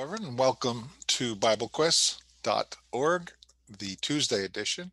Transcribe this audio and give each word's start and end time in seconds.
Everyone, 0.00 0.28
and 0.28 0.38
welcome 0.38 0.90
to 1.08 1.34
BibleQuest.org, 1.34 3.32
the 3.80 3.96
Tuesday 4.00 4.44
edition. 4.44 4.92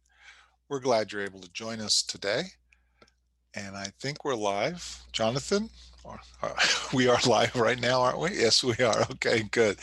We're 0.67 0.79
glad 0.79 1.11
you're 1.11 1.21
able 1.21 1.41
to 1.41 1.51
join 1.51 1.79
us 1.79 2.01
today. 2.01 2.45
And 3.53 3.77
I 3.77 3.91
think 3.99 4.25
we're 4.25 4.33
live. 4.33 5.03
Jonathan, 5.11 5.69
uh, 6.41 6.55
we 6.93 7.07
are 7.07 7.19
live 7.27 7.55
right 7.55 7.79
now, 7.79 8.01
aren't 8.01 8.17
we? 8.17 8.31
Yes, 8.31 8.63
we 8.63 8.83
are. 8.83 9.03
Okay, 9.11 9.43
good. 9.51 9.77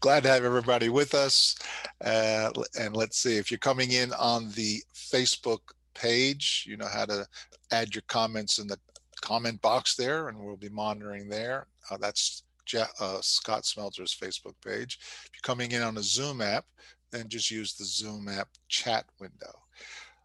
Glad 0.00 0.24
to 0.24 0.28
have 0.28 0.44
everybody 0.44 0.90
with 0.90 1.14
us. 1.14 1.56
Uh, 2.04 2.50
and 2.78 2.94
let's 2.94 3.16
see, 3.16 3.38
if 3.38 3.50
you're 3.50 3.56
coming 3.56 3.92
in 3.92 4.12
on 4.12 4.50
the 4.50 4.82
Facebook 4.94 5.60
page, 5.94 6.66
you 6.68 6.76
know 6.76 6.88
how 6.92 7.06
to 7.06 7.26
add 7.72 7.94
your 7.94 8.04
comments 8.08 8.58
in 8.58 8.66
the 8.66 8.78
comment 9.22 9.62
box 9.62 9.96
there, 9.96 10.28
and 10.28 10.38
we'll 10.38 10.58
be 10.58 10.68
monitoring 10.68 11.30
there. 11.30 11.66
Uh, 11.90 11.96
that's 11.96 12.42
uh, 12.74 13.18
Scott 13.20 13.62
Smeltzer's 13.62 14.14
Facebook 14.14 14.54
page. 14.64 14.98
If 15.00 15.30
you're 15.34 15.40
coming 15.42 15.72
in 15.72 15.82
on 15.82 15.98
a 15.98 16.02
Zoom 16.02 16.40
app, 16.40 16.64
then 17.10 17.28
just 17.28 17.50
use 17.50 17.74
the 17.74 17.84
Zoom 17.84 18.28
app 18.28 18.48
chat 18.68 19.04
window. 19.20 19.52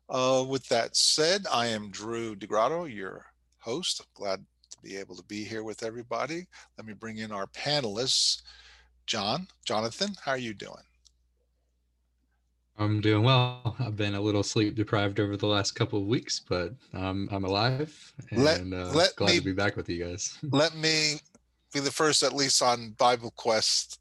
Uh, 0.10 0.44
with 0.48 0.68
that 0.68 0.96
said, 0.96 1.46
I 1.52 1.68
am 1.68 1.90
Drew 1.90 2.36
DeGrotto, 2.36 2.94
your 2.94 3.26
host. 3.60 4.02
glad 4.14 4.44
to 4.72 4.78
be 4.82 4.98
able 4.98 5.16
to 5.16 5.24
be 5.24 5.44
here 5.44 5.64
with 5.64 5.84
everybody. 5.84 6.48
Let 6.78 6.86
me 6.86 6.94
bring 6.94 7.20
in 7.20 7.32
our 7.32 7.48
panelists. 7.48 8.42
John, 9.06 9.48
Jonathan, 9.66 10.16
how 10.24 10.32
are 10.32 10.38
you 10.38 10.54
doing? 10.54 10.84
I'm 12.78 13.00
doing 13.00 13.24
well. 13.24 13.76
I've 13.80 13.96
been 13.96 14.16
a 14.16 14.22
little 14.22 14.44
sleep 14.44 14.76
deprived 14.76 15.20
over 15.20 15.38
the 15.38 15.48
last 15.48 15.72
couple 15.74 16.00
of 16.00 16.08
weeks, 16.08 16.40
but 16.40 16.74
um, 16.94 17.30
I'm 17.32 17.46
alive 17.46 18.14
and 18.32 18.44
let, 18.44 18.62
uh, 18.62 18.92
let 18.94 19.16
glad 19.16 19.32
me, 19.32 19.38
to 19.38 19.44
be 19.44 19.52
back 19.52 19.76
with 19.76 19.88
you 19.88 20.04
guys. 20.04 20.38
let 20.52 20.76
me 20.76 21.20
be 21.74 21.80
the 21.80 21.92
first, 21.92 22.24
at 22.24 22.34
least 22.34 22.62
on 22.62 22.96
Bible 22.98 23.34
Quest 23.36 24.00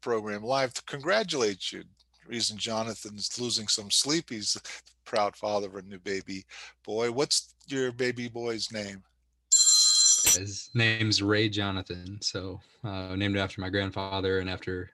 program 0.00 0.42
live, 0.42 0.72
to 0.74 0.82
congratulate 0.84 1.72
you. 1.72 1.82
reason 2.26 2.56
Jonathan's 2.56 3.38
losing 3.40 3.68
some 3.68 3.90
sleep, 3.90 4.30
he's 4.30 4.54
the 4.54 4.60
proud 5.04 5.36
father 5.36 5.68
of 5.68 5.76
a 5.76 5.82
new 5.82 5.98
baby 6.00 6.44
boy. 6.84 7.10
What's 7.10 7.54
your 7.68 7.92
baby 7.92 8.28
boy's 8.28 8.70
name? 8.72 9.02
His 9.50 10.70
name's 10.74 11.22
Ray 11.22 11.48
Jonathan. 11.48 12.18
So 12.20 12.60
uh, 12.84 13.14
named 13.16 13.36
after 13.36 13.60
my 13.60 13.70
grandfather 13.70 14.40
and 14.40 14.50
after 14.50 14.90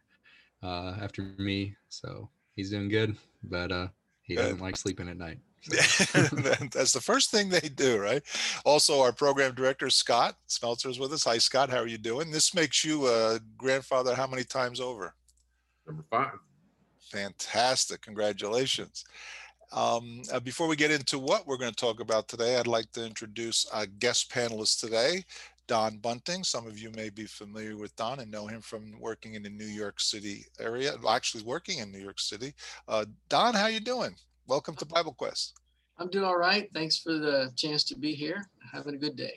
uh, 0.63 0.95
after 1.01 1.35
me. 1.39 1.75
So 1.89 2.29
he's 2.55 2.71
doing 2.71 2.89
good, 2.89 3.17
but 3.43 3.73
uh, 3.73 3.89
he 4.23 4.37
good. 4.37 4.43
doesn't 4.43 4.61
like 4.61 4.77
sleeping 4.77 5.09
at 5.09 5.17
night. 5.17 5.39
That's 5.69 6.93
the 6.93 7.01
first 7.01 7.31
thing 7.31 7.49
they 7.49 7.61
do, 7.61 7.99
right? 7.99 8.23
Also, 8.65 9.01
our 9.01 9.13
program 9.13 9.55
director, 9.55 9.91
Scott 9.91 10.35
Smeltzer, 10.49 10.91
is 10.91 10.99
with 10.99 11.13
us. 11.13 11.25
Hi, 11.25 11.39
Scott. 11.39 11.71
How 11.71 11.79
are 11.79 11.87
you 11.87 11.99
doing? 11.99 12.33
This 12.33 12.53
makes 12.53 12.85
you 12.85 13.07
a 13.07 13.39
grandfather 13.57 14.15
how 14.15 14.27
many 14.27 14.43
times 14.43 14.81
over? 14.81 15.15
Number 15.87 16.05
five. 16.11 16.33
Fantastic. 17.13 18.03
Congratulations. 18.03 19.05
Um, 19.73 20.23
uh, 20.33 20.41
before 20.41 20.67
we 20.67 20.77
get 20.77 20.91
into 20.91 21.19
what 21.19 21.47
we're 21.47 21.57
going 21.57 21.71
to 21.71 21.77
talk 21.77 22.01
about 22.01 22.27
today, 22.27 22.57
I'd 22.57 22.67
like 22.67 22.91
to 22.93 23.07
introduce 23.07 23.65
our 23.67 23.87
guest 23.87 24.31
panelist 24.31 24.81
today, 24.81 25.25
Don 25.69 25.99
Bunting. 25.99 26.43
Some 26.43 26.67
of 26.67 26.79
you 26.79 26.91
may 26.91 27.09
be 27.09 27.25
familiar 27.25 27.77
with 27.77 27.95
Don 27.97 28.19
and 28.19 28.31
know 28.31 28.49
him 28.49 28.61
from 28.61 28.99
working 28.99 29.35
in 29.35 29.45
the 29.45 29.49
New 29.49 29.65
York 29.65 30.01
City 30.01 30.45
area, 30.59 30.95
actually 31.09 31.45
working 31.45 31.79
in 31.79 31.93
New 31.93 32.01
York 32.01 32.19
City. 32.19 32.53
Uh, 32.89 33.05
Don, 33.29 33.55
how 33.55 33.69
you 33.69 33.81
doing? 33.81 34.15
Welcome 34.53 34.77
to 34.77 34.85
Bible 34.85 35.15
Quest. 35.15 35.55
I'm 35.97 36.11
doing 36.11 36.27
all 36.27 36.37
right. 36.37 36.69
Thanks 36.75 36.99
for 36.99 37.15
the 37.15 37.51
chance 37.57 37.85
to 37.85 37.97
be 37.97 38.13
here. 38.13 38.45
Having 38.71 38.97
a 38.97 38.99
good 38.99 39.17
day. 39.17 39.33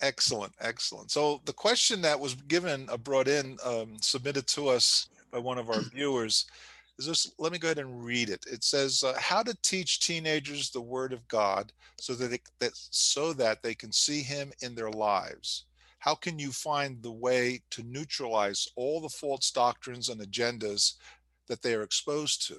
Excellent, 0.00 0.52
excellent. 0.58 1.12
So 1.12 1.40
the 1.44 1.52
question 1.52 2.02
that 2.02 2.18
was 2.18 2.34
given, 2.34 2.88
uh, 2.90 2.96
brought 2.96 3.28
in, 3.28 3.56
um, 3.64 3.98
submitted 4.00 4.48
to 4.48 4.66
us 4.66 5.10
by 5.30 5.38
one 5.38 5.58
of 5.58 5.70
our 5.70 5.80
viewers 5.94 6.46
is 6.98 7.06
this. 7.06 7.30
Let 7.38 7.52
me 7.52 7.60
go 7.60 7.68
ahead 7.68 7.78
and 7.78 8.04
read 8.04 8.30
it. 8.30 8.44
It 8.50 8.64
says, 8.64 9.04
uh, 9.04 9.16
"How 9.16 9.44
to 9.44 9.56
teach 9.62 10.00
teenagers 10.00 10.70
the 10.70 10.80
Word 10.80 11.12
of 11.12 11.28
God 11.28 11.72
so 12.00 12.14
that, 12.14 12.26
they, 12.26 12.40
that 12.58 12.72
so 12.74 13.32
that 13.34 13.62
they 13.62 13.76
can 13.76 13.92
see 13.92 14.22
Him 14.22 14.52
in 14.60 14.74
their 14.74 14.90
lives. 14.90 15.66
How 16.00 16.16
can 16.16 16.36
you 16.36 16.50
find 16.50 17.00
the 17.00 17.12
way 17.12 17.60
to 17.70 17.84
neutralize 17.84 18.66
all 18.74 19.00
the 19.00 19.08
false 19.08 19.52
doctrines 19.52 20.08
and 20.08 20.20
agendas 20.20 20.94
that 21.46 21.62
they 21.62 21.76
are 21.76 21.82
exposed 21.82 22.44
to?" 22.48 22.58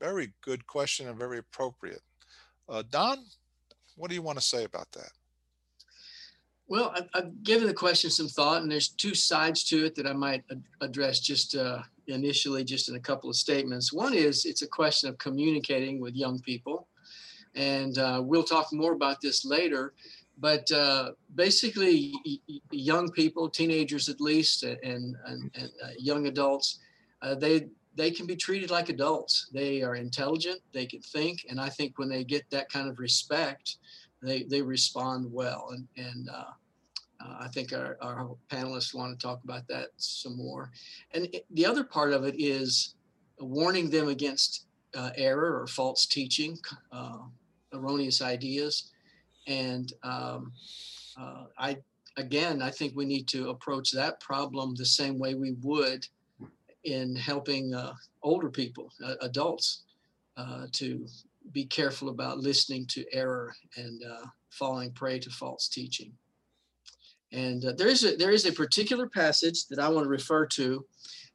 Very 0.00 0.32
good 0.40 0.66
question 0.66 1.08
and 1.08 1.18
very 1.18 1.38
appropriate. 1.38 2.02
Uh, 2.68 2.82
Don, 2.90 3.18
what 3.96 4.08
do 4.08 4.14
you 4.14 4.22
want 4.22 4.38
to 4.38 4.44
say 4.44 4.64
about 4.64 4.90
that? 4.92 5.10
Well, 6.68 6.94
I, 6.94 7.18
have 7.18 7.42
given 7.42 7.66
the 7.66 7.74
question 7.74 8.10
some 8.10 8.28
thought, 8.28 8.62
and 8.62 8.70
there's 8.70 8.88
two 8.88 9.14
sides 9.14 9.64
to 9.64 9.84
it 9.84 9.96
that 9.96 10.06
I 10.06 10.12
might 10.12 10.44
address 10.80 11.18
just 11.18 11.56
uh, 11.56 11.82
initially, 12.06 12.62
just 12.62 12.88
in 12.88 12.94
a 12.94 13.00
couple 13.00 13.28
of 13.28 13.34
statements. 13.34 13.92
One 13.92 14.14
is 14.14 14.44
it's 14.44 14.62
a 14.62 14.68
question 14.68 15.08
of 15.08 15.18
communicating 15.18 16.00
with 16.00 16.14
young 16.14 16.38
people, 16.38 16.86
and 17.56 17.98
uh, 17.98 18.22
we'll 18.24 18.44
talk 18.44 18.72
more 18.72 18.92
about 18.92 19.20
this 19.20 19.44
later. 19.44 19.94
But 20.38 20.70
uh, 20.70 21.10
basically, 21.34 22.14
young 22.70 23.10
people, 23.10 23.50
teenagers 23.50 24.08
at 24.08 24.20
least, 24.20 24.62
and, 24.62 24.78
and, 24.82 25.16
and 25.26 25.70
uh, 25.82 25.88
young 25.98 26.28
adults, 26.28 26.78
uh, 27.20 27.34
they 27.34 27.66
they 27.94 28.10
can 28.10 28.26
be 28.26 28.36
treated 28.36 28.70
like 28.70 28.88
adults. 28.88 29.48
They 29.52 29.82
are 29.82 29.96
intelligent, 29.96 30.60
they 30.72 30.86
can 30.86 31.00
think, 31.00 31.46
and 31.48 31.60
I 31.60 31.68
think 31.68 31.98
when 31.98 32.08
they 32.08 32.24
get 32.24 32.48
that 32.50 32.70
kind 32.70 32.88
of 32.88 32.98
respect, 32.98 33.76
they 34.22 34.44
they 34.44 34.62
respond 34.62 35.32
well. 35.32 35.70
And 35.72 35.88
and 35.96 36.28
uh, 36.28 36.52
uh, 37.24 37.36
I 37.40 37.48
think 37.48 37.72
our, 37.72 37.98
our 38.00 38.30
panelists 38.48 38.94
want 38.94 39.18
to 39.18 39.26
talk 39.26 39.42
about 39.44 39.66
that 39.68 39.88
some 39.96 40.36
more. 40.36 40.70
And 41.12 41.26
it, 41.32 41.44
the 41.50 41.66
other 41.66 41.84
part 41.84 42.12
of 42.12 42.24
it 42.24 42.34
is 42.38 42.94
warning 43.38 43.90
them 43.90 44.08
against 44.08 44.66
uh, 44.94 45.10
error 45.16 45.60
or 45.60 45.66
false 45.66 46.06
teaching, 46.06 46.58
uh, 46.92 47.18
erroneous 47.72 48.22
ideas, 48.22 48.90
and 49.46 49.92
um, 50.02 50.52
uh, 51.20 51.44
I 51.58 51.78
again 52.16 52.62
I 52.62 52.70
think 52.70 52.94
we 52.94 53.04
need 53.04 53.26
to 53.28 53.50
approach 53.50 53.90
that 53.92 54.20
problem 54.20 54.74
the 54.74 54.86
same 54.86 55.18
way 55.18 55.34
we 55.34 55.52
would 55.62 56.06
in 56.84 57.14
helping 57.16 57.74
uh, 57.74 57.92
older 58.22 58.50
people, 58.50 58.92
uh, 59.04 59.14
adults, 59.22 59.82
uh, 60.36 60.66
to 60.72 61.06
be 61.52 61.64
careful 61.64 62.08
about 62.08 62.38
listening 62.38 62.86
to 62.86 63.04
error 63.12 63.54
and 63.76 64.02
uh, 64.04 64.26
falling 64.50 64.92
prey 64.92 65.18
to 65.18 65.30
false 65.30 65.68
teaching. 65.68 66.12
And 67.32 67.64
uh, 67.64 67.72
there 67.76 67.88
is 67.88 68.04
a 68.04 68.16
there 68.16 68.32
is 68.32 68.46
a 68.46 68.52
particular 68.52 69.08
passage 69.08 69.66
that 69.68 69.78
I 69.78 69.88
want 69.88 70.04
to 70.04 70.10
refer 70.10 70.46
to. 70.46 70.84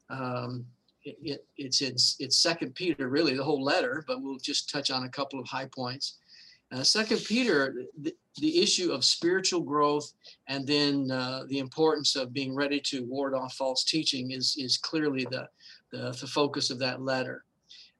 Um, 0.09 0.65
it, 1.03 1.17
it, 1.21 1.45
it's 1.57 1.81
in 1.81 1.93
it's 2.19 2.41
Second 2.41 2.75
Peter, 2.75 3.07
really 3.07 3.35
the 3.35 3.43
whole 3.43 3.63
letter, 3.63 4.03
but 4.07 4.21
we'll 4.21 4.37
just 4.37 4.69
touch 4.69 4.91
on 4.91 5.03
a 5.03 5.09
couple 5.09 5.39
of 5.39 5.47
high 5.47 5.69
points. 5.73 6.17
Uh, 6.71 6.83
Second 6.83 7.21
Peter, 7.25 7.75
the, 8.01 8.13
the, 8.37 8.61
issue 8.61 8.91
of 8.91 9.05
spiritual 9.05 9.61
growth, 9.61 10.11
and 10.47 10.65
then 10.65 11.11
uh, 11.11 11.43
the 11.47 11.59
importance 11.59 12.15
of 12.15 12.33
being 12.33 12.55
ready 12.55 12.79
to 12.79 13.05
ward 13.05 13.35
off 13.35 13.53
false 13.53 13.83
teaching 13.83 14.31
is 14.31 14.55
is 14.57 14.77
clearly 14.77 15.27
the 15.29 15.47
the, 15.91 16.11
the 16.19 16.27
focus 16.27 16.71
of 16.71 16.79
that 16.79 17.01
letter. 17.01 17.43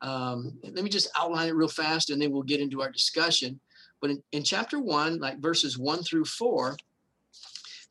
Um, 0.02 0.58
let 0.64 0.84
me 0.84 0.90
just 0.90 1.10
outline 1.18 1.48
it 1.48 1.56
real 1.56 1.68
fast, 1.68 2.10
and 2.10 2.22
then 2.22 2.32
we'll 2.32 2.44
get 2.44 2.60
into 2.60 2.82
our 2.82 2.92
discussion. 2.92 3.60
But 4.02 4.10
in, 4.10 4.24
in 4.32 4.44
chapter 4.44 4.80
one, 4.80 5.20
like 5.20 5.40
verses 5.40 5.78
one 5.78 6.02
through 6.02 6.26
four, 6.26 6.76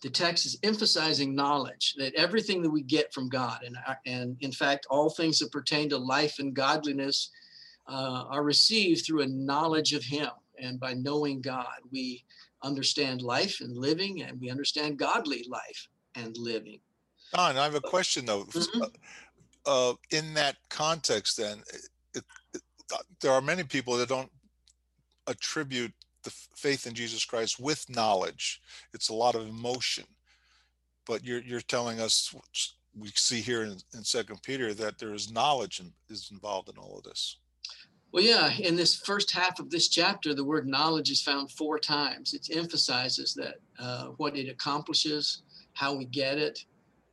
the 0.03 0.11
text 0.11 0.45
is 0.45 0.59
emphasizing 0.65 1.37
knowledge 1.37 1.95
that 1.99 2.15
everything 2.15 2.63
that 2.63 2.71
we 2.71 2.83
get 2.83 3.15
from 3.15 3.29
God, 3.29 3.61
and 3.65 3.77
and 4.07 4.37
in 4.41 4.51
fact, 4.51 4.87
all 4.91 5.09
things 5.09 5.39
that 5.39 5.53
pertain 5.53 5.89
to 5.91 5.99
life 5.99 6.41
and 6.41 6.53
godliness. 6.53 7.31
Uh, 7.87 8.25
are 8.31 8.43
received 8.43 9.05
through 9.05 9.21
a 9.21 9.27
knowledge 9.27 9.93
of 9.93 10.03
Him 10.03 10.31
and 10.59 10.79
by 10.81 10.95
knowing 10.95 11.41
God, 11.41 11.77
we 11.91 12.25
understand 12.63 13.23
life 13.23 13.61
and 13.61 13.77
living, 13.77 14.23
and 14.23 14.41
we 14.41 14.51
understand 14.51 14.99
godly 14.99 15.45
life 15.49 15.89
and 16.15 16.37
living. 16.37 16.81
Don, 17.35 17.57
I 17.57 17.65
have 17.65 17.75
a 17.75 17.81
question 17.81 18.25
though. 18.25 18.45
Mm-hmm. 18.45 18.83
Uh, 18.83 18.89
uh 19.67 19.95
in 20.11 20.35
that 20.35 20.57
context, 20.69 21.37
then, 21.37 21.63
it, 22.15 22.25
it, 22.55 22.63
there 23.21 23.33
are 23.33 23.41
many 23.41 23.65
people 23.65 23.97
that 23.97 24.09
don't 24.09 24.31
attribute 25.27 25.93
the 26.23 26.31
faith 26.57 26.87
in 26.87 26.95
Jesus 26.95 27.25
Christ 27.25 27.61
with 27.61 27.89
knowledge. 27.89 28.61
It's 28.93 29.11
a 29.11 29.15
lot 29.15 29.35
of 29.35 29.47
emotion. 29.47 30.05
But 31.07 31.25
you're 31.25 31.43
you're 31.43 31.61
telling 31.61 32.01
us 32.01 32.35
we 32.99 33.11
see 33.15 33.41
here 33.41 33.63
in, 33.63 33.77
in 33.95 34.05
Second 34.05 34.43
Peter 34.43 34.73
that 34.75 34.99
there 34.99 35.15
is 35.15 35.33
knowledge 35.33 35.81
in, 35.81 35.93
is 36.09 36.31
involved 36.33 36.69
in 36.69 36.79
all 36.79 36.99
of 36.99 37.05
this. 37.05 37.39
Well, 38.15 38.23
yeah, 38.23 38.53
in 38.61 38.77
this 38.77 38.95
first 38.95 39.33
half 39.33 39.59
of 39.59 39.71
this 39.71 39.89
chapter, 39.89 40.35
the 40.35 40.45
word 40.45 40.69
knowledge 40.69 41.11
is 41.11 41.21
found 41.21 41.51
four 41.51 41.81
times. 41.81 42.33
It 42.33 42.57
emphasizes 42.57 43.35
that 43.35 43.57
uh, 43.77 44.11
what 44.19 44.37
it 44.37 44.49
accomplishes, 44.49 45.43
how 45.73 45.97
we 45.97 46.05
get 46.05 46.39
it. 46.39 46.65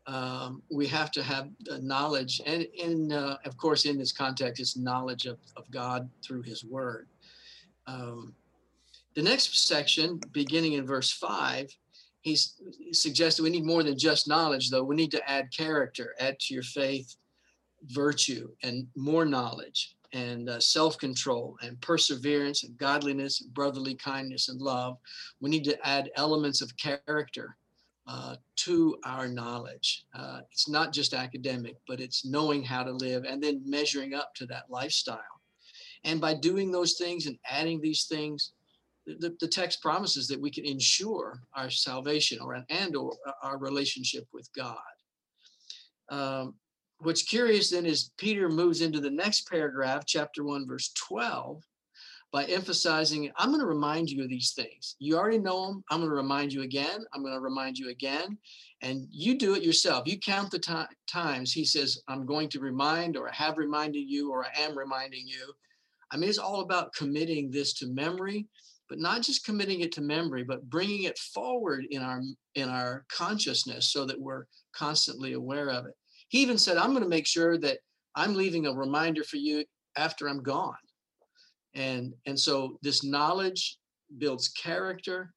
Um, 0.06 0.62
we 0.70 0.86
have 0.90 1.10
to 1.14 1.24
have 1.24 1.50
knowledge, 1.82 2.40
and 2.46 2.68
in 2.76 3.12
uh, 3.12 3.38
of 3.46 3.58
course, 3.58 3.86
in 3.86 3.98
this 3.98 4.12
context, 4.12 4.62
it's 4.62 4.78
knowledge 4.78 5.26
of, 5.26 5.40
of 5.58 5.72
God 5.72 6.08
through 6.24 6.44
His 6.44 6.64
Word. 6.64 7.08
Um, 7.88 8.36
the 9.16 9.24
next 9.24 9.68
section, 9.68 10.22
beginning 10.34 10.74
in 10.74 10.86
verse 10.86 11.12
five, 11.12 11.76
he's 12.20 12.62
he 12.78 12.94
suggested 12.94 13.42
we 13.42 13.50
need 13.50 13.66
more 13.66 13.82
than 13.82 13.98
just 13.98 14.28
knowledge, 14.28 14.70
though. 14.70 14.84
We 14.84 14.98
need 14.98 15.12
to 15.12 15.28
add 15.28 15.52
character, 15.52 16.14
add 16.20 16.40
to 16.42 16.54
your 16.54 16.62
faith 16.62 17.16
virtue 17.88 18.50
and 18.62 18.86
more 18.96 19.26
knowledge 19.26 19.96
and 20.14 20.50
uh, 20.50 20.60
self-control 20.60 21.58
and 21.62 21.80
perseverance 21.82 22.64
and 22.64 22.78
godliness 22.78 23.42
and 23.42 23.54
brotherly 23.54 23.96
kindness 23.96 24.50
and 24.50 24.62
love. 24.62 24.98
We 25.40 25.50
need 25.50 25.64
to 25.66 25.88
add 25.88 26.12
elements 26.16 26.62
of 26.62 26.76
character 26.78 27.58
uh, 28.08 28.36
to 28.58 28.98
our 29.06 29.28
knowledge. 29.28 30.06
Uh, 30.14 30.42
it's 30.52 30.68
not 30.68 30.92
just 30.92 31.14
academic 31.14 31.78
but 31.88 32.02
it's 32.02 32.26
knowing 32.26 32.64
how 32.64 32.84
to 32.84 32.92
live 32.92 33.26
and 33.26 33.42
then 33.42 33.62
measuring 33.66 34.14
up 34.14 34.34
to 34.36 34.46
that 34.48 34.70
lifestyle. 34.70 35.20
And 36.04 36.20
by 36.20 36.34
doing 36.34 36.72
those 36.72 36.96
things 36.98 37.28
and 37.28 37.38
adding 37.50 37.80
these 37.80 38.06
things 38.06 38.54
the, 39.06 39.36
the 39.40 39.48
text 39.48 39.82
promises 39.82 40.28
that 40.28 40.40
we 40.40 40.52
can 40.52 40.66
ensure 40.66 41.42
our 41.56 41.70
salvation 41.70 42.40
or 42.40 42.64
and 42.70 42.96
or 42.96 43.14
uh, 43.28 43.32
our 43.44 43.58
relationship 43.58 44.28
with 44.34 44.48
god. 44.56 44.78
Um, 46.10 46.56
what's 47.04 47.24
curious 47.24 47.70
then 47.70 47.86
is 47.86 48.12
Peter 48.18 48.50
moves 48.50 48.82
into 48.82 49.00
the 49.00 49.10
next 49.10 49.50
paragraph, 49.50 50.04
chapter 50.06 50.44
1, 50.44 50.68
verse 50.68 50.92
12, 50.94 51.64
by 52.32 52.46
emphasizing, 52.46 53.30
I'm 53.36 53.50
going 53.50 53.60
to 53.60 53.68
remind 53.68 54.10
you 54.10 54.24
of 54.24 54.30
these 54.30 54.54
things. 54.54 54.96
You 55.00 55.18
already 55.18 55.40
know 55.40 55.68
them. 55.68 55.84
I'm 55.90 56.00
going 56.00 56.10
to 56.10 56.16
remind 56.16 56.54
you 56.54 56.62
again. 56.62 57.04
I'm 57.14 57.22
going 57.22 57.34
to 57.34 57.42
remind 57.42 57.78
you 57.78 57.90
again. 57.90 58.38
And 58.82 59.08
you 59.12 59.38
do 59.38 59.54
it 59.56 59.64
yourself. 59.64 60.08
You 60.08 60.18
count 60.18 60.52
the 60.52 60.88
times 61.08 61.52
he 61.52 61.66
says, 61.66 62.02
I'm 62.08 62.26
going 62.26 62.50
to 62.50 62.60
remind, 62.60 63.18
or 63.18 63.28
I 63.28 63.34
have 63.34 63.58
reminded 63.58 64.10
you, 64.10 64.32
or 64.32 64.46
I 64.46 64.62
am 64.62 64.78
reminding 64.78 65.28
you. 65.28 65.54
I 66.12 66.18
mean, 66.18 66.30
it's 66.30 66.38
all 66.38 66.62
about 66.62 66.94
committing 66.94 67.52
this 67.52 67.74
to 67.76 67.88
memory, 67.88 68.48
but 68.90 69.00
not 69.00 69.22
just 69.22 69.46
committing 69.46 69.82
it 69.82 69.92
to 69.94 70.02
memory, 70.02 70.44
but 70.44 70.70
bringing 70.70 71.04
it 71.04 71.18
forward 71.18 71.86
in 71.92 72.02
our 72.02 72.22
in 72.56 72.70
our 72.70 73.06
consciousness 73.10 73.92
so 73.92 74.06
that 74.06 74.20
we're 74.20 74.46
constantly 74.74 75.34
aware 75.34 75.70
of 75.70 75.86
it. 75.86 75.96
He 76.32 76.42
even 76.42 76.58
said, 76.58 76.78
I'm 76.78 76.92
going 76.92 77.04
to 77.04 77.10
make 77.10 77.28
sure 77.28 77.58
that 77.58 77.80
I'm 78.16 78.36
leaving 78.36 78.66
a 78.66 78.74
reminder 78.74 79.22
for 79.22 79.36
you 79.36 79.66
after 79.98 80.30
I'm 80.30 80.42
gone. 80.42 80.78
And, 81.76 82.14
and 82.26 82.40
so 82.40 82.80
this 82.82 83.04
knowledge 83.04 83.78
builds 84.18 84.48
character, 84.48 85.34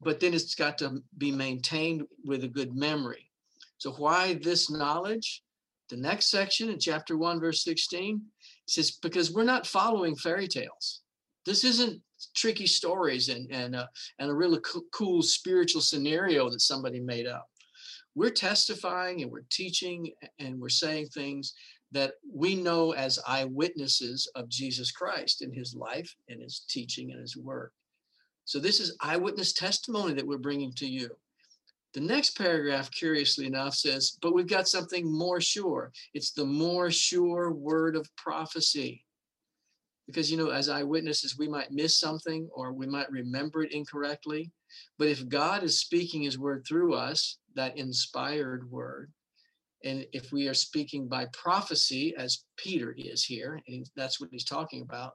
but 0.00 0.18
then 0.18 0.34
it's 0.34 0.56
got 0.56 0.76
to 0.78 1.04
be 1.18 1.30
maintained 1.30 2.02
with 2.24 2.42
a 2.42 2.48
good 2.48 2.74
memory. 2.74 3.30
So, 3.78 3.92
why 3.92 4.34
this 4.34 4.68
knowledge? 4.68 5.42
The 5.88 5.96
next 5.96 6.30
section 6.30 6.68
in 6.68 6.80
chapter 6.80 7.16
1, 7.16 7.38
verse 7.38 7.62
16 7.62 8.20
says, 8.66 8.90
Because 8.90 9.32
we're 9.32 9.44
not 9.44 9.68
following 9.68 10.16
fairy 10.16 10.48
tales. 10.48 11.02
This 11.46 11.62
isn't 11.62 12.00
tricky 12.34 12.66
stories 12.66 13.28
and, 13.28 13.48
and, 13.52 13.76
uh, 13.76 13.86
and 14.18 14.30
a 14.30 14.34
really 14.34 14.58
co- 14.60 14.82
cool 14.92 15.22
spiritual 15.22 15.82
scenario 15.82 16.50
that 16.50 16.62
somebody 16.62 16.98
made 16.98 17.26
up 17.26 17.46
we're 18.14 18.30
testifying 18.30 19.22
and 19.22 19.30
we're 19.30 19.46
teaching 19.50 20.12
and 20.38 20.60
we're 20.60 20.68
saying 20.68 21.06
things 21.06 21.54
that 21.92 22.14
we 22.32 22.54
know 22.54 22.92
as 22.92 23.18
eyewitnesses 23.26 24.30
of 24.34 24.48
Jesus 24.48 24.90
Christ 24.90 25.42
in 25.42 25.52
his 25.52 25.74
life 25.74 26.12
and 26.28 26.42
his 26.42 26.64
teaching 26.68 27.12
and 27.12 27.20
his 27.20 27.36
work. 27.36 27.72
So 28.44 28.58
this 28.58 28.80
is 28.80 28.96
eyewitness 29.00 29.52
testimony 29.52 30.14
that 30.14 30.26
we're 30.26 30.38
bringing 30.38 30.72
to 30.74 30.86
you. 30.86 31.10
The 31.94 32.00
next 32.00 32.36
paragraph, 32.36 32.90
curiously 32.90 33.46
enough, 33.46 33.74
says, 33.74 34.18
but 34.20 34.34
we've 34.34 34.48
got 34.48 34.66
something 34.66 35.10
more 35.10 35.40
sure. 35.40 35.92
It's 36.12 36.32
the 36.32 36.44
more 36.44 36.90
sure 36.90 37.52
word 37.52 37.94
of 37.94 38.08
prophecy. 38.16 39.04
Because, 40.06 40.30
you 40.30 40.36
know, 40.36 40.50
as 40.50 40.68
eyewitnesses, 40.68 41.38
we 41.38 41.48
might 41.48 41.70
miss 41.70 41.98
something 41.98 42.48
or 42.52 42.72
we 42.72 42.86
might 42.86 43.10
remember 43.10 43.62
it 43.62 43.72
incorrectly. 43.72 44.50
But 44.98 45.08
if 45.08 45.28
God 45.28 45.62
is 45.62 45.80
speaking 45.80 46.22
his 46.22 46.38
word 46.38 46.64
through 46.66 46.94
us, 46.94 47.38
that 47.54 47.78
inspired 47.78 48.70
word. 48.70 49.12
And 49.84 50.06
if 50.12 50.32
we 50.32 50.48
are 50.48 50.54
speaking 50.54 51.08
by 51.08 51.26
prophecy, 51.32 52.14
as 52.16 52.44
Peter 52.56 52.94
is 52.96 53.24
here, 53.24 53.60
and 53.68 53.88
that's 53.96 54.20
what 54.20 54.30
he's 54.32 54.44
talking 54.44 54.82
about, 54.82 55.12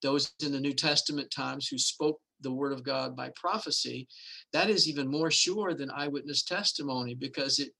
those 0.00 0.32
in 0.44 0.52
the 0.52 0.60
New 0.60 0.72
Testament 0.72 1.30
times 1.30 1.68
who 1.68 1.78
spoke 1.78 2.20
the 2.40 2.52
word 2.52 2.72
of 2.72 2.84
God 2.84 3.16
by 3.16 3.30
prophecy, 3.36 4.08
that 4.52 4.70
is 4.70 4.88
even 4.88 5.10
more 5.10 5.30
sure 5.30 5.74
than 5.74 5.90
eyewitness 5.90 6.44
testimony 6.44 7.14
because 7.14 7.58
it 7.58 7.70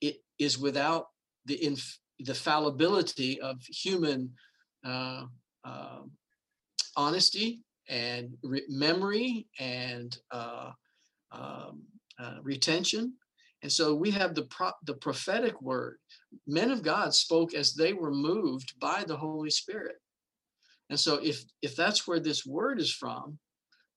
it 0.00 0.16
is 0.38 0.58
without 0.58 1.06
the 1.46 1.62
inf- 1.64 1.98
the 2.20 2.34
fallibility 2.34 3.40
of 3.40 3.60
human 3.62 4.30
uh, 4.84 5.24
uh, 5.64 6.00
honesty 6.96 7.62
and 7.88 8.36
re- 8.42 8.64
memory 8.68 9.46
and 9.58 10.16
uh, 10.30 10.70
um, 11.32 11.82
uh, 12.18 12.36
retention. 12.42 13.14
And 13.62 13.72
so 13.72 13.94
we 13.94 14.10
have 14.12 14.34
the 14.34 14.44
pro- 14.44 14.70
the 14.84 14.94
prophetic 14.94 15.60
word. 15.60 15.98
Men 16.46 16.70
of 16.70 16.82
God 16.82 17.14
spoke 17.14 17.54
as 17.54 17.74
they 17.74 17.92
were 17.92 18.12
moved 18.12 18.78
by 18.80 19.04
the 19.06 19.16
Holy 19.16 19.50
Spirit. 19.50 19.96
And 20.90 20.98
so 20.98 21.16
if 21.22 21.44
if 21.62 21.74
that's 21.74 22.06
where 22.06 22.20
this 22.20 22.46
word 22.46 22.80
is 22.80 22.92
from, 22.92 23.38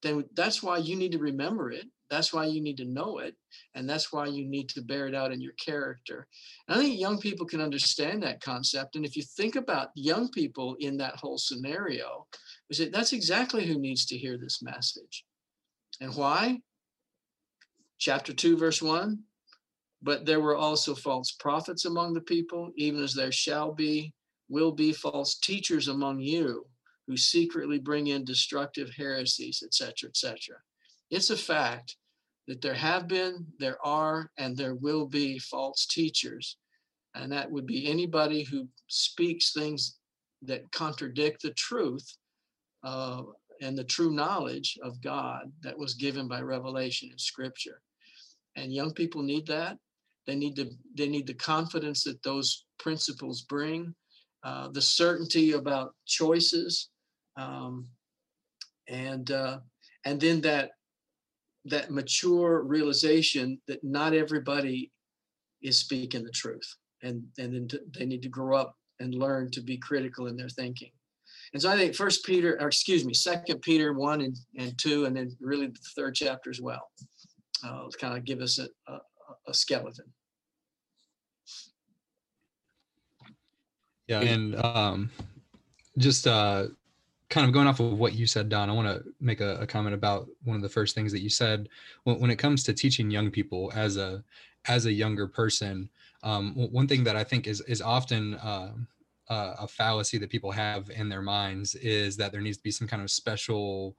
then 0.02 0.26
that's 0.34 0.64
why 0.64 0.78
you 0.78 0.96
need 0.96 1.12
to 1.12 1.20
remember 1.20 1.72
it. 1.72 1.86
That's 2.10 2.34
why 2.34 2.46
you 2.46 2.62
need 2.62 2.78
to 2.78 2.86
know 2.86 3.20
it. 3.20 3.36
And 3.74 3.90
that's 3.90 4.12
why 4.12 4.26
you 4.26 4.46
need 4.46 4.68
to 4.70 4.82
bear 4.82 5.08
it 5.08 5.16
out 5.16 5.32
in 5.32 5.40
your 5.40 5.54
character. 5.54 6.28
And 6.68 6.78
I 6.78 6.82
think 6.82 7.00
young 7.00 7.20
people 7.20 7.46
can 7.46 7.62
understand 7.62 8.22
that 8.24 8.42
concept. 8.42 8.96
And 8.96 9.06
if 9.06 9.16
you 9.16 9.24
think 9.24 9.56
about 9.56 9.90
young 9.96 10.30
people 10.30 10.76
in 10.80 10.98
that 10.98 11.16
whole 11.16 11.38
scenario, 11.38 12.28
we 12.72 12.76
say 12.76 12.88
that's 12.88 13.12
exactly 13.12 13.68
who 13.68 13.78
needs 13.78 14.06
to 14.06 14.18
hear 14.18 14.38
this 14.38 14.64
message. 14.64 15.26
And 16.00 16.16
why? 16.16 16.62
chapter 18.00 18.34
2, 18.34 18.58
verse 18.58 18.82
1. 18.82 19.20
But 20.02 20.26
there 20.26 20.40
were 20.40 20.56
also 20.56 20.96
false 20.96 21.34
prophets 21.34 21.84
among 21.84 22.14
the 22.14 22.22
people, 22.22 22.72
even 22.78 23.04
as 23.04 23.14
there 23.14 23.32
shall 23.32 23.74
be, 23.74 24.14
will 24.48 24.72
be 24.72 24.94
false 24.94 25.38
teachers 25.38 25.90
among 25.90 26.22
you 26.22 26.66
who 27.08 27.18
secretly 27.18 27.78
bring 27.78 28.08
in 28.08 28.24
destructive 28.24 28.90
heresies, 28.98 29.62
etc., 29.66 30.10
etc. 30.10 30.56
It's 31.10 31.30
a 31.30 31.38
fact 31.38 31.98
that 32.48 32.62
there 32.62 32.74
have 32.74 33.10
been, 33.10 33.46
there 33.60 33.86
are, 33.86 34.32
and 34.38 34.56
there 34.56 34.76
will 34.76 35.08
be 35.08 35.40
false 35.40 35.86
teachers. 35.86 36.56
And 37.16 37.34
that 37.34 37.52
would 37.52 37.68
be 37.68 37.92
anybody 37.92 38.44
who 38.44 38.70
speaks 38.88 39.52
things 39.52 39.98
that 40.44 40.72
contradict 40.72 41.42
the 41.42 41.52
truth 41.52 42.18
uh, 42.84 43.24
and 43.62 43.78
the 43.78 43.84
true 43.84 44.12
knowledge 44.12 44.78
of 44.84 45.02
God 45.02 45.52
that 45.62 45.78
was 45.78 45.94
given 45.94 46.28
by 46.28 46.42
revelation 46.42 47.10
in 47.12 47.18
Scripture. 47.18 47.82
And 48.56 48.74
young 48.74 48.94
people 48.94 49.22
need 49.22 49.48
that. 49.48 49.78
They 50.28 50.36
need 50.36 50.56
to 50.58 50.70
they 50.96 51.08
need 51.08 51.28
the 51.28 51.34
confidence 51.34 52.04
that 52.04 52.22
those 52.24 52.66
principles 52.80 53.42
bring 53.44 53.96
uh, 54.44 54.70
the 54.70 54.82
certainty 54.82 55.54
about 55.54 55.96
choices 56.06 56.90
um, 57.38 57.88
and 58.88 59.32
uh, 59.32 59.60
and 60.06 60.20
then 60.20 60.42
that 60.42 60.72
that 61.66 61.92
mature 61.92 62.64
realization 62.64 63.60
that 63.68 63.84
not 63.84 64.14
everybody 64.14 64.92
is 65.62 65.80
speaking 65.80 66.24
the 66.24 66.32
truth. 66.32 66.76
And 67.04 67.24
and 67.38 67.54
then 67.54 67.80
they 67.98 68.06
need 68.06 68.22
to 68.24 68.30
grow 68.30 68.58
up 68.58 68.76
and 69.00 69.16
learn 69.16 69.50
to 69.52 69.62
be 69.62 69.78
critical 69.78 70.28
in 70.28 70.38
their 70.38 70.50
thinking 70.50 70.92
and 71.54 71.62
so 71.62 71.70
i 71.70 71.78
think 71.78 71.96
first 71.96 72.26
peter 72.26 72.58
or 72.60 72.68
excuse 72.68 73.06
me 73.06 73.14
second 73.14 73.62
peter 73.62 73.94
one 73.94 74.22
and, 74.22 74.38
and 74.58 74.78
two 74.78 75.06
and 75.06 75.16
then 75.16 75.36
really 75.40 75.68
the 75.68 75.80
third 75.96 76.16
chapter 76.16 76.50
as 76.50 76.62
well 76.62 76.90
uh, 77.64 77.88
kind 78.00 78.18
of 78.18 78.26
give 78.26 78.42
us 78.42 78.60
a, 78.60 78.68
a, 78.92 79.00
a 79.48 79.54
skeleton. 79.54 80.06
Yeah, 84.08 84.22
and 84.22 84.56
um, 84.56 85.10
just 85.98 86.28
uh, 86.28 86.68
kind 87.30 87.48
of 87.48 87.54
going 87.54 87.68
off 87.68 87.80
of 87.80 87.98
what 87.98 88.14
you 88.14 88.28
said, 88.28 88.50
Don, 88.50 88.70
I 88.70 88.74
want 88.74 88.88
to 88.88 89.10
make 89.22 89.40
a, 89.40 89.58
a, 89.62 89.68
comment 89.68 89.94
about 89.94 90.28
one 90.44 90.58
of 90.58 90.62
the 90.62 90.70
first 90.70 90.96
things 90.96 91.14
that 91.14 91.22
you 91.22 91.30
said 91.30 91.70
when, 92.04 92.20
when, 92.20 92.30
it 92.30 92.36
comes 92.36 92.64
to 92.66 92.74
teaching 92.74 93.10
young 93.10 93.32
people 93.32 93.72
as 93.74 93.96
a 93.96 94.22
as 94.68 94.86
a 94.86 94.92
younger 94.92 95.28
person. 95.28 95.90
Um, 96.24 96.54
one 96.56 96.88
thing 96.88 97.06
that 97.06 97.16
I 97.16 97.24
think 97.24 97.48
is 97.48 97.62
is 97.62 97.82
often 97.82 98.36
uh, 98.36 98.72
a 99.32 99.68
fallacy 99.68 100.18
that 100.18 100.30
people 100.30 100.52
have 100.52 100.90
in 100.90 101.10
their 101.10 101.22
minds 101.22 101.76
is 101.76 102.18
that 102.18 102.32
there 102.32 102.42
needs 102.42 102.58
to 102.58 102.64
be 102.64 102.72
some 102.72 102.88
kind 102.88 103.02
of 103.02 103.10
special 103.10 103.96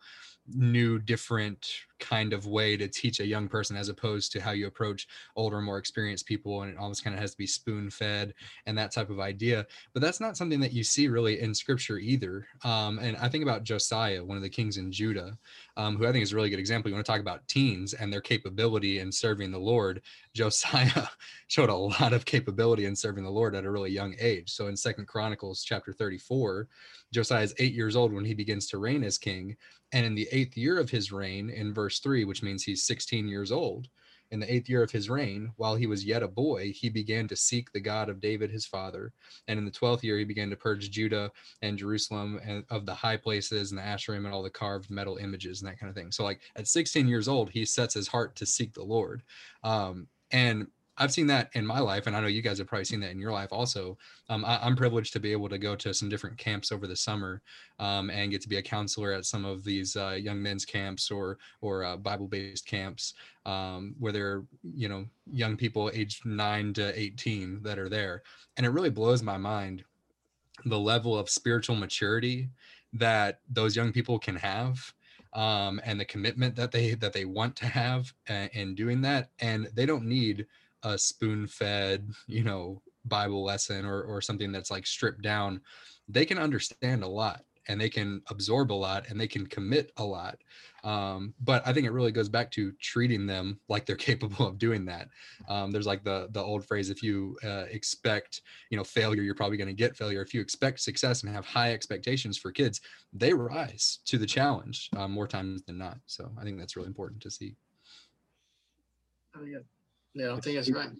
new 0.48 0.98
different 0.98 1.68
kind 2.00 2.32
of 2.32 2.46
way 2.46 2.76
to 2.76 2.88
teach 2.88 3.20
a 3.20 3.26
young 3.26 3.46
person 3.46 3.76
as 3.76 3.88
opposed 3.88 4.32
to 4.32 4.40
how 4.40 4.50
you 4.50 4.66
approach 4.66 5.06
older 5.36 5.60
more 5.60 5.78
experienced 5.78 6.26
people 6.26 6.62
and 6.62 6.72
it 6.72 6.76
almost 6.76 7.04
kind 7.04 7.14
of 7.14 7.20
has 7.20 7.30
to 7.30 7.38
be 7.38 7.46
spoon 7.46 7.88
fed 7.88 8.34
and 8.66 8.76
that 8.76 8.90
type 8.90 9.08
of 9.08 9.20
idea. 9.20 9.64
But 9.92 10.02
that's 10.02 10.20
not 10.20 10.36
something 10.36 10.58
that 10.60 10.72
you 10.72 10.82
see 10.82 11.06
really 11.06 11.40
in 11.40 11.54
scripture 11.54 11.98
either. 11.98 12.46
Um, 12.64 12.98
and 12.98 13.16
i 13.18 13.28
think 13.28 13.44
about 13.44 13.62
josiah 13.62 14.24
one 14.24 14.36
of 14.36 14.42
the 14.42 14.48
kings 14.48 14.78
in 14.78 14.90
judah 14.90 15.38
um, 15.76 15.96
who 15.96 16.06
i 16.06 16.12
think 16.12 16.24
is 16.24 16.32
a 16.32 16.36
really 16.36 16.50
good 16.50 16.58
example. 16.58 16.90
You 16.90 16.96
want 16.96 17.06
to 17.06 17.12
talk 17.12 17.20
about 17.20 17.46
teens 17.46 17.94
and 17.94 18.12
their 18.12 18.20
capability 18.20 18.98
in 18.98 19.12
serving 19.12 19.50
the 19.50 19.58
lord. 19.58 20.02
Josiah 20.34 21.06
showed 21.48 21.68
a 21.68 21.74
lot 21.74 22.12
of 22.12 22.24
capability 22.24 22.86
in 22.86 22.96
serving 22.96 23.22
the 23.22 23.30
lord 23.30 23.54
at 23.54 23.64
a 23.64 23.70
really 23.70 23.90
young 23.90 24.14
age. 24.18 24.50
So 24.50 24.66
in 24.68 24.76
second 24.76 25.06
chronicles 25.06 25.62
chapter 25.62 25.92
34 25.92 26.68
josiah 27.12 27.42
is 27.42 27.54
eight 27.58 27.74
years 27.74 27.94
old 27.94 28.12
when 28.12 28.24
he 28.24 28.34
begins 28.34 28.66
to 28.66 28.78
reign 28.78 29.04
as 29.04 29.18
king 29.18 29.56
and 29.92 30.06
in 30.06 30.14
the 30.14 30.28
eighth 30.32 30.56
year 30.56 30.78
of 30.78 30.90
his 30.90 31.12
reign, 31.12 31.50
in 31.50 31.74
verse 31.74 31.98
three, 31.98 32.24
which 32.24 32.42
means 32.42 32.64
he's 32.64 32.84
16 32.84 33.28
years 33.28 33.52
old, 33.52 33.88
in 34.32 34.40
the 34.40 34.52
eighth 34.52 34.68
year 34.68 34.82
of 34.82 34.90
his 34.90 35.10
reign, 35.10 35.52
while 35.56 35.76
he 35.76 35.86
was 35.86 36.06
yet 36.06 36.22
a 36.22 36.28
boy, 36.28 36.72
he 36.74 36.88
began 36.88 37.28
to 37.28 37.36
seek 37.36 37.70
the 37.70 37.80
God 37.80 38.08
of 38.08 38.18
David 38.18 38.50
his 38.50 38.64
father. 38.64 39.12
And 39.46 39.58
in 39.58 39.66
the 39.66 39.70
twelfth 39.70 40.02
year, 40.02 40.18
he 40.18 40.24
began 40.24 40.48
to 40.48 40.56
purge 40.56 40.90
Judah 40.90 41.30
and 41.60 41.76
Jerusalem 41.76 42.40
and 42.42 42.64
of 42.70 42.86
the 42.86 42.94
high 42.94 43.18
places 43.18 43.70
and 43.70 43.78
the 43.78 43.82
Asherim 43.82 44.24
and 44.24 44.32
all 44.32 44.42
the 44.42 44.48
carved 44.48 44.90
metal 44.90 45.18
images 45.18 45.60
and 45.60 45.70
that 45.70 45.78
kind 45.78 45.90
of 45.90 45.94
thing. 45.94 46.10
So, 46.10 46.24
like 46.24 46.40
at 46.56 46.66
16 46.66 47.06
years 47.06 47.28
old, 47.28 47.50
he 47.50 47.66
sets 47.66 47.92
his 47.92 48.08
heart 48.08 48.34
to 48.36 48.46
seek 48.46 48.72
the 48.72 48.82
Lord. 48.82 49.22
Um, 49.62 50.08
and 50.30 50.66
I've 51.02 51.12
seen 51.12 51.26
that 51.26 51.50
in 51.54 51.66
my 51.66 51.80
life, 51.80 52.06
and 52.06 52.14
I 52.14 52.20
know 52.20 52.28
you 52.28 52.42
guys 52.42 52.58
have 52.58 52.68
probably 52.68 52.84
seen 52.84 53.00
that 53.00 53.10
in 53.10 53.18
your 53.18 53.32
life 53.32 53.48
also. 53.50 53.98
Um, 54.28 54.44
I, 54.44 54.64
am 54.64 54.76
privileged 54.76 55.12
to 55.14 55.20
be 55.20 55.32
able 55.32 55.48
to 55.48 55.58
go 55.58 55.74
to 55.74 55.92
some 55.92 56.08
different 56.08 56.38
camps 56.38 56.70
over 56.70 56.86
the 56.86 56.94
summer 56.94 57.42
um, 57.80 58.08
and 58.08 58.30
get 58.30 58.40
to 58.42 58.48
be 58.48 58.58
a 58.58 58.62
counselor 58.62 59.12
at 59.12 59.24
some 59.24 59.44
of 59.44 59.64
these 59.64 59.96
uh, 59.96 60.16
young 60.20 60.40
men's 60.40 60.64
camps 60.64 61.10
or 61.10 61.38
or 61.60 61.82
uh, 61.82 61.96
Bible-based 61.96 62.66
camps 62.66 63.14
um, 63.46 63.96
where 63.98 64.12
they're 64.12 64.44
you 64.76 64.88
know 64.88 65.04
young 65.26 65.56
people 65.56 65.90
aged 65.92 66.24
nine 66.24 66.72
to 66.74 66.96
18 66.96 67.62
that 67.64 67.80
are 67.80 67.88
there, 67.88 68.22
and 68.56 68.64
it 68.64 68.70
really 68.70 68.90
blows 68.90 69.24
my 69.24 69.36
mind 69.36 69.82
the 70.66 70.78
level 70.78 71.18
of 71.18 71.28
spiritual 71.28 71.74
maturity 71.74 72.48
that 72.92 73.40
those 73.50 73.74
young 73.74 73.90
people 73.90 74.20
can 74.20 74.36
have 74.36 74.94
um, 75.32 75.80
and 75.84 75.98
the 75.98 76.04
commitment 76.04 76.54
that 76.54 76.70
they 76.70 76.94
that 76.94 77.12
they 77.12 77.24
want 77.24 77.56
to 77.56 77.66
have 77.66 78.12
uh, 78.28 78.46
in 78.52 78.76
doing 78.76 79.00
that 79.00 79.30
and 79.40 79.68
they 79.74 79.86
don't 79.86 80.04
need 80.04 80.46
a 80.82 80.98
spoon 80.98 81.46
fed, 81.46 82.10
you 82.26 82.44
know, 82.44 82.82
Bible 83.04 83.44
lesson 83.44 83.84
or, 83.84 84.02
or 84.02 84.20
something 84.20 84.52
that's 84.52 84.70
like 84.70 84.86
stripped 84.86 85.22
down, 85.22 85.60
they 86.08 86.24
can 86.24 86.38
understand 86.38 87.02
a 87.02 87.08
lot 87.08 87.42
and 87.68 87.80
they 87.80 87.88
can 87.88 88.20
absorb 88.28 88.72
a 88.72 88.74
lot 88.74 89.08
and 89.08 89.20
they 89.20 89.26
can 89.26 89.46
commit 89.46 89.92
a 89.96 90.04
lot. 90.04 90.38
Um, 90.84 91.32
but 91.40 91.66
I 91.66 91.72
think 91.72 91.86
it 91.86 91.92
really 91.92 92.10
goes 92.10 92.28
back 92.28 92.50
to 92.52 92.72
treating 92.80 93.26
them 93.26 93.60
like 93.68 93.86
they're 93.86 93.96
capable 94.12 94.46
of 94.46 94.58
doing 94.58 94.84
that. 94.86 95.08
Um, 95.48 95.70
there's 95.70 95.86
like 95.86 96.02
the 96.02 96.28
the 96.32 96.42
old 96.42 96.66
phrase: 96.66 96.90
if 96.90 97.02
you 97.02 97.36
uh, 97.44 97.66
expect 97.70 98.42
you 98.70 98.76
know 98.76 98.84
failure, 98.84 99.22
you're 99.22 99.34
probably 99.34 99.56
going 99.56 99.68
to 99.68 99.74
get 99.74 99.96
failure. 99.96 100.22
If 100.22 100.34
you 100.34 100.40
expect 100.40 100.80
success 100.80 101.22
and 101.22 101.32
have 101.32 101.46
high 101.46 101.72
expectations 101.72 102.36
for 102.36 102.50
kids, 102.50 102.80
they 103.12 103.32
rise 103.32 104.00
to 104.06 104.18
the 104.18 104.26
challenge 104.26 104.90
uh, 104.96 105.08
more 105.08 105.28
times 105.28 105.62
than 105.62 105.78
not. 105.78 105.98
So 106.06 106.30
I 106.38 106.42
think 106.42 106.58
that's 106.58 106.76
really 106.76 106.88
important 106.88 107.22
to 107.22 107.30
see. 107.30 107.54
Oh 109.36 109.44
yeah, 109.44 109.58
yeah, 110.14 110.32
I 110.32 110.40
think 110.40 110.56
that's 110.56 110.70
right. 110.70 110.90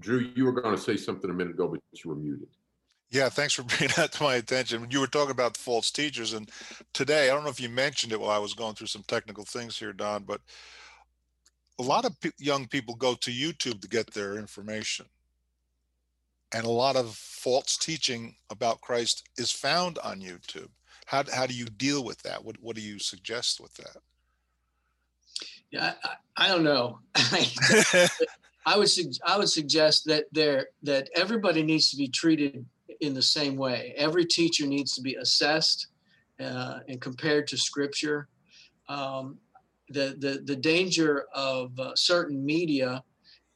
Drew, 0.00 0.30
you 0.34 0.44
were 0.44 0.52
going 0.52 0.74
to 0.74 0.80
say 0.80 0.96
something 0.96 1.30
a 1.30 1.34
minute 1.34 1.54
ago, 1.54 1.68
but 1.68 1.80
you 1.92 2.10
were 2.10 2.16
muted. 2.16 2.48
Yeah, 3.10 3.28
thanks 3.28 3.54
for 3.54 3.62
bringing 3.64 3.94
that 3.96 4.12
to 4.12 4.22
my 4.22 4.36
attention. 4.36 4.86
You 4.90 5.00
were 5.00 5.06
talking 5.06 5.32
about 5.32 5.56
false 5.56 5.90
teachers, 5.90 6.32
and 6.32 6.50
today, 6.94 7.28
I 7.28 7.34
don't 7.34 7.44
know 7.44 7.50
if 7.50 7.60
you 7.60 7.68
mentioned 7.68 8.12
it 8.12 8.20
while 8.20 8.30
I 8.30 8.38
was 8.38 8.54
going 8.54 8.74
through 8.74 8.86
some 8.88 9.04
technical 9.06 9.44
things 9.44 9.78
here, 9.78 9.92
Don, 9.92 10.24
but 10.24 10.40
a 11.78 11.82
lot 11.82 12.04
of 12.04 12.18
p- 12.20 12.32
young 12.38 12.66
people 12.66 12.94
go 12.94 13.14
to 13.14 13.30
YouTube 13.30 13.80
to 13.80 13.88
get 13.88 14.12
their 14.12 14.38
information. 14.38 15.06
And 16.52 16.64
a 16.64 16.70
lot 16.70 16.96
of 16.96 17.14
false 17.14 17.76
teaching 17.76 18.34
about 18.50 18.80
Christ 18.80 19.28
is 19.38 19.52
found 19.52 19.98
on 19.98 20.20
YouTube. 20.20 20.68
How, 21.06 21.24
how 21.32 21.46
do 21.46 21.54
you 21.54 21.66
deal 21.66 22.04
with 22.04 22.20
that? 22.22 22.44
What, 22.44 22.56
what 22.60 22.76
do 22.76 22.82
you 22.82 22.98
suggest 22.98 23.60
with 23.60 23.72
that? 23.74 23.96
Yeah, 25.70 25.94
I, 26.04 26.44
I 26.44 26.48
don't 26.48 26.64
know. 26.64 26.98
I 28.66 28.76
would 28.76 28.88
I 29.24 29.38
would 29.38 29.48
suggest 29.48 30.04
that 30.06 30.24
there 30.32 30.68
that 30.82 31.08
everybody 31.14 31.62
needs 31.62 31.90
to 31.90 31.96
be 31.96 32.08
treated 32.08 32.64
in 33.00 33.14
the 33.14 33.22
same 33.22 33.56
way. 33.56 33.94
Every 33.96 34.24
teacher 34.24 34.66
needs 34.66 34.94
to 34.94 35.02
be 35.02 35.14
assessed 35.14 35.88
uh, 36.38 36.80
and 36.88 37.00
compared 37.00 37.46
to 37.48 37.56
Scripture. 37.56 38.28
Um, 38.88 39.38
the 39.88 40.16
the 40.18 40.42
the 40.44 40.56
danger 40.56 41.26
of 41.34 41.78
uh, 41.78 41.94
certain 41.94 42.44
media 42.44 43.02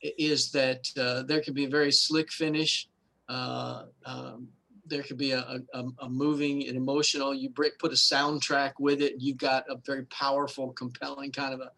is 0.02 0.50
that 0.52 0.86
uh, 0.98 1.22
there 1.22 1.40
can 1.40 1.54
be 1.54 1.64
a 1.64 1.68
very 1.68 1.92
slick 1.92 2.30
finish. 2.30 2.88
Uh, 3.28 3.84
um, 4.04 4.48
there 4.86 5.02
could 5.02 5.16
be 5.16 5.30
a, 5.32 5.60
a, 5.72 5.84
a, 6.00 6.08
moving 6.10 6.66
and 6.68 6.76
emotional. 6.76 7.32
You 7.32 7.48
put 7.48 7.90
a 7.90 7.94
soundtrack 7.94 8.72
with 8.78 9.00
it. 9.00 9.14
You've 9.18 9.38
got 9.38 9.64
a 9.70 9.76
very 9.86 10.04
powerful, 10.06 10.72
compelling 10.72 11.32
kind 11.32 11.54
of 11.54 11.60
a 11.60 11.70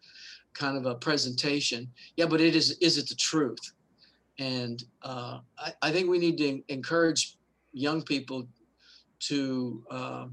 kind 0.57 0.77
of 0.77 0.85
a 0.85 0.95
presentation. 0.95 1.89
Yeah, 2.15 2.25
but 2.25 2.41
it 2.41 2.55
is 2.55 2.77
is 2.79 2.97
it 2.97 3.07
the 3.07 3.15
truth? 3.15 3.59
And 4.39 4.83
uh, 5.03 5.39
I, 5.57 5.73
I, 5.81 5.91
think 5.91 6.09
we 6.09 6.19
need 6.19 6.37
to 6.37 6.61
encourage 6.71 7.37
young 7.73 8.03
people 8.03 8.47
to 9.19 9.83
uh, 9.89 10.25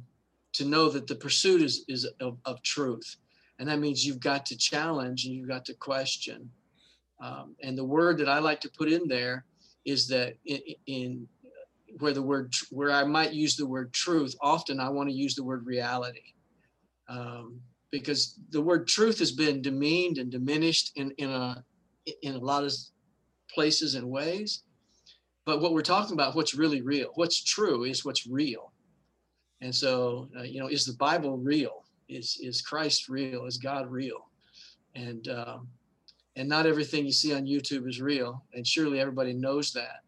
to 0.52 0.64
know 0.64 0.88
that 0.90 1.06
the 1.06 1.14
pursuit 1.14 1.62
is 1.62 1.84
is 1.88 2.04
of, 2.20 2.38
of, 2.44 2.62
truth, 2.62 3.16
and 3.58 3.68
that 3.68 3.78
means 3.78 4.04
you've 4.04 4.20
got 4.20 4.44
to 4.46 4.56
challenge 4.56 5.24
and 5.24 5.34
you've 5.34 5.48
got 5.48 5.64
to 5.66 5.74
question. 5.74 6.50
Um, 7.20 7.54
and 7.62 7.78
the 7.78 7.84
word 7.84 8.18
that 8.18 8.28
I 8.28 8.40
like 8.40 8.60
to 8.62 8.70
put 8.76 8.90
in 8.92 9.08
there 9.08 9.44
is 9.84 10.08
that 10.08 10.34
in, 10.44 10.60
in 10.86 11.28
where 11.98 12.12
the 12.12 12.22
word 12.22 12.52
where 12.70 12.90
I 12.90 13.04
might 13.04 13.32
use 13.32 13.56
the 13.56 13.66
word 13.66 13.92
truth, 13.92 14.34
often 14.40 14.80
I 14.80 14.88
want 14.88 15.08
to 15.08 15.14
use 15.14 15.34
the 15.34 15.44
word 15.44 15.66
reality. 15.66 16.34
Um, 17.08 17.60
because 17.94 18.34
the 18.50 18.60
word 18.60 18.88
truth 18.88 19.20
has 19.20 19.30
been 19.30 19.62
demeaned 19.62 20.18
and 20.18 20.28
diminished 20.28 20.90
in, 20.96 21.12
in 21.12 21.30
a 21.30 21.62
in 22.22 22.34
a 22.34 22.38
lot 22.38 22.64
of 22.64 22.72
places 23.54 23.94
and 23.94 24.10
ways. 24.10 24.64
But 25.46 25.60
what 25.60 25.72
we're 25.72 25.82
talking 25.82 26.14
about, 26.14 26.34
what's 26.34 26.56
really 26.56 26.82
real, 26.82 27.10
what's 27.14 27.44
true 27.44 27.84
is 27.84 28.04
what's 28.04 28.26
real. 28.26 28.72
And 29.60 29.72
so, 29.72 30.28
uh, 30.36 30.42
you 30.42 30.58
know, 30.58 30.66
is 30.66 30.84
the 30.84 30.94
Bible 30.94 31.36
real? 31.36 31.84
Is 32.08 32.36
is 32.42 32.62
Christ 32.62 33.08
real? 33.08 33.46
Is 33.46 33.58
God 33.58 33.88
real? 33.88 34.28
And 34.96 35.28
um, 35.28 35.68
and 36.34 36.48
not 36.48 36.66
everything 36.66 37.06
you 37.06 37.12
see 37.12 37.32
on 37.32 37.46
YouTube 37.46 37.88
is 37.88 38.00
real, 38.00 38.42
and 38.54 38.66
surely 38.66 38.98
everybody 38.98 39.34
knows 39.34 39.72
that. 39.72 40.00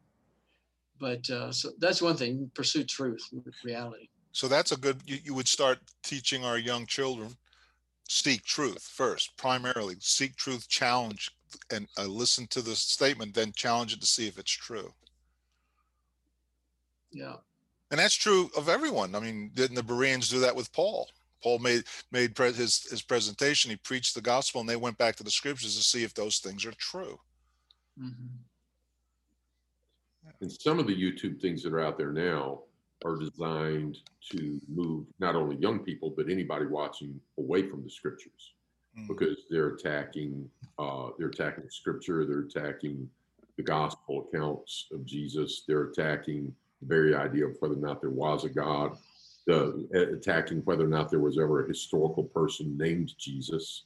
But 0.99 1.31
uh, 1.31 1.52
so 1.52 1.71
that's 1.78 2.02
one 2.02 2.16
thing: 2.16 2.50
pursue 2.52 2.83
truth, 2.83 3.25
reality. 3.64 4.09
So 4.33 4.49
that's 4.49 4.73
a 4.73 4.76
good. 4.76 5.00
You, 5.07 5.19
you 5.23 5.35
would 5.35 5.47
start 5.47 5.78
teaching 6.02 6.45
our 6.45 6.59
young 6.59 6.85
children 6.87 7.37
seek 8.08 8.44
truth 8.44 8.82
first, 8.82 9.36
primarily 9.36 9.96
seek 10.00 10.36
truth, 10.36 10.68
challenge, 10.68 11.30
and 11.70 11.86
uh, 11.98 12.04
listen 12.04 12.46
to 12.48 12.62
the 12.62 12.75
statement, 12.75 13.34
then 13.34 13.52
challenge 13.52 13.92
it 13.92 14.00
to 14.00 14.06
see 14.06 14.26
if 14.26 14.38
it's 14.38 14.50
true. 14.50 14.92
Yeah. 17.12 17.36
And 17.90 18.00
that's 18.00 18.14
true 18.14 18.50
of 18.56 18.68
everyone. 18.68 19.14
I 19.14 19.20
mean, 19.20 19.50
didn't 19.54 19.76
the 19.76 19.82
Bereans 19.82 20.28
do 20.28 20.40
that 20.40 20.56
with 20.56 20.72
Paul? 20.72 21.08
Paul 21.42 21.58
made 21.60 21.84
made 22.10 22.34
pre- 22.34 22.52
his 22.52 22.84
his 22.90 23.02
presentation. 23.02 23.70
He 23.70 23.76
preached 23.76 24.14
the 24.14 24.20
gospel, 24.20 24.60
and 24.60 24.68
they 24.68 24.76
went 24.76 24.98
back 24.98 25.14
to 25.16 25.22
the 25.22 25.30
scriptures 25.30 25.76
to 25.76 25.84
see 25.84 26.02
if 26.02 26.12
those 26.14 26.38
things 26.38 26.64
are 26.64 26.72
true. 26.72 27.20
Mm-hmm. 28.00 28.26
And 30.40 30.52
some 30.52 30.78
of 30.78 30.86
the 30.86 30.94
YouTube 30.94 31.40
things 31.40 31.62
that 31.62 31.72
are 31.72 31.80
out 31.80 31.96
there 31.96 32.12
now 32.12 32.62
are 33.04 33.16
designed 33.16 33.98
to 34.30 34.60
move 34.68 35.06
not 35.18 35.34
only 35.34 35.56
young 35.56 35.80
people 35.80 36.10
but 36.16 36.30
anybody 36.30 36.66
watching 36.66 37.20
away 37.38 37.68
from 37.68 37.82
the 37.82 37.90
scriptures 37.90 38.54
mm. 38.98 39.06
because 39.08 39.44
they're 39.50 39.68
attacking 39.68 40.48
uh, 40.78 41.08
they're 41.18 41.28
attacking 41.28 41.64
scripture 41.68 42.24
they're 42.24 42.40
attacking 42.40 43.08
the 43.56 43.62
gospel 43.62 44.26
accounts 44.28 44.86
of 44.92 45.04
jesus 45.04 45.62
they're 45.66 45.84
attacking 45.84 46.54
the 46.80 46.86
very 46.86 47.14
idea 47.14 47.46
of 47.46 47.56
whether 47.60 47.74
or 47.74 47.78
not 47.78 48.00
there 48.00 48.10
was 48.10 48.44
a 48.44 48.48
god 48.48 48.96
the, 49.46 49.86
attacking 50.18 50.58
whether 50.64 50.84
or 50.84 50.88
not 50.88 51.10
there 51.10 51.20
was 51.20 51.38
ever 51.38 51.64
a 51.64 51.68
historical 51.68 52.24
person 52.24 52.76
named 52.76 53.12
jesus 53.18 53.84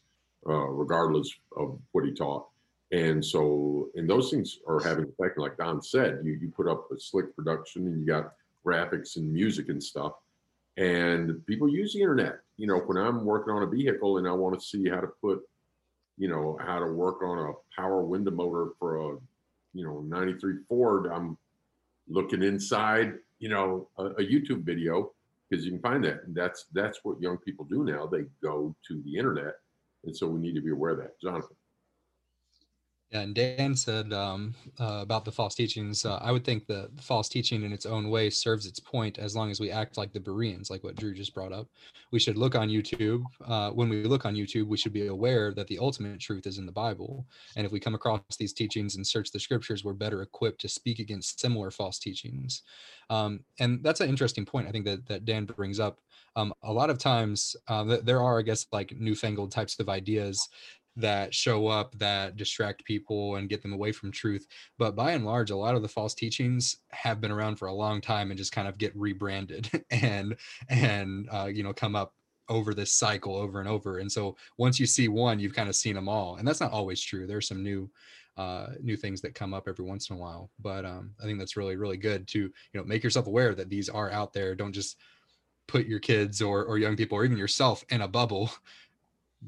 uh, 0.49 0.53
regardless 0.53 1.31
of 1.57 1.79
what 1.93 2.05
he 2.05 2.13
taught 2.13 2.47
and 2.93 3.25
so 3.25 3.89
and 3.95 4.09
those 4.09 4.31
things 4.31 4.59
are 4.67 4.81
having 4.81 5.05
effect 5.05 5.39
like 5.39 5.57
don 5.57 5.83
said 5.83 6.21
you, 6.25 6.33
you 6.41 6.49
put 6.49 6.69
up 6.69 6.89
a 6.91 6.99
slick 6.99 7.35
production 7.37 7.87
and 7.87 8.01
you 8.01 8.07
got 8.07 8.33
graphics 8.67 9.17
and 9.17 9.33
music 9.33 9.69
and 9.69 9.83
stuff. 9.83 10.13
And 10.77 11.45
people 11.47 11.69
use 11.69 11.93
the 11.93 12.01
internet. 12.01 12.41
You 12.57 12.67
know, 12.67 12.79
when 12.79 12.97
I'm 12.97 13.25
working 13.25 13.53
on 13.53 13.63
a 13.63 13.67
vehicle 13.67 14.19
and 14.19 14.29
I 14.29 14.33
want 14.33 14.59
to 14.59 14.65
see 14.65 14.89
how 14.89 15.01
to 15.01 15.09
put, 15.21 15.41
you 16.17 16.29
know, 16.29 16.59
how 16.61 16.79
to 16.79 16.87
work 16.87 17.23
on 17.23 17.51
a 17.51 17.53
power 17.81 18.03
window 18.03 18.31
motor 18.31 18.69
for 18.79 18.97
a, 18.97 19.17
you 19.75 19.85
know, 19.85 20.01
93 20.01 20.55
Ford, 20.69 21.11
I'm 21.13 21.37
looking 22.09 22.43
inside, 22.43 23.15
you 23.39 23.49
know, 23.49 23.89
a, 23.99 24.07
a 24.07 24.23
YouTube 24.23 24.63
video 24.63 25.13
because 25.49 25.65
you 25.65 25.73
can 25.73 25.81
find 25.81 26.05
that. 26.05 26.25
And 26.25 26.35
that's 26.35 26.67
that's 26.73 27.01
what 27.03 27.21
young 27.21 27.39
people 27.39 27.65
do 27.65 27.85
now. 27.85 28.07
They 28.07 28.25
go 28.43 28.75
to 28.89 29.03
the 29.03 29.17
internet. 29.17 29.55
And 30.05 30.17
so 30.17 30.29
we 30.29 30.41
need 30.41 30.55
to 30.55 30.63
be 30.63 30.71
aware 30.71 30.93
of 30.93 30.99
that. 30.99 31.21
Jonathan. 31.21 31.57
Yeah, 33.11 33.23
and 33.23 33.35
Dan 33.35 33.75
said 33.75 34.13
um, 34.13 34.55
uh, 34.79 35.01
about 35.03 35.25
the 35.25 35.33
false 35.33 35.57
teachings. 35.57 36.05
Uh, 36.05 36.21
I 36.23 36.31
would 36.31 36.45
think 36.45 36.69
that 36.69 36.97
the 36.97 37.03
false 37.03 37.29
teaching 37.29 37.65
in 37.65 37.73
its 37.73 37.85
own 37.85 38.09
way 38.09 38.31
serves 38.31 38.67
its 38.67 38.79
point 38.79 39.19
as 39.19 39.35
long 39.35 39.51
as 39.51 39.59
we 39.59 39.69
act 39.69 39.99
like 39.99 40.13
the 40.13 40.21
Bereans, 40.21 40.71
like 40.71 40.85
what 40.85 40.95
Drew 40.95 41.13
just 41.13 41.35
brought 41.35 41.53
up. 41.53 41.67
We 42.13 42.21
should 42.21 42.39
look 42.39 42.55
on 42.55 42.69
YouTube. 42.69 43.25
Uh, 43.45 43.71
when 43.71 43.89
we 43.89 44.05
look 44.05 44.27
on 44.27 44.37
YouTube, 44.37 44.69
we 44.69 44.77
should 44.77 44.93
be 44.93 45.09
aware 45.09 45.53
that 45.55 45.67
the 45.67 45.81
ultimate 45.81 46.21
truth 46.21 46.47
is 46.47 46.59
in 46.59 46.67
the 46.67 46.73
Bible. 46.73 47.27
And 47.57 47.67
if 47.67 47.73
we 47.73 47.81
come 47.81 47.97
across 47.97 48.21
these 48.39 48.53
teachings 48.53 48.95
and 48.95 49.05
search 49.05 49.33
the 49.33 49.41
scriptures, 49.41 49.85
we're 49.85 49.93
better 49.93 50.23
equipped 50.23 50.61
to 50.61 50.69
speak 50.69 51.01
against 51.01 51.41
similar 51.41 51.73
false 51.73 51.99
teachings. 51.99 52.63
Um, 53.11 53.41
and 53.59 53.83
that's 53.83 54.01
an 54.01 54.09
interesting 54.09 54.47
point, 54.47 54.69
I 54.69 54.71
think, 54.71 54.85
that, 54.85 55.09
that 55.09 55.25
Dan 55.25 55.47
brings 55.47 55.81
up. 55.81 55.99
Um, 56.37 56.55
a 56.63 56.73
lot 56.73 56.91
of 56.91 56.99
times, 56.99 57.57
uh, 57.67 57.97
there 58.05 58.23
are, 58.23 58.39
I 58.39 58.43
guess, 58.43 58.67
like 58.71 58.95
newfangled 58.97 59.51
types 59.51 59.81
of 59.81 59.89
ideas 59.89 60.49
that 60.97 61.35
show 61.35 61.67
up 61.67 61.97
that 61.99 62.37
distract 62.37 62.85
people 62.85 63.37
and 63.37 63.49
get 63.49 63.63
them 63.63 63.73
away 63.73 63.93
from 63.93 64.11
truth. 64.11 64.47
But 64.79 64.97
by 64.97 65.13
and 65.13 65.25
large, 65.25 65.51
a 65.51 65.57
lot 65.57 65.75
of 65.75 65.83
the 65.83 65.89
false 65.89 66.15
teachings 66.15 66.79
have 66.91 67.21
been 67.21 67.31
around 67.31 67.57
for 67.57 67.69
a 67.69 67.75
long 67.75 68.01
time 68.01 68.31
and 68.31 68.39
just 68.39 68.53
kind 68.53 68.69
of 68.69 68.79
get 68.79 68.97
rebranded 68.97 69.71
and 69.91 70.37
and 70.69 71.29
uh, 71.31 71.47
you 71.53 71.63
know 71.63 71.73
come 71.73 71.97
up 71.97 72.15
over 72.49 72.75
this 72.75 72.93
cycle 72.93 73.37
over 73.37 73.61
and 73.61 73.69
over. 73.69 73.99
And 73.99 74.11
so 74.11 74.37
once 74.59 74.81
you 74.81 74.87
see 74.87 75.09
one, 75.09 75.39
you've 75.39 75.55
kind 75.55 75.69
of 75.69 75.77
seen 75.77 75.95
them 75.95 76.09
all. 76.09 76.37
And 76.37 76.47
that's 76.47 76.61
not 76.61 76.73
always 76.73 77.01
true. 77.01 77.27
There's 77.27 77.47
some 77.47 77.63
new 77.63 77.91
uh, 78.37 78.69
new 78.81 78.97
things 78.97 79.21
that 79.21 79.35
come 79.35 79.53
up 79.53 79.69
every 79.69 79.85
once 79.85 80.11
in 80.11 80.17
a 80.17 80.19
while. 80.19 80.51
But 80.59 80.85
um, 80.85 81.13
I 81.21 81.25
think 81.25 81.39
that's 81.39 81.57
really 81.57 81.77
really 81.77 81.97
good 81.97 82.27
to 82.29 82.41
you 82.41 82.53
know 82.75 82.85
make 82.85 83.05
yourself 83.05 83.27
aware 83.27 83.55
that 83.55 83.71
these 83.71 83.89
are 83.89 84.11
out 84.11 84.33
there. 84.33 84.55
Don't 84.55 84.73
just 84.73 84.97
put 85.69 85.87
your 85.87 86.01
kids 86.01 86.43
or 86.43 86.65
or 86.65 86.79
young 86.79 86.97
people 86.97 87.17
or 87.17 87.25
even 87.25 87.37
yourself 87.37 87.85
in 87.91 88.01
a 88.01 88.09
bubble 88.09 88.51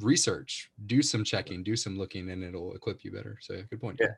research, 0.01 0.71
do 0.87 1.03
some 1.03 1.25
checking, 1.25 1.63
do 1.63 1.77
some 1.77 1.99
looking, 1.99 2.31
and 2.31 2.43
it'll 2.43 2.75
equip 2.75 3.05
you 3.05 3.13
better. 3.13 3.39
So 3.41 3.63
good 3.71 3.81
point. 3.81 3.99
Yeah. 4.01 4.15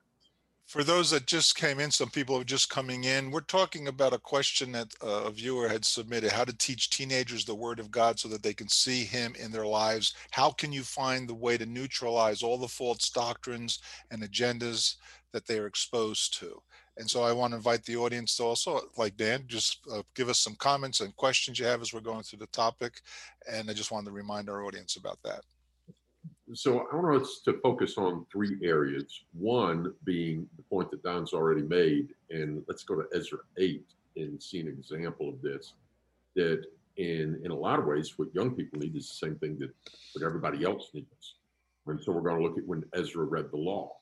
For 0.66 0.83
those 0.83 1.11
that 1.11 1.26
just 1.26 1.57
came 1.57 1.78
in, 1.78 1.90
some 1.90 2.09
people 2.09 2.38
are 2.38 2.45
just 2.45 2.71
coming 2.71 3.04
in. 3.04 3.31
We're 3.31 3.43
talking 3.43 3.88
about 3.88 4.14
a 4.14 4.19
question 4.19 4.73
that 4.73 4.95
uh, 5.02 5.25
a 5.26 5.31
viewer 5.31 5.69
had 5.69 5.85
submitted: 5.85 6.33
how 6.33 6.45
to 6.45 6.57
teach 6.57 6.88
teenagers 6.88 7.45
the 7.45 7.54
Word 7.54 7.78
of 7.78 7.90
God 7.90 8.19
so 8.19 8.28
that 8.28 8.43
they 8.43 8.54
can 8.54 8.69
see 8.69 9.04
Him 9.04 9.35
in 9.38 9.50
their 9.50 9.66
lives. 9.66 10.14
How 10.31 10.50
can 10.50 10.73
you 10.73 10.83
find 10.83 11.28
the 11.28 11.35
way 11.35 11.59
to 11.59 11.66
neutralize 11.66 12.43
all 12.43 12.57
the 12.57 12.69
false 12.69 13.11
doctrines 13.11 13.81
and 14.11 14.23
agendas 14.23 14.97
that 15.33 15.47
they 15.47 15.59
are 15.59 15.66
exposed 15.66 16.38
to? 16.38 16.62
And 16.97 17.11
so 17.11 17.25
I 17.25 17.33
want 17.33 17.50
to 17.50 17.57
invite 17.57 17.85
the 17.85 17.97
audience 17.97 18.37
to 18.37 18.45
also, 18.45 18.81
like 18.97 19.16
Dan, 19.16 19.45
just 19.49 19.81
uh, 19.93 20.02
give 20.14 20.28
us 20.28 20.38
some 20.38 20.54
comments 20.54 21.00
and 21.00 21.14
questions 21.16 21.59
you 21.59 21.66
have 21.66 21.83
as 21.83 21.93
we're 21.93 22.00
going 22.00 22.23
through 22.23 22.38
the 22.38 22.47
topic. 22.47 23.00
And 23.50 23.69
I 23.69 23.75
just 23.75 23.90
wanted 23.90 24.07
to 24.07 24.12
remind 24.12 24.49
our 24.49 24.64
audience 24.64 24.95
about 24.95 25.19
that 25.25 25.43
so 26.52 26.86
I 26.92 26.96
want 26.96 27.22
us 27.22 27.40
to 27.46 27.58
focus 27.62 27.96
on 27.96 28.26
three 28.30 28.58
areas. 28.62 29.22
One 29.32 29.94
being 30.04 30.46
the 30.56 30.62
point 30.64 30.90
that 30.90 31.02
Don's 31.02 31.32
already 31.32 31.62
made, 31.62 32.08
and 32.30 32.62
let's 32.68 32.84
go 32.84 32.96
to 32.96 33.06
Ezra 33.14 33.38
8 33.56 33.82
and 34.16 34.42
see 34.42 34.60
an 34.60 34.68
example 34.68 35.28
of 35.28 35.40
this. 35.40 35.72
That 36.36 36.64
in 36.96 37.40
in 37.44 37.50
a 37.50 37.56
lot 37.56 37.78
of 37.78 37.86
ways, 37.86 38.18
what 38.18 38.34
young 38.34 38.54
people 38.54 38.78
need 38.80 38.94
is 38.96 39.08
the 39.08 39.26
same 39.26 39.36
thing 39.36 39.58
that 39.58 39.70
what 40.12 40.24
everybody 40.24 40.64
else 40.64 40.90
needs. 40.92 41.36
And 41.86 42.02
so 42.02 42.12
we're 42.12 42.22
going 42.22 42.38
to 42.38 42.42
look 42.42 42.58
at 42.58 42.66
when 42.66 42.84
Ezra 42.94 43.24
read 43.24 43.50
the 43.50 43.58
law. 43.58 43.92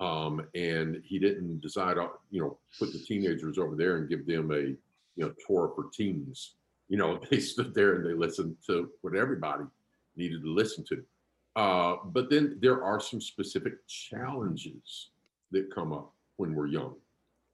Um, 0.00 0.46
and 0.54 1.02
he 1.04 1.18
didn't 1.18 1.60
decide, 1.60 1.98
uh, 1.98 2.08
you 2.30 2.40
know, 2.40 2.58
put 2.78 2.92
the 2.92 3.00
teenagers 3.00 3.58
over 3.58 3.74
there 3.74 3.96
and 3.96 4.08
give 4.08 4.26
them 4.26 4.50
a, 4.52 4.60
you 4.60 4.78
know, 5.16 5.32
Torah 5.46 5.70
for 5.74 5.86
teens. 5.92 6.54
You 6.88 6.96
know, 6.96 7.20
they 7.30 7.40
stood 7.40 7.74
there 7.74 7.96
and 7.96 8.06
they 8.06 8.14
listened 8.14 8.56
to 8.66 8.90
what 9.02 9.16
everybody 9.16 9.64
needed 10.16 10.42
to 10.42 10.52
listen 10.52 10.84
to. 10.88 11.04
Uh, 11.58 11.96
but 12.04 12.30
then 12.30 12.56
there 12.62 12.84
are 12.84 13.00
some 13.00 13.20
specific 13.20 13.74
challenges 13.88 15.10
that 15.50 15.74
come 15.74 15.92
up 15.92 16.12
when 16.36 16.54
we're 16.54 16.68
young. 16.68 16.94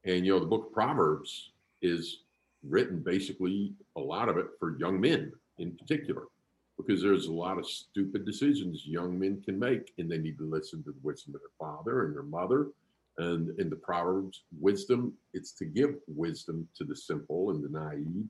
And, 0.04 0.26
you 0.26 0.34
know, 0.34 0.40
the 0.40 0.52
book 0.54 0.66
of 0.66 0.72
Proverbs 0.74 1.52
is 1.80 2.18
written 2.62 2.98
basically 3.00 3.72
a 3.96 4.00
lot 4.00 4.28
of 4.28 4.36
it 4.36 4.48
for 4.58 4.78
young 4.78 5.00
men 5.00 5.32
in 5.56 5.72
particular, 5.80 6.24
because 6.76 7.00
there's 7.00 7.28
a 7.28 7.32
lot 7.32 7.56
of 7.58 7.66
stupid 7.66 8.26
decisions 8.26 8.82
young 8.84 9.18
men 9.18 9.40
can 9.42 9.58
make, 9.58 9.94
and 9.96 10.10
they 10.10 10.18
need 10.18 10.36
to 10.36 10.50
listen 10.56 10.84
to 10.84 10.90
the 10.90 10.98
wisdom 11.02 11.34
of 11.34 11.40
their 11.40 11.56
father 11.58 12.04
and 12.04 12.14
their 12.14 12.24
mother. 12.24 12.66
And 13.16 13.58
in 13.58 13.70
the 13.70 13.76
Proverbs, 13.76 14.42
wisdom, 14.60 15.14
it's 15.32 15.52
to 15.52 15.64
give 15.64 15.94
wisdom 16.08 16.68
to 16.76 16.84
the 16.84 16.96
simple 16.96 17.52
and 17.52 17.64
the 17.64 17.70
naive. 17.70 18.28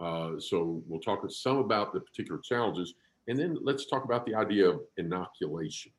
Uh, 0.00 0.40
so 0.40 0.82
we'll 0.88 1.00
talk 1.00 1.20
some 1.28 1.58
about 1.58 1.92
the 1.92 2.00
particular 2.00 2.40
challenges. 2.42 2.94
And 3.30 3.38
then 3.38 3.58
let's 3.62 3.86
talk 3.86 4.04
about 4.04 4.26
the 4.26 4.34
idea 4.34 4.68
of 4.68 4.80
inoculation, 4.96 5.92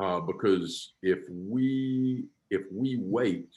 uh, 0.00 0.20
because 0.20 0.92
if 1.02 1.18
we 1.28 2.26
if 2.50 2.62
we 2.72 3.00
wait 3.00 3.48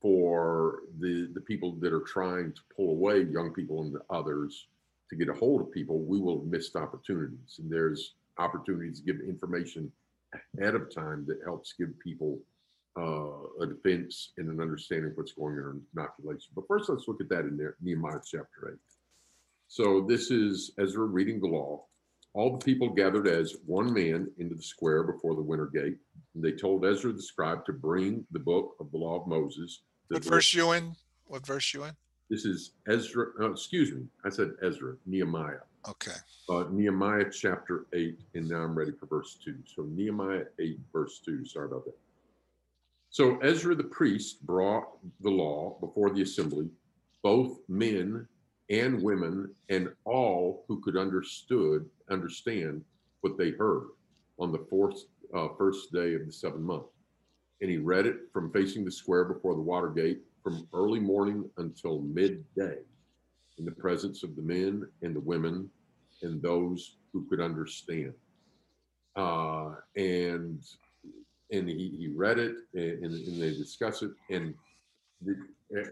for 0.00 0.80
the 1.00 1.28
the 1.34 1.42
people 1.42 1.76
that 1.80 1.92
are 1.92 2.00
trying 2.00 2.54
to 2.54 2.60
pull 2.74 2.92
away 2.92 3.24
young 3.24 3.52
people 3.52 3.82
and 3.82 3.94
others 4.08 4.68
to 5.10 5.16
get 5.16 5.28
a 5.28 5.34
hold 5.34 5.60
of 5.60 5.70
people, 5.70 5.98
we 5.98 6.18
will 6.18 6.40
have 6.40 6.48
missed 6.48 6.76
opportunities. 6.76 7.58
And 7.58 7.70
there's 7.70 8.14
opportunities 8.38 9.00
to 9.00 9.04
give 9.04 9.20
information 9.20 9.92
ahead 10.58 10.74
of 10.74 10.94
time 10.94 11.26
that 11.26 11.40
helps 11.44 11.74
give 11.78 11.90
people 11.98 12.38
uh, 12.98 13.62
a 13.62 13.66
defense 13.66 14.32
and 14.38 14.48
an 14.48 14.62
understanding 14.62 15.10
of 15.10 15.16
what's 15.18 15.32
going 15.32 15.58
on 15.58 15.72
in 15.72 15.82
inoculation. 15.94 16.52
But 16.54 16.66
first, 16.66 16.88
let's 16.88 17.06
look 17.06 17.20
at 17.20 17.28
that 17.28 17.40
in 17.40 17.60
Nehemiah 17.82 18.20
chapter 18.24 18.70
8. 18.72 18.78
So 19.68 20.06
this 20.08 20.30
is 20.30 20.72
Ezra 20.78 21.04
reading 21.04 21.38
the 21.38 21.46
law. 21.46 21.84
All 22.32 22.56
the 22.56 22.64
people 22.64 22.88
gathered 22.90 23.26
as 23.26 23.56
one 23.66 23.92
man 23.92 24.30
into 24.38 24.54
the 24.54 24.62
square 24.62 25.02
before 25.02 25.34
the 25.34 25.42
water 25.42 25.66
gate. 25.66 25.96
And 26.34 26.44
they 26.44 26.52
told 26.52 26.84
Ezra 26.84 27.12
the 27.12 27.22
scribe 27.22 27.64
to 27.66 27.72
bring 27.72 28.24
the 28.30 28.38
book 28.38 28.76
of 28.78 28.90
the 28.92 28.98
law 28.98 29.20
of 29.20 29.26
Moses. 29.26 29.82
What 30.08 30.24
verse 30.24 30.54
you 30.54 30.72
in? 30.72 30.94
What 31.26 31.44
verse 31.44 31.74
you 31.74 31.84
in? 31.84 31.92
This 32.28 32.44
is 32.44 32.72
Ezra. 32.86 33.26
Uh, 33.40 33.50
excuse 33.50 33.92
me. 33.92 34.04
I 34.24 34.28
said 34.28 34.52
Ezra. 34.62 34.94
Nehemiah. 35.06 35.64
Okay. 35.88 36.12
Uh, 36.48 36.64
Nehemiah 36.70 37.30
chapter 37.32 37.86
8. 37.92 38.20
And 38.34 38.48
now 38.48 38.62
I'm 38.62 38.78
ready 38.78 38.92
for 38.92 39.06
verse 39.06 39.38
2. 39.44 39.56
So 39.74 39.82
Nehemiah 39.82 40.44
8, 40.60 40.78
verse 40.92 41.20
2. 41.24 41.44
Sorry 41.44 41.66
about 41.66 41.84
that. 41.86 41.96
So 43.10 43.38
Ezra 43.38 43.74
the 43.74 43.84
priest 43.84 44.46
brought 44.46 44.88
the 45.20 45.30
law 45.30 45.76
before 45.80 46.10
the 46.10 46.22
assembly, 46.22 46.68
both 47.24 47.58
men 47.68 48.28
and 48.70 49.02
women 49.02 49.52
and 49.68 49.88
all 50.04 50.64
who 50.68 50.80
could 50.80 50.96
understood 50.96 51.84
understand 52.08 52.82
what 53.20 53.36
they 53.36 53.50
heard 53.50 53.88
on 54.38 54.52
the 54.52 54.64
fourth 54.70 55.04
uh, 55.34 55.48
first 55.58 55.92
day 55.92 56.14
of 56.14 56.24
the 56.24 56.32
seventh 56.32 56.62
month. 56.62 56.86
And 57.60 57.70
he 57.70 57.76
read 57.76 58.06
it 58.06 58.16
from 58.32 58.52
facing 58.52 58.84
the 58.84 58.90
square 58.90 59.24
before 59.24 59.54
the 59.54 59.60
water 59.60 59.90
gate 59.90 60.20
from 60.42 60.66
early 60.72 61.00
morning 61.00 61.50
until 61.58 62.00
midday 62.00 62.78
in 63.58 63.64
the 63.64 63.72
presence 63.72 64.22
of 64.22 64.36
the 64.36 64.42
men 64.42 64.86
and 65.02 65.14
the 65.14 65.20
women 65.20 65.68
and 66.22 66.40
those 66.40 66.96
who 67.12 67.26
could 67.28 67.40
understand. 67.40 68.14
Uh, 69.16 69.72
and 69.96 70.62
and 71.52 71.68
he, 71.68 71.92
he 71.98 72.08
read 72.14 72.38
it 72.38 72.54
and, 72.74 73.04
and 73.04 73.42
they 73.42 73.50
discuss 73.50 74.02
it 74.02 74.12
and 74.30 74.54
the, 75.22 75.34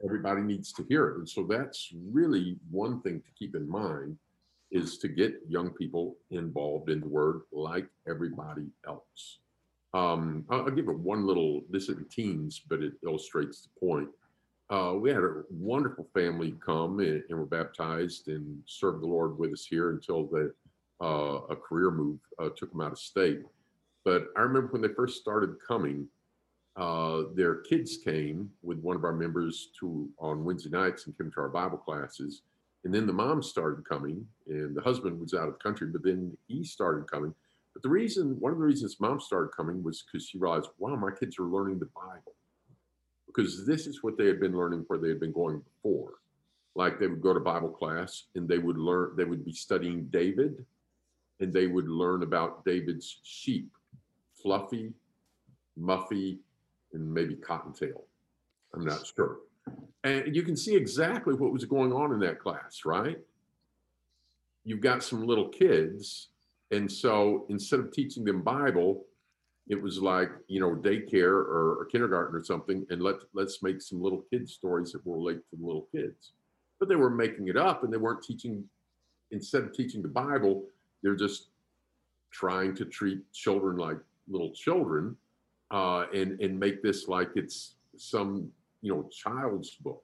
everybody 0.05 0.43
needs 0.43 0.73
to 0.73 0.85
hear 0.89 1.09
it. 1.09 1.19
And 1.19 1.29
so 1.29 1.47
that's 1.49 1.93
really 2.11 2.57
one 2.71 3.01
thing 3.03 3.21
to 3.21 3.31
keep 3.39 3.55
in 3.55 3.69
mind 3.69 4.17
is 4.71 4.99
to 4.99 5.09
get 5.09 5.41
young 5.49 5.71
people 5.71 6.17
involved 6.31 6.91
in 6.91 7.01
the 7.01 7.09
word 7.09 7.43
like 7.53 7.89
everybody 8.09 8.67
else. 8.87 9.39
Um, 9.95 10.45
I'll, 10.51 10.71
give 10.71 10.89
it 10.89 10.99
one 10.99 11.27
little, 11.27 11.63
this 11.71 11.85
isn't 11.85 12.11
teens, 12.11 12.61
but 12.69 12.83
it 12.83 12.93
illustrates 13.05 13.63
the 13.63 13.87
point. 13.87 14.09
Uh, 14.69 14.95
we 15.01 15.09
had 15.09 15.25
a 15.25 15.43
wonderful 15.51 16.07
family 16.13 16.55
come 16.65 17.01
and, 17.01 17.23
and, 17.31 17.39
were 17.39 17.47
baptized 17.47 18.29
and 18.29 18.63
served 18.67 19.03
the 19.03 19.07
Lord 19.07 19.39
with 19.39 19.53
us 19.53 19.65
here 19.65 19.91
until 19.91 20.27
the, 20.27 20.53
uh, 21.01 21.41
a 21.49 21.57
career 21.57 21.91
move 21.91 22.19
uh, 22.39 22.51
took 22.55 22.71
them 22.71 22.83
out 22.83 22.93
of 22.93 22.99
state. 22.99 23.41
But 24.05 24.27
I 24.37 24.43
remember 24.43 24.69
when 24.73 24.83
they 24.83 24.89
first 24.89 25.21
started 25.21 25.57
coming, 25.67 26.07
uh, 26.79 27.25
their 27.35 27.57
kids 27.57 27.97
came 27.97 28.51
with 28.63 28.79
one 28.79 28.95
of 28.95 29.05
our 29.05 29.13
members 29.13 29.71
to 29.81 30.09
on 30.19 30.45
Wednesday 30.45 30.71
nights 30.71 31.07
and 31.07 31.19
came 31.19 31.31
to 31.33 31.41
our 31.41 31.49
Bible 31.49 31.79
classes. 31.79 32.43
And 32.85 32.95
then 32.95 33.07
the 33.07 33.13
mom 33.13 33.43
started 33.43 33.87
coming, 33.87 34.25
and 34.47 34.77
the 34.77 34.81
husband 34.81 35.21
was 35.21 35.35
out 35.35 35.49
of 35.49 35.55
the 35.55 35.59
country, 35.59 35.89
but 35.89 36.05
then 36.05 36.37
he 36.47 36.63
started 36.63 37.11
coming. 37.11 37.35
But 37.75 37.83
the 37.83 37.89
reason, 37.89 38.39
one 38.39 38.53
of 38.53 38.59
the 38.59 38.65
reasons 38.65 39.01
mom 39.01 39.21
started 39.21 39.51
coming 39.57 39.83
was 39.83 40.03
because 40.03 40.29
she 40.29 40.39
realized, 40.39 40.71
wow, 40.79 40.95
my 40.95 41.11
kids 41.11 41.39
are 41.41 41.45
learning 41.45 41.81
the 41.81 41.89
Bible. 41.95 42.35
Because 43.27 43.67
this 43.67 43.89
is 43.89 44.03
what 44.03 44.17
they 44.17 44.27
had 44.27 44.41
been 44.41 44.57
learning 44.57 44.85
where 44.87 45.01
they 45.01 45.09
had 45.09 45.21
been 45.21 45.33
going 45.33 45.61
before. 45.61 46.15
Like 46.77 47.01
they 47.01 47.09
would 47.09 47.21
go 47.21 47.35
to 47.35 47.41
Bible 47.41 47.71
class 47.71 48.25
and 48.37 48.49
they 48.49 48.59
would 48.59 48.79
learn, 48.79 49.15
they 49.17 49.25
would 49.25 49.45
be 49.45 49.53
studying 49.53 50.05
David 50.07 50.65
and 51.41 51.53
they 51.53 51.67
would 51.67 51.89
learn 51.89 52.23
about 52.23 52.65
David's 52.65 53.19
sheep, 53.23 53.71
Fluffy, 54.41 54.93
Muffy, 55.79 56.39
and 56.93 57.13
maybe 57.13 57.35
Cottontail. 57.35 58.05
I'm 58.75 58.85
not 58.85 59.07
sure. 59.15 59.39
And 60.05 60.35
you 60.35 60.43
can 60.43 60.57
see 60.57 60.75
exactly 60.75 61.35
what 61.35 61.53
was 61.53 61.65
going 61.65 61.93
on 61.93 62.13
in 62.13 62.21
that 62.21 62.39
class, 62.39 62.83
right? 62.85 63.19
You've 64.65 64.81
got 64.81 65.03
some 65.03 65.27
little 65.27 65.49
kids. 65.49 66.29
And 66.71 66.91
so 66.91 67.47
instead 67.49 67.81
of 67.81 67.93
teaching 67.93 68.25
them 68.25 68.43
Bible, 68.43 69.05
it 69.69 69.81
was 69.81 70.01
like, 70.01 70.31
you 70.47 70.61
know, 70.61 70.75
daycare 70.75 71.31
or, 71.31 71.81
or 71.81 71.89
kindergarten 71.91 72.35
or 72.35 72.43
something, 72.43 72.87
and 72.91 73.03
let, 73.03 73.17
let's 73.35 73.63
make 73.63 73.83
some 73.83 74.03
little 74.03 74.25
kids 74.31 74.53
stories 74.53 74.93
that 74.93 75.05
will 75.07 75.17
relate 75.17 75.41
to 75.51 75.57
the 75.57 75.67
little 75.67 75.89
kids. 75.93 76.33
But 76.79 76.89
they 76.89 76.97
were 76.97 77.11
making 77.11 77.49
it 77.49 77.57
up 77.57 77.85
and 77.85 77.93
they 77.93 77.99
weren't 77.99 78.23
teaching, 78.23 78.65
instead 79.31 79.65
of 79.65 79.73
teaching 79.75 80.01
the 80.01 80.09
Bible, 80.09 80.65
they're 81.03 81.15
just 81.15 81.49
trying 82.31 82.75
to 82.77 82.85
treat 82.85 83.31
children 83.33 83.77
like 83.77 83.99
little 84.29 84.53
children 84.53 85.17
uh, 85.71 86.07
and 86.15 86.41
and 86.41 86.59
make 86.59 86.83
this 86.83 87.09
like 87.09 87.31
it's 87.35 87.75
some 87.97 88.51
you 88.83 88.93
know 88.93 89.09
child's 89.11 89.75
book, 89.77 90.03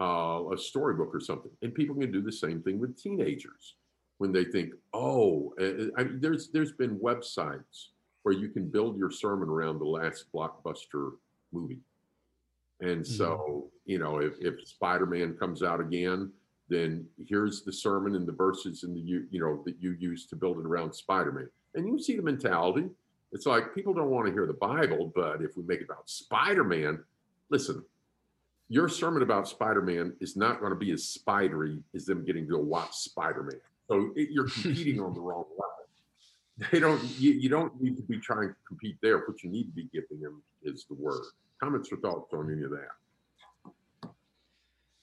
uh, 0.00 0.42
a 0.52 0.58
storybook 0.58 1.14
or 1.14 1.20
something. 1.20 1.50
And 1.62 1.74
people 1.74 1.94
can 1.94 2.12
do 2.12 2.22
the 2.22 2.32
same 2.32 2.62
thing 2.62 2.78
with 2.78 3.00
teenagers 3.00 3.74
when 4.18 4.32
they 4.32 4.44
think, 4.44 4.74
oh, 4.92 5.54
I 5.58 6.04
mean, 6.04 6.20
there's 6.20 6.50
there's 6.50 6.72
been 6.72 6.98
websites 6.98 7.88
where 8.22 8.34
you 8.34 8.48
can 8.48 8.68
build 8.68 8.96
your 8.96 9.10
sermon 9.10 9.48
around 9.48 9.78
the 9.78 9.84
last 9.84 10.26
blockbuster 10.32 11.12
movie. 11.52 11.80
And 12.80 13.06
so, 13.06 13.68
you 13.84 13.98
know, 13.98 14.18
if, 14.18 14.34
if 14.40 14.66
Spider-Man 14.66 15.34
comes 15.34 15.62
out 15.62 15.80
again, 15.80 16.32
then 16.68 17.06
here's 17.28 17.62
the 17.62 17.72
sermon 17.72 18.16
and 18.16 18.26
the 18.26 18.32
verses 18.32 18.82
and 18.82 18.96
the 18.96 19.00
you 19.00 19.26
you 19.30 19.40
know 19.40 19.62
that 19.64 19.76
you 19.80 19.96
use 19.98 20.26
to 20.26 20.36
build 20.36 20.58
it 20.58 20.66
around 20.66 20.92
Spider-Man. 20.92 21.48
And 21.74 21.86
you 21.86 21.98
see 21.98 22.16
the 22.16 22.22
mentality. 22.22 22.86
It's 23.32 23.46
like 23.46 23.74
people 23.74 23.94
don't 23.94 24.10
want 24.10 24.26
to 24.26 24.32
hear 24.32 24.46
the 24.46 24.52
Bible, 24.52 25.10
but 25.14 25.42
if 25.42 25.56
we 25.56 25.62
make 25.62 25.80
it 25.80 25.84
about 25.84 26.08
Spider-Man, 26.08 27.02
listen, 27.48 27.82
your 28.68 28.88
sermon 28.88 29.22
about 29.22 29.48
Spider-Man 29.48 30.14
is 30.20 30.36
not 30.36 30.60
going 30.60 30.70
to 30.70 30.78
be 30.78 30.92
as 30.92 31.04
spidery 31.04 31.78
as 31.94 32.04
them 32.04 32.24
getting 32.24 32.46
to 32.48 32.58
watch 32.58 32.92
Spider-Man. 32.94 33.60
So 33.88 34.12
it, 34.16 34.28
you're 34.30 34.48
competing 34.48 35.00
on 35.00 35.14
the 35.14 35.20
wrong 35.28 35.44
level. 35.50 36.70
They 36.70 36.78
don't. 36.78 37.02
You, 37.18 37.32
you 37.32 37.48
don't 37.48 37.80
need 37.82 37.96
to 37.96 38.02
be 38.02 38.18
trying 38.18 38.48
to 38.48 38.54
compete 38.68 38.96
there. 39.02 39.18
What 39.18 39.42
you 39.42 39.50
need 39.50 39.64
to 39.64 39.72
be 39.72 39.88
giving 39.92 40.20
them 40.20 40.42
is 40.62 40.84
the 40.88 40.94
word. 40.94 41.22
Comments 41.60 41.90
or 41.90 41.96
thoughts 41.96 42.32
on 42.34 42.52
any 42.52 42.62
of 42.62 42.70
that? 42.70 42.88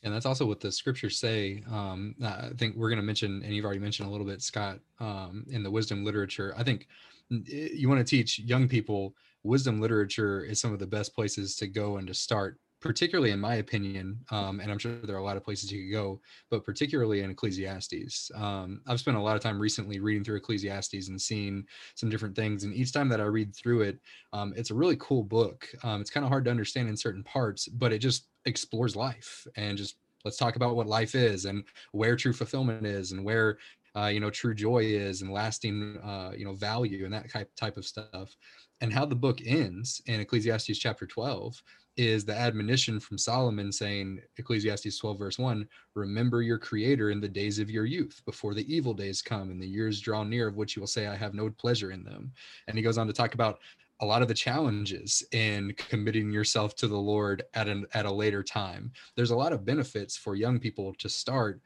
And 0.03 0.13
that's 0.13 0.25
also 0.25 0.45
what 0.45 0.61
the 0.61 0.71
scriptures 0.71 1.17
say. 1.17 1.63
Um, 1.69 2.15
I 2.23 2.49
think 2.57 2.75
we're 2.75 2.89
going 2.89 2.99
to 2.99 3.05
mention, 3.05 3.41
and 3.43 3.53
you've 3.53 3.65
already 3.65 3.81
mentioned 3.81 4.07
a 4.07 4.11
little 4.11 4.25
bit, 4.25 4.41
Scott, 4.41 4.79
um, 4.99 5.45
in 5.49 5.61
the 5.61 5.71
wisdom 5.71 6.05
literature. 6.05 6.53
I 6.57 6.63
think 6.63 6.87
you 7.29 7.89
want 7.89 7.99
to 7.99 8.09
teach 8.09 8.39
young 8.39 8.67
people 8.67 9.13
wisdom 9.43 9.79
literature 9.79 10.43
is 10.43 10.59
some 10.59 10.73
of 10.73 10.79
the 10.79 10.87
best 10.87 11.13
places 11.13 11.55
to 11.57 11.67
go 11.67 11.97
and 11.97 12.07
to 12.07 12.13
start 12.13 12.59
particularly 12.81 13.31
in 13.31 13.39
my 13.39 13.55
opinion, 13.55 14.19
um, 14.31 14.59
and 14.59 14.71
I'm 14.71 14.77
sure 14.77 14.95
there 14.95 15.15
are 15.15 15.19
a 15.19 15.23
lot 15.23 15.37
of 15.37 15.43
places 15.43 15.71
you 15.71 15.83
could 15.83 15.91
go, 15.91 16.21
but 16.49 16.63
particularly 16.63 17.21
in 17.21 17.31
Ecclesiastes. 17.31 18.31
Um, 18.35 18.81
I've 18.87 18.99
spent 18.99 19.17
a 19.17 19.21
lot 19.21 19.35
of 19.35 19.41
time 19.41 19.59
recently 19.59 19.99
reading 19.99 20.23
through 20.23 20.37
Ecclesiastes 20.37 21.09
and 21.09 21.21
seeing 21.21 21.65
some 21.95 22.09
different 22.09 22.35
things. 22.35 22.63
And 22.63 22.73
each 22.73 22.93
time 22.93 23.09
that 23.09 23.19
I 23.19 23.25
read 23.25 23.55
through 23.55 23.81
it, 23.81 23.99
um, 24.31 24.53
it's 24.55 24.71
a 24.71 24.75
really 24.75 24.97
cool 24.99 25.23
book. 25.23 25.67
Um, 25.83 25.99
it's 26.01 26.09
kind 26.09 26.23
of 26.23 26.29
hard 26.29 26.45
to 26.45 26.51
understand 26.51 26.89
in 26.89 26.95
certain 26.95 27.23
parts, 27.23 27.67
but 27.67 27.91
it 27.91 27.99
just 27.99 28.27
explores 28.45 28.95
life 28.95 29.45
and 29.55 29.77
just 29.77 29.97
let's 30.25 30.37
talk 30.37 30.55
about 30.55 30.75
what 30.75 30.87
life 30.87 31.15
is 31.15 31.45
and 31.45 31.63
where 31.91 32.15
true 32.15 32.33
fulfillment 32.33 32.85
is 32.85 33.11
and 33.11 33.23
where 33.23 33.57
uh, 33.95 34.07
you 34.07 34.19
know 34.19 34.29
true 34.29 34.53
joy 34.53 34.79
is 34.79 35.21
and 35.21 35.31
lasting 35.31 35.97
uh, 36.03 36.31
you 36.35 36.45
know 36.45 36.53
value 36.53 37.05
and 37.05 37.13
that 37.13 37.29
type 37.29 37.49
type 37.55 37.77
of 37.77 37.85
stuff 37.85 38.35
and 38.81 38.93
how 38.93 39.05
the 39.05 39.15
book 39.15 39.39
ends 39.45 40.01
in 40.05 40.19
ecclesiastes 40.19 40.77
chapter 40.77 41.05
12 41.05 41.61
is 41.97 42.23
the 42.23 42.35
admonition 42.35 42.99
from 42.99 43.17
Solomon 43.17 43.71
saying, 43.71 44.21
Ecclesiastes 44.37 44.97
12, 44.97 45.19
verse 45.19 45.39
1, 45.39 45.67
remember 45.95 46.41
your 46.41 46.57
creator 46.57 47.11
in 47.11 47.19
the 47.19 47.27
days 47.27 47.59
of 47.59 47.69
your 47.69 47.85
youth, 47.85 48.21
before 48.25 48.53
the 48.53 48.73
evil 48.73 48.93
days 48.93 49.21
come 49.21 49.51
and 49.51 49.61
the 49.61 49.67
years 49.67 49.99
draw 49.99 50.23
near, 50.23 50.47
of 50.47 50.55
which 50.55 50.75
you 50.75 50.81
will 50.81 50.87
say, 50.87 51.07
I 51.07 51.15
have 51.15 51.33
no 51.33 51.49
pleasure 51.49 51.91
in 51.91 52.03
them. 52.03 52.31
And 52.67 52.77
he 52.77 52.83
goes 52.83 52.97
on 52.97 53.07
to 53.07 53.13
talk 53.13 53.33
about 53.33 53.59
a 54.01 54.05
lot 54.05 54.21
of 54.21 54.27
the 54.27 54.33
challenges 54.33 55.23
in 55.31 55.73
committing 55.77 56.31
yourself 56.31 56.75
to 56.77 56.87
the 56.87 56.97
Lord 56.97 57.43
at 57.53 57.67
an 57.67 57.85
at 57.93 58.05
a 58.05 58.11
later 58.11 58.43
time. 58.43 58.91
There's 59.15 59.31
a 59.31 59.35
lot 59.35 59.51
of 59.51 59.65
benefits 59.65 60.15
for 60.15 60.35
young 60.35 60.57
people 60.57 60.93
to 60.99 61.09
start 61.09 61.59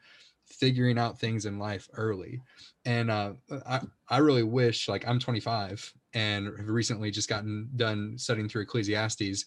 figuring 0.48 0.98
out 0.98 1.20
things 1.20 1.46
in 1.46 1.60
life 1.60 1.88
early. 1.94 2.42
And 2.86 3.10
uh, 3.10 3.34
I, 3.66 3.82
I 4.10 4.18
really 4.18 4.44
wish, 4.44 4.88
like, 4.88 5.08
I'm 5.08 5.20
25 5.20 5.94
and 6.14 6.46
have 6.46 6.68
recently 6.68 7.12
just 7.12 7.30
gotten 7.30 7.70
done 7.76 8.18
studying 8.18 8.50
through 8.50 8.64
Ecclesiastes. 8.64 9.46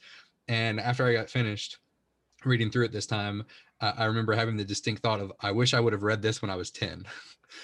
And 0.48 0.80
after 0.80 1.06
I 1.06 1.12
got 1.12 1.30
finished 1.30 1.78
reading 2.44 2.70
through 2.70 2.84
it 2.86 2.92
this 2.92 3.06
time, 3.06 3.44
uh, 3.80 3.92
I 3.96 4.04
remember 4.04 4.34
having 4.34 4.56
the 4.56 4.64
distinct 4.64 5.02
thought 5.02 5.20
of, 5.20 5.32
I 5.40 5.52
wish 5.52 5.74
I 5.74 5.80
would 5.80 5.92
have 5.92 6.02
read 6.02 6.22
this 6.22 6.40
when 6.40 6.50
I 6.50 6.56
was 6.56 6.70
10. 6.70 7.04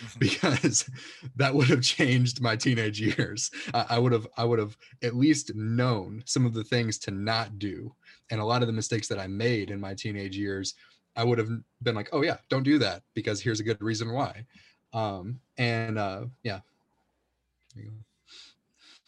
Mm-hmm. 0.00 0.18
because 0.20 0.88
that 1.36 1.52
would 1.52 1.68
have 1.68 1.82
changed 1.82 2.40
my 2.40 2.56
teenage 2.56 3.00
years. 3.00 3.50
I, 3.74 3.86
I 3.90 3.98
would 3.98 4.12
have 4.12 4.26
I 4.36 4.44
would 4.44 4.60
have 4.60 4.76
at 5.02 5.16
least 5.16 5.54
known 5.54 6.22
some 6.24 6.46
of 6.46 6.54
the 6.54 6.64
things 6.64 6.98
to 7.00 7.10
not 7.10 7.58
do, 7.58 7.92
and 8.30 8.40
a 8.40 8.44
lot 8.44 8.62
of 8.62 8.68
the 8.68 8.72
mistakes 8.72 9.08
that 9.08 9.18
I 9.18 9.26
made 9.26 9.70
in 9.70 9.80
my 9.80 9.92
teenage 9.92 10.36
years, 10.36 10.74
I 11.16 11.24
would 11.24 11.38
have 11.38 11.50
been 11.82 11.94
like, 11.94 12.08
oh 12.12 12.22
yeah, 12.22 12.38
don't 12.48 12.62
do 12.62 12.78
that 12.78 13.02
because 13.14 13.42
here's 13.42 13.60
a 13.60 13.64
good 13.64 13.82
reason 13.82 14.12
why. 14.12 14.46
Um, 14.92 15.40
and 15.58 15.98
uh, 15.98 16.26
yeah. 16.42 16.60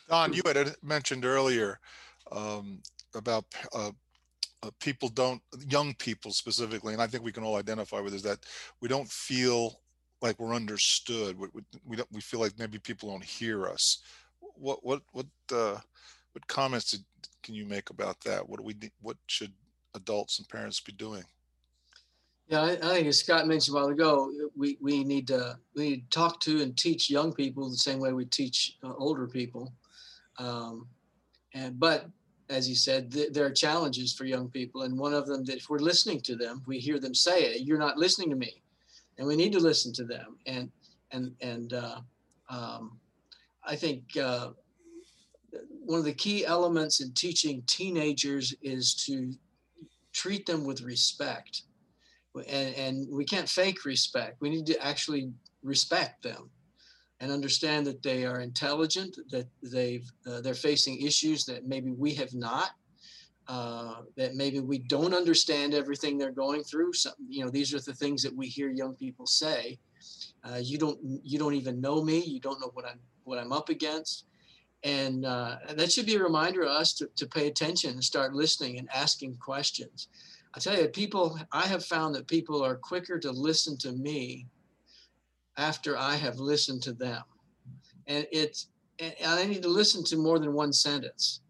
Don, 0.08 0.32
you 0.32 0.42
had 0.44 0.74
mentioned 0.82 1.24
earlier 1.24 1.78
um, 2.32 2.82
about 3.14 3.44
uh, 3.74 3.90
uh, 4.62 4.70
people 4.80 5.08
don't, 5.08 5.42
young 5.68 5.94
people 5.94 6.32
specifically, 6.32 6.92
and 6.92 7.02
I 7.02 7.06
think 7.06 7.24
we 7.24 7.32
can 7.32 7.44
all 7.44 7.56
identify 7.56 8.00
with 8.00 8.14
is 8.14 8.22
that 8.22 8.38
we 8.80 8.88
don't 8.88 9.08
feel 9.08 9.80
like 10.22 10.38
we're 10.38 10.54
understood. 10.54 11.38
We, 11.38 11.48
we, 11.84 11.96
don't, 11.96 12.10
we 12.10 12.20
feel 12.20 12.40
like 12.40 12.58
maybe 12.58 12.78
people 12.78 13.10
don't 13.10 13.24
hear 13.24 13.68
us. 13.68 13.98
What, 14.40 14.84
what, 14.84 15.02
what, 15.12 15.26
uh, 15.52 15.78
what 16.32 16.46
comments 16.46 16.92
did, 16.92 17.04
can 17.42 17.54
you 17.54 17.66
make 17.66 17.90
about 17.90 18.20
that? 18.20 18.48
What 18.48 18.58
do 18.58 18.64
we, 18.64 18.74
what 19.02 19.16
should 19.26 19.52
adults 19.94 20.38
and 20.38 20.48
parents 20.48 20.80
be 20.80 20.92
doing? 20.92 21.24
Yeah, 22.48 22.60
I, 22.60 22.70
I, 22.72 22.94
think 22.94 23.06
as 23.06 23.20
Scott 23.20 23.46
mentioned 23.46 23.76
a 23.76 23.80
while 23.80 23.88
ago, 23.88 24.30
we, 24.54 24.76
we 24.80 25.02
need 25.02 25.26
to 25.28 25.58
we 25.74 25.90
need 25.90 26.10
to 26.10 26.18
talk 26.18 26.40
to 26.40 26.60
and 26.60 26.76
teach 26.76 27.08
young 27.08 27.32
people 27.32 27.70
the 27.70 27.76
same 27.76 27.98
way 27.98 28.12
we 28.12 28.26
teach 28.26 28.76
uh, 28.82 28.92
older 28.98 29.26
people. 29.26 29.72
Um, 30.38 30.86
and 31.54 31.80
but 31.80 32.06
as 32.50 32.68
you 32.68 32.74
said, 32.74 33.12
th- 33.12 33.32
there 33.32 33.46
are 33.46 33.50
challenges 33.50 34.12
for 34.12 34.24
young 34.24 34.48
people, 34.48 34.82
and 34.82 34.98
one 34.98 35.14
of 35.14 35.26
them 35.26 35.44
that 35.44 35.56
if 35.56 35.70
we're 35.70 35.78
listening 35.78 36.20
to 36.22 36.36
them, 36.36 36.62
we 36.66 36.78
hear 36.78 36.98
them 36.98 37.14
say 37.14 37.44
it. 37.44 37.62
You're 37.62 37.78
not 37.78 37.98
listening 37.98 38.30
to 38.30 38.36
me, 38.36 38.62
and 39.18 39.26
we 39.26 39.36
need 39.36 39.52
to 39.52 39.60
listen 39.60 39.92
to 39.94 40.04
them. 40.04 40.36
And 40.46 40.70
and 41.12 41.34
and 41.40 41.72
uh, 41.72 42.00
um, 42.50 42.98
I 43.64 43.76
think 43.76 44.16
uh, 44.16 44.50
one 45.84 45.98
of 45.98 46.04
the 46.04 46.12
key 46.12 46.44
elements 46.44 47.00
in 47.00 47.12
teaching 47.12 47.62
teenagers 47.66 48.54
is 48.62 48.94
to 49.06 49.32
treat 50.12 50.44
them 50.44 50.64
with 50.64 50.82
respect, 50.82 51.62
and 52.48 52.74
and 52.74 53.08
we 53.10 53.24
can't 53.24 53.48
fake 53.48 53.84
respect. 53.84 54.40
We 54.40 54.50
need 54.50 54.66
to 54.66 54.84
actually 54.84 55.32
respect 55.62 56.22
them 56.22 56.50
and 57.20 57.30
understand 57.30 57.86
that 57.86 58.02
they 58.02 58.24
are 58.24 58.40
intelligent, 58.40 59.18
that 59.30 59.46
they've 59.62 60.10
uh, 60.26 60.40
they're 60.40 60.54
facing 60.54 61.00
issues 61.00 61.44
that 61.44 61.66
maybe 61.66 61.92
we 61.92 62.14
have 62.14 62.34
not, 62.34 62.70
uh, 63.48 63.96
that 64.16 64.34
maybe 64.34 64.60
we 64.60 64.78
don't 64.78 65.14
understand 65.14 65.74
everything 65.74 66.18
they're 66.18 66.30
going 66.32 66.62
through. 66.62 66.92
You 67.28 67.44
know, 67.44 67.50
these 67.50 67.72
are 67.72 67.80
the 67.80 67.94
things 67.94 68.22
that 68.22 68.34
we 68.34 68.46
hear 68.46 68.68
young 68.70 68.94
people 68.94 69.26
say. 69.26 69.78
Uh, 70.44 70.58
you 70.60 70.76
don't 70.78 70.98
you 71.22 71.38
don't 71.38 71.54
even 71.54 71.80
know 71.80 72.02
me. 72.02 72.18
You 72.18 72.40
don't 72.40 72.60
know 72.60 72.70
what 72.74 72.84
I'm 72.84 73.00
what 73.24 73.38
I'm 73.38 73.52
up 73.52 73.68
against. 73.68 74.26
And, 74.84 75.24
uh, 75.24 75.56
and 75.66 75.78
that 75.78 75.90
should 75.90 76.04
be 76.04 76.16
a 76.16 76.22
reminder 76.22 76.62
to 76.62 76.70
us 76.70 76.92
to, 76.94 77.08
to 77.16 77.26
pay 77.26 77.46
attention 77.46 77.92
and 77.92 78.04
start 78.04 78.34
listening 78.34 78.78
and 78.78 78.88
asking 78.94 79.36
questions. 79.38 80.08
I 80.54 80.60
tell 80.60 80.78
you, 80.78 80.88
people, 80.88 81.38
I 81.52 81.62
have 81.62 81.84
found 81.84 82.14
that 82.14 82.28
people 82.28 82.62
are 82.62 82.76
quicker 82.76 83.18
to 83.18 83.30
listen 83.30 83.78
to 83.78 83.92
me 83.92 84.46
after 85.56 85.96
I 85.96 86.16
have 86.16 86.38
listened 86.38 86.82
to 86.82 86.92
them. 86.92 87.22
And 88.06 88.26
it's, 88.32 88.68
and 88.98 89.14
I 89.22 89.44
need 89.46 89.62
to 89.62 89.68
listen 89.68 90.04
to 90.04 90.16
more 90.16 90.38
than 90.38 90.52
one 90.52 90.72
sentence. 90.72 91.40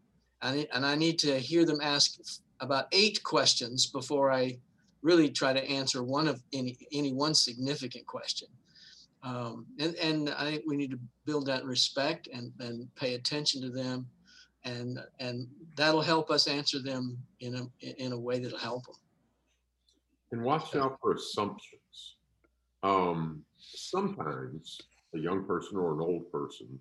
And, 0.42 0.66
and 0.72 0.84
I 0.84 0.94
need 0.94 1.18
to 1.20 1.38
hear 1.38 1.64
them 1.64 1.80
ask 1.82 2.20
about 2.60 2.86
eight 2.92 3.22
questions 3.22 3.86
before 3.86 4.30
I 4.30 4.58
really 5.02 5.30
try 5.30 5.52
to 5.52 5.64
answer 5.70 6.02
one 6.02 6.28
of 6.28 6.42
any, 6.52 6.76
any 6.92 7.12
one 7.12 7.34
significant 7.34 8.06
question. 8.06 8.48
Um, 9.22 9.66
and, 9.78 9.94
and 9.96 10.30
I 10.30 10.50
think 10.50 10.64
we 10.66 10.76
need 10.76 10.90
to 10.90 10.98
build 11.24 11.46
that 11.46 11.64
respect 11.64 12.28
and, 12.32 12.52
and 12.60 12.94
pay 12.94 13.14
attention 13.14 13.62
to 13.62 13.70
them. 13.70 14.06
And, 14.64 14.98
and 15.20 15.46
that'll 15.76 16.02
help 16.02 16.30
us 16.30 16.46
answer 16.46 16.80
them 16.80 17.18
in 17.40 17.54
a, 17.54 17.86
in 18.02 18.12
a 18.12 18.18
way 18.18 18.38
that'll 18.38 18.58
help 18.58 18.84
them. 18.86 18.94
And 20.32 20.42
watch 20.42 20.74
out 20.74 20.98
for 21.00 21.14
assumptions. 21.14 22.16
Um, 22.82 23.44
sometimes 23.74 24.80
a 25.14 25.18
young 25.18 25.44
person 25.44 25.76
or 25.76 25.92
an 25.94 26.00
old 26.00 26.30
person 26.30 26.78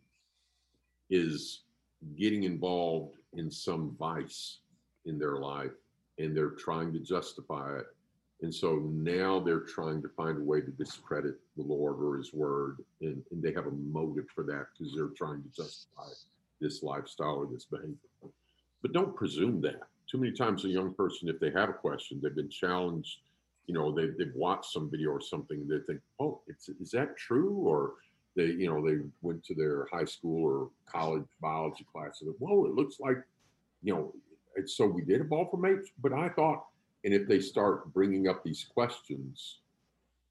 is 1.09 1.61
getting 2.17 2.43
involved 2.43 3.15
in 3.33 3.49
some 3.49 3.95
vice 3.99 4.59
in 5.05 5.17
their 5.17 5.37
life 5.37 5.71
and 6.17 6.35
they're 6.35 6.49
trying 6.49 6.91
to 6.93 6.99
justify 6.99 7.77
it. 7.79 7.85
And 8.41 8.53
so 8.53 8.75
now 8.91 9.39
they're 9.39 9.61
trying 9.61 10.01
to 10.01 10.09
find 10.09 10.37
a 10.37 10.43
way 10.43 10.61
to 10.61 10.71
discredit 10.71 11.35
the 11.55 11.63
Lord 11.63 12.01
or 12.01 12.17
his 12.17 12.33
word. 12.33 12.79
And, 13.01 13.23
and 13.31 13.41
they 13.41 13.53
have 13.53 13.67
a 13.67 13.71
motive 13.71 14.25
for 14.33 14.43
that 14.43 14.67
because 14.73 14.93
they're 14.93 15.07
trying 15.07 15.41
to 15.43 15.49
justify 15.49 16.09
this 16.59 16.83
lifestyle 16.83 17.35
or 17.35 17.47
this 17.47 17.65
behavior. 17.65 17.95
But 18.81 18.91
don't 18.91 19.15
presume 19.15 19.61
that. 19.61 19.81
Too 20.11 20.17
many 20.17 20.33
times, 20.33 20.65
a 20.65 20.69
young 20.69 20.93
person, 20.93 21.29
if 21.29 21.39
they 21.39 21.51
have 21.51 21.69
a 21.69 21.73
question, 21.73 22.19
they've 22.21 22.35
been 22.35 22.49
challenged 22.49 23.19
you 23.67 23.73
know 23.73 23.91
they, 23.91 24.07
they've 24.17 24.35
watched 24.35 24.71
some 24.71 24.89
video 24.89 25.09
or 25.09 25.21
something 25.21 25.67
they 25.67 25.79
think 25.87 26.01
oh 26.19 26.41
it's 26.47 26.69
is 26.69 26.91
that 26.91 27.17
true? 27.17 27.55
Or 27.55 27.93
they 28.35 28.45
you 28.45 28.67
know 28.67 28.85
they 28.85 29.03
went 29.21 29.43
to 29.45 29.55
their 29.55 29.87
high 29.91 30.05
school 30.05 30.43
or 30.45 30.69
college 30.85 31.25
biology 31.41 31.85
class 31.91 32.21
and 32.21 32.33
well 32.39 32.65
it 32.65 32.73
looks 32.73 32.99
like 32.99 33.17
you 33.83 33.93
know 33.93 34.13
it's 34.55 34.75
so 34.75 34.85
we 34.85 35.03
did 35.03 35.21
evolve 35.21 35.51
from 35.51 35.65
apes 35.65 35.89
but 36.01 36.13
i 36.13 36.29
thought 36.29 36.65
and 37.03 37.13
if 37.13 37.27
they 37.27 37.39
start 37.39 37.93
bringing 37.93 38.27
up 38.27 38.43
these 38.43 38.65
questions 38.73 39.59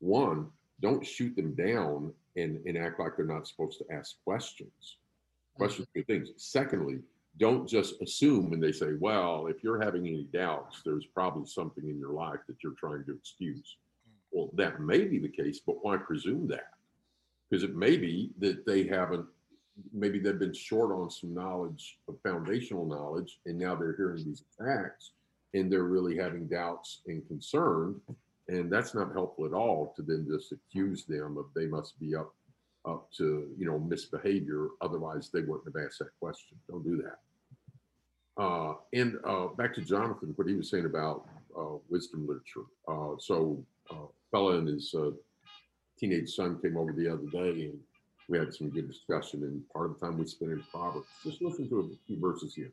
one 0.01 0.49
don't 0.83 1.07
shoot 1.07 1.35
them 1.37 1.55
down 1.55 2.13
and, 2.37 2.61
and 2.67 2.77
act 2.77 2.99
like 3.01 3.17
they're 3.17 3.25
not 3.25 3.47
supposed 3.47 3.79
to 3.79 3.85
ask 3.95 4.17
questions. 4.25 4.71
Mm-hmm. 4.83 5.63
Questions 5.63 5.89
good 5.95 6.07
things. 6.07 6.29
Secondly, 6.37 6.99
don't 7.39 7.69
just 7.69 8.01
assume 8.03 8.51
when 8.51 8.61
they 8.61 8.73
say, 8.73 8.93
well, 8.99 9.47
if 9.47 9.65
you're 9.65 9.83
having 9.83 10.07
any 10.07 10.25
doubts, 10.33 10.83
there's 10.85 11.07
probably 11.07 11.47
something 11.47 11.89
in 11.89 11.99
your 11.99 12.13
life 12.13 12.41
that 12.47 12.57
you're 12.63 12.75
trying 12.79 13.05
to 13.05 13.15
excuse. 13.15 13.77
Hmm. 14.07 14.39
Well, 14.39 14.51
that 14.55 14.81
may 14.81 15.05
be 15.05 15.19
the 15.19 15.29
case, 15.29 15.61
but 15.65 15.83
why 15.83 15.97
presume 15.97 16.47
that? 16.49 16.71
Because 17.49 17.65
it 17.65 17.75
may 17.75 17.97
be 17.97 18.31
that 18.39 18.67
they 18.67 18.85
haven't, 18.85 19.27
maybe 19.93 20.19
they've 20.19 20.39
been 20.39 20.55
short 20.55 20.93
on 20.93 21.11
some 21.11 21.35
knowledge 21.35 21.99
of 22.09 22.17
foundational 22.23 22.87
knowledge, 22.87 23.39
and 23.47 23.59
now 23.59 23.75
they're 23.75 23.97
hearing 23.97 24.23
hmm. 24.23 24.29
these 24.31 24.45
attacks 24.61 25.13
and 25.55 25.71
they're 25.71 25.85
really 25.85 26.17
having 26.17 26.47
doubts 26.47 27.01
and 27.07 27.27
concern. 27.29 28.01
And 28.49 28.71
that's 28.73 28.95
not 28.95 29.13
helpful 29.13 29.47
at 29.47 29.53
all 29.53 29.93
to 29.97 30.03
then 30.03 30.27
just 30.29 30.53
accuse 30.53 31.05
them 31.05 31.37
of 31.39 31.47
they 31.55 31.67
must 31.67 31.99
be 32.01 32.15
up 32.15 32.35
up 32.85 33.11
to 33.13 33.49
you 33.57 33.67
know 33.67 33.79
misbehavior. 33.79 34.69
Otherwise, 34.81 35.31
they 35.33 35.41
wouldn't 35.41 35.75
have 35.75 35.85
asked 35.85 35.99
that 36.01 36.11
question. 36.21 36.59
Don't 36.69 36.85
do 36.85 37.03
that. 37.03 37.19
Uh, 38.43 38.75
and 38.95 39.19
uh, 39.27 39.49
back 39.49 39.75
to 39.75 39.83
Jonathan, 39.83 40.33
what 40.37 40.49
he 40.49 40.55
was 40.55 40.71
saying 40.71 40.87
about 40.87 41.27
uh, 41.59 41.77
wisdom 41.89 42.27
literature. 42.27 42.67
Uh, 42.89 43.19
so, 43.19 43.63
uh, 43.91 44.07
fella 44.31 44.59
and 44.59 44.69
his 44.69 44.95
uh, 44.95 45.11
teenage 45.99 46.31
son 46.31 46.59
came 46.61 46.77
over 46.77 46.93
the 46.93 47.13
other 47.13 47.27
day, 47.31 47.67
and 47.67 47.79
we 48.29 48.39
had 48.39 48.55
some 48.55 48.71
good 48.71 48.89
discussion. 48.89 49.43
And 49.43 49.69
part 49.69 49.91
of 49.91 50.01
the 50.01 50.07
time 50.07 50.19
we 50.19 50.27
spent 50.27 50.53
in 50.53 50.65
Proverbs. 50.73 51.07
Just 51.23 51.43
listen 51.43 51.69
to 51.69 51.81
a 51.81 52.07
few 52.07 52.19
verses 52.19 52.55
here. 52.55 52.73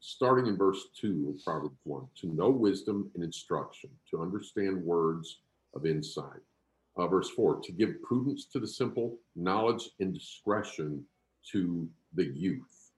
starting 0.00 0.46
in 0.46 0.56
verse 0.56 0.88
two 1.00 1.32
of 1.34 1.44
Proverbs 1.44 1.78
one: 1.84 2.08
to 2.20 2.26
know 2.26 2.50
wisdom 2.50 3.10
and 3.14 3.22
instruction, 3.22 3.90
to 4.10 4.20
understand 4.20 4.82
words 4.82 5.38
of 5.74 5.86
insight 5.86 6.40
uh, 6.98 7.06
verse 7.06 7.30
4 7.30 7.60
to 7.60 7.72
give 7.72 8.02
prudence 8.02 8.46
to 8.46 8.58
the 8.58 8.66
simple, 8.66 9.18
knowledge 9.36 9.90
and 10.00 10.12
discretion 10.12 11.04
to 11.52 11.88
the 12.14 12.24
youth. 12.24 12.90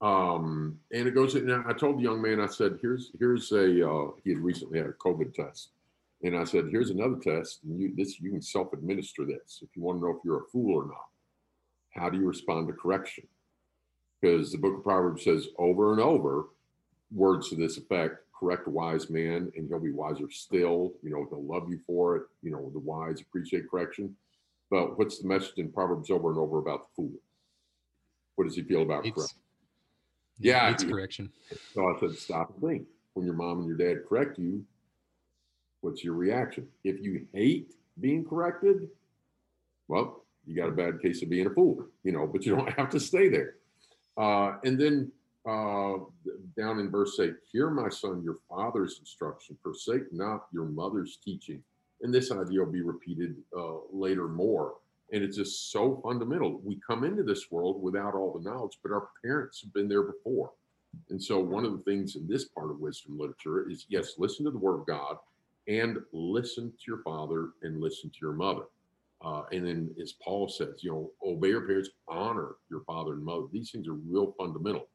Um, 0.00 0.78
and 0.92 1.06
it 1.06 1.14
goes, 1.14 1.34
and 1.34 1.52
I 1.52 1.72
told 1.72 1.98
the 1.98 2.02
young 2.02 2.22
man, 2.22 2.40
I 2.40 2.46
said, 2.46 2.78
here's, 2.80 3.10
here's 3.18 3.52
a, 3.52 3.88
uh, 3.88 4.10
he 4.24 4.30
had 4.30 4.38
recently 4.38 4.78
had 4.78 4.88
a 4.88 4.92
COVID 4.92 5.34
test. 5.34 5.70
And 6.22 6.36
I 6.36 6.44
said, 6.44 6.66
here's 6.70 6.90
another 6.90 7.16
test. 7.16 7.60
And 7.64 7.80
you, 7.80 7.94
this, 7.94 8.20
you 8.20 8.30
can 8.30 8.42
self 8.42 8.72
administer 8.72 9.24
this 9.24 9.60
if 9.62 9.68
you 9.74 9.82
want 9.82 9.98
to 9.98 10.04
know 10.04 10.16
if 10.16 10.24
you're 10.24 10.42
a 10.42 10.50
fool 10.52 10.74
or 10.74 10.86
not. 10.86 11.08
How 11.90 12.08
do 12.08 12.18
you 12.18 12.26
respond 12.26 12.68
to 12.68 12.74
correction? 12.74 13.26
Because 14.20 14.52
the 14.52 14.58
book 14.58 14.78
of 14.78 14.84
Proverbs 14.84 15.24
says 15.24 15.48
over 15.58 15.92
and 15.92 16.00
over 16.00 16.46
words 17.10 17.48
to 17.48 17.56
this 17.56 17.78
effect 17.78 18.18
correct 18.40 18.66
wise 18.66 19.10
man 19.10 19.52
and 19.54 19.68
he'll 19.68 19.78
be 19.78 19.92
wiser 19.92 20.30
still. 20.30 20.94
You 21.02 21.10
know, 21.10 21.26
he'll 21.28 21.44
love 21.44 21.68
you 21.68 21.78
for 21.86 22.16
it. 22.16 22.22
You 22.42 22.50
know, 22.50 22.70
the 22.72 22.78
wise 22.78 23.20
appreciate 23.20 23.70
correction. 23.70 24.16
But 24.70 24.98
what's 24.98 25.18
the 25.18 25.28
message 25.28 25.58
in 25.58 25.70
Proverbs 25.70 26.10
over 26.10 26.30
and 26.30 26.38
over 26.38 26.58
about 26.58 26.82
the 26.82 26.88
fool? 26.96 27.12
What 28.36 28.44
does 28.44 28.56
he 28.56 28.62
feel 28.62 28.82
about 28.82 29.04
it's, 29.04 29.14
correction? 29.14 29.38
Yeah, 30.38 30.70
it's 30.70 30.84
correction. 30.84 31.30
So 31.74 31.86
I 31.86 32.00
said, 32.00 32.16
stop 32.16 32.52
and 32.54 32.62
think. 32.62 32.86
When 33.12 33.26
your 33.26 33.34
mom 33.34 33.58
and 33.58 33.66
your 33.68 33.76
dad 33.76 34.08
correct 34.08 34.38
you, 34.38 34.64
what's 35.82 36.02
your 36.02 36.14
reaction? 36.14 36.66
If 36.84 37.00
you 37.00 37.26
hate 37.34 37.74
being 38.00 38.24
corrected, 38.24 38.88
well, 39.88 40.24
you 40.46 40.56
got 40.56 40.68
a 40.68 40.72
bad 40.72 41.02
case 41.02 41.22
of 41.22 41.28
being 41.28 41.46
a 41.46 41.50
fool, 41.50 41.84
you 42.04 42.12
know, 42.12 42.26
but 42.26 42.46
you 42.46 42.56
don't 42.56 42.72
have 42.78 42.88
to 42.90 43.00
stay 43.00 43.28
there. 43.28 43.56
Uh, 44.16 44.54
and 44.64 44.80
then 44.80 45.10
uh, 45.46 45.94
down 46.56 46.78
in 46.80 46.90
verse 46.90 47.18
8 47.18 47.34
Hear, 47.50 47.70
my 47.70 47.88
son, 47.88 48.22
your 48.22 48.38
father's 48.48 48.98
instruction, 49.00 49.56
forsake 49.62 50.12
not 50.12 50.46
your 50.52 50.66
mother's 50.66 51.18
teaching. 51.24 51.62
And 52.02 52.12
this 52.12 52.30
idea 52.30 52.60
will 52.60 52.72
be 52.72 52.82
repeated 52.82 53.36
uh, 53.56 53.78
later 53.92 54.28
more. 54.28 54.74
And 55.12 55.22
it's 55.22 55.36
just 55.36 55.70
so 55.72 56.00
fundamental. 56.02 56.60
We 56.64 56.80
come 56.86 57.04
into 57.04 57.22
this 57.22 57.50
world 57.50 57.82
without 57.82 58.14
all 58.14 58.32
the 58.32 58.48
knowledge, 58.48 58.78
but 58.82 58.92
our 58.92 59.08
parents 59.24 59.60
have 59.62 59.72
been 59.72 59.88
there 59.88 60.04
before. 60.04 60.52
And 61.08 61.22
so, 61.22 61.38
one 61.38 61.64
of 61.64 61.72
the 61.72 61.84
things 61.84 62.16
in 62.16 62.26
this 62.26 62.46
part 62.46 62.70
of 62.70 62.80
wisdom 62.80 63.18
literature 63.18 63.68
is 63.68 63.86
yes, 63.88 64.14
listen 64.18 64.44
to 64.44 64.50
the 64.50 64.58
word 64.58 64.80
of 64.80 64.86
God 64.86 65.16
and 65.68 65.98
listen 66.12 66.70
to 66.70 66.84
your 66.86 67.02
father 67.02 67.50
and 67.62 67.80
listen 67.80 68.10
to 68.10 68.18
your 68.20 68.32
mother. 68.32 68.64
Uh, 69.22 69.42
and 69.52 69.66
then, 69.66 69.94
as 70.00 70.12
Paul 70.12 70.48
says, 70.48 70.82
you 70.82 70.90
know, 70.90 71.10
obey 71.24 71.48
your 71.48 71.66
parents, 71.66 71.90
honor 72.08 72.56
your 72.70 72.80
father 72.84 73.12
and 73.12 73.24
mother. 73.24 73.44
These 73.52 73.70
things 73.70 73.86
are 73.86 73.94
real 73.94 74.34
fundamental. 74.38 74.88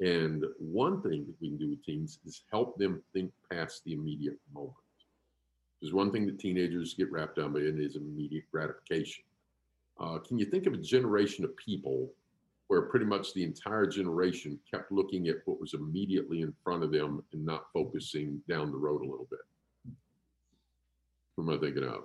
And 0.00 0.44
one 0.58 1.02
thing 1.02 1.26
that 1.26 1.34
we 1.40 1.48
can 1.48 1.58
do 1.58 1.70
with 1.70 1.84
teens 1.84 2.18
is 2.24 2.42
help 2.50 2.78
them 2.78 3.02
think 3.12 3.32
past 3.50 3.84
the 3.84 3.92
immediate 3.92 4.38
moment. 4.52 4.74
There's 5.80 5.92
one 5.92 6.12
thing 6.12 6.26
that 6.26 6.38
teenagers 6.38 6.94
get 6.94 7.10
wrapped 7.10 7.38
up 7.38 7.56
in 7.56 7.80
is 7.80 7.96
immediate 7.96 8.44
gratification. 8.50 9.24
Uh, 10.00 10.18
can 10.18 10.38
you 10.38 10.44
think 10.44 10.66
of 10.66 10.74
a 10.74 10.78
generation 10.78 11.44
of 11.44 11.56
people 11.56 12.10
where 12.68 12.82
pretty 12.82 13.04
much 13.04 13.34
the 13.34 13.44
entire 13.44 13.86
generation 13.86 14.58
kept 14.68 14.90
looking 14.90 15.28
at 15.28 15.36
what 15.44 15.60
was 15.60 15.74
immediately 15.74 16.40
in 16.40 16.54
front 16.64 16.82
of 16.82 16.90
them 16.90 17.22
and 17.32 17.44
not 17.44 17.66
focusing 17.72 18.40
down 18.48 18.70
the 18.70 18.78
road 18.78 19.02
a 19.02 19.10
little 19.10 19.28
bit? 19.30 19.40
Who 21.36 21.42
am 21.42 21.50
I 21.50 21.60
thinking 21.60 21.84
of? 21.84 22.04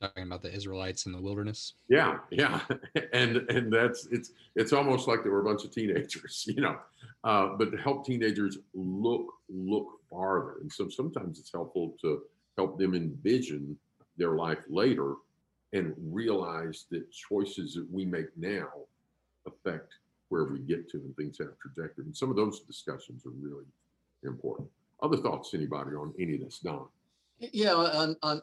Talking 0.00 0.24
about 0.24 0.42
the 0.42 0.52
Israelites 0.52 1.06
in 1.06 1.12
the 1.12 1.20
wilderness. 1.20 1.74
Yeah, 1.88 2.18
yeah, 2.30 2.60
and 3.12 3.38
and 3.50 3.72
that's 3.72 4.06
it's 4.10 4.32
it's 4.54 4.72
almost 4.72 5.08
like 5.08 5.22
they 5.22 5.30
were 5.30 5.40
a 5.40 5.44
bunch 5.44 5.64
of 5.64 5.72
teenagers, 5.72 6.44
you 6.48 6.60
know. 6.60 6.78
Uh, 7.24 7.48
but 7.58 7.70
to 7.72 7.76
help 7.78 8.04
teenagers 8.04 8.58
look 8.74 9.26
look 9.48 9.86
farther, 10.10 10.56
and 10.60 10.70
so 10.70 10.88
sometimes 10.88 11.38
it's 11.38 11.52
helpful 11.52 11.94
to 12.00 12.22
help 12.56 12.78
them 12.78 12.94
envision 12.94 13.76
their 14.16 14.34
life 14.36 14.60
later 14.68 15.14
and 15.72 15.94
realize 15.98 16.86
that 16.90 17.10
choices 17.10 17.74
that 17.74 17.86
we 17.90 18.04
make 18.04 18.26
now 18.36 18.68
affect 19.46 19.94
where 20.28 20.44
we 20.44 20.58
get 20.60 20.88
to 20.90 20.98
and 20.98 21.14
things 21.16 21.38
have 21.38 21.58
trajectory. 21.60 22.04
And 22.04 22.16
some 22.16 22.30
of 22.30 22.36
those 22.36 22.60
discussions 22.60 23.26
are 23.26 23.30
really 23.30 23.64
important. 24.22 24.68
Other 25.02 25.18
thoughts, 25.18 25.52
anybody 25.54 25.90
on 25.94 26.14
any 26.18 26.34
of 26.34 26.40
this, 26.40 26.60
Don? 26.60 26.86
Yeah, 27.38 27.74
on, 27.74 28.16
on 28.22 28.40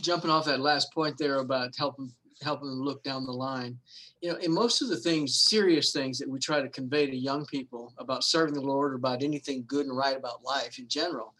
jumping 0.00 0.30
off 0.30 0.44
that 0.44 0.60
last 0.60 0.92
point 0.92 1.16
there 1.18 1.36
about 1.36 1.74
helping 1.76 2.12
helping 2.42 2.68
them 2.68 2.80
look 2.80 3.02
down 3.02 3.24
the 3.24 3.32
line. 3.32 3.78
You 4.20 4.32
know 4.32 4.38
in 4.38 4.52
most 4.52 4.82
of 4.82 4.88
the 4.88 4.96
things 4.96 5.42
serious 5.42 5.92
things 5.92 6.18
that 6.18 6.28
we 6.28 6.38
try 6.38 6.60
to 6.60 6.68
convey 6.68 7.06
to 7.06 7.16
young 7.16 7.46
people 7.46 7.92
about 7.98 8.24
serving 8.24 8.54
the 8.54 8.60
lord 8.60 8.92
or 8.92 8.96
about 8.96 9.22
anything 9.22 9.64
good 9.66 9.86
and 9.86 9.96
right 9.96 10.16
about 10.16 10.42
life 10.42 10.78
in 10.78 10.88
general 10.88 11.34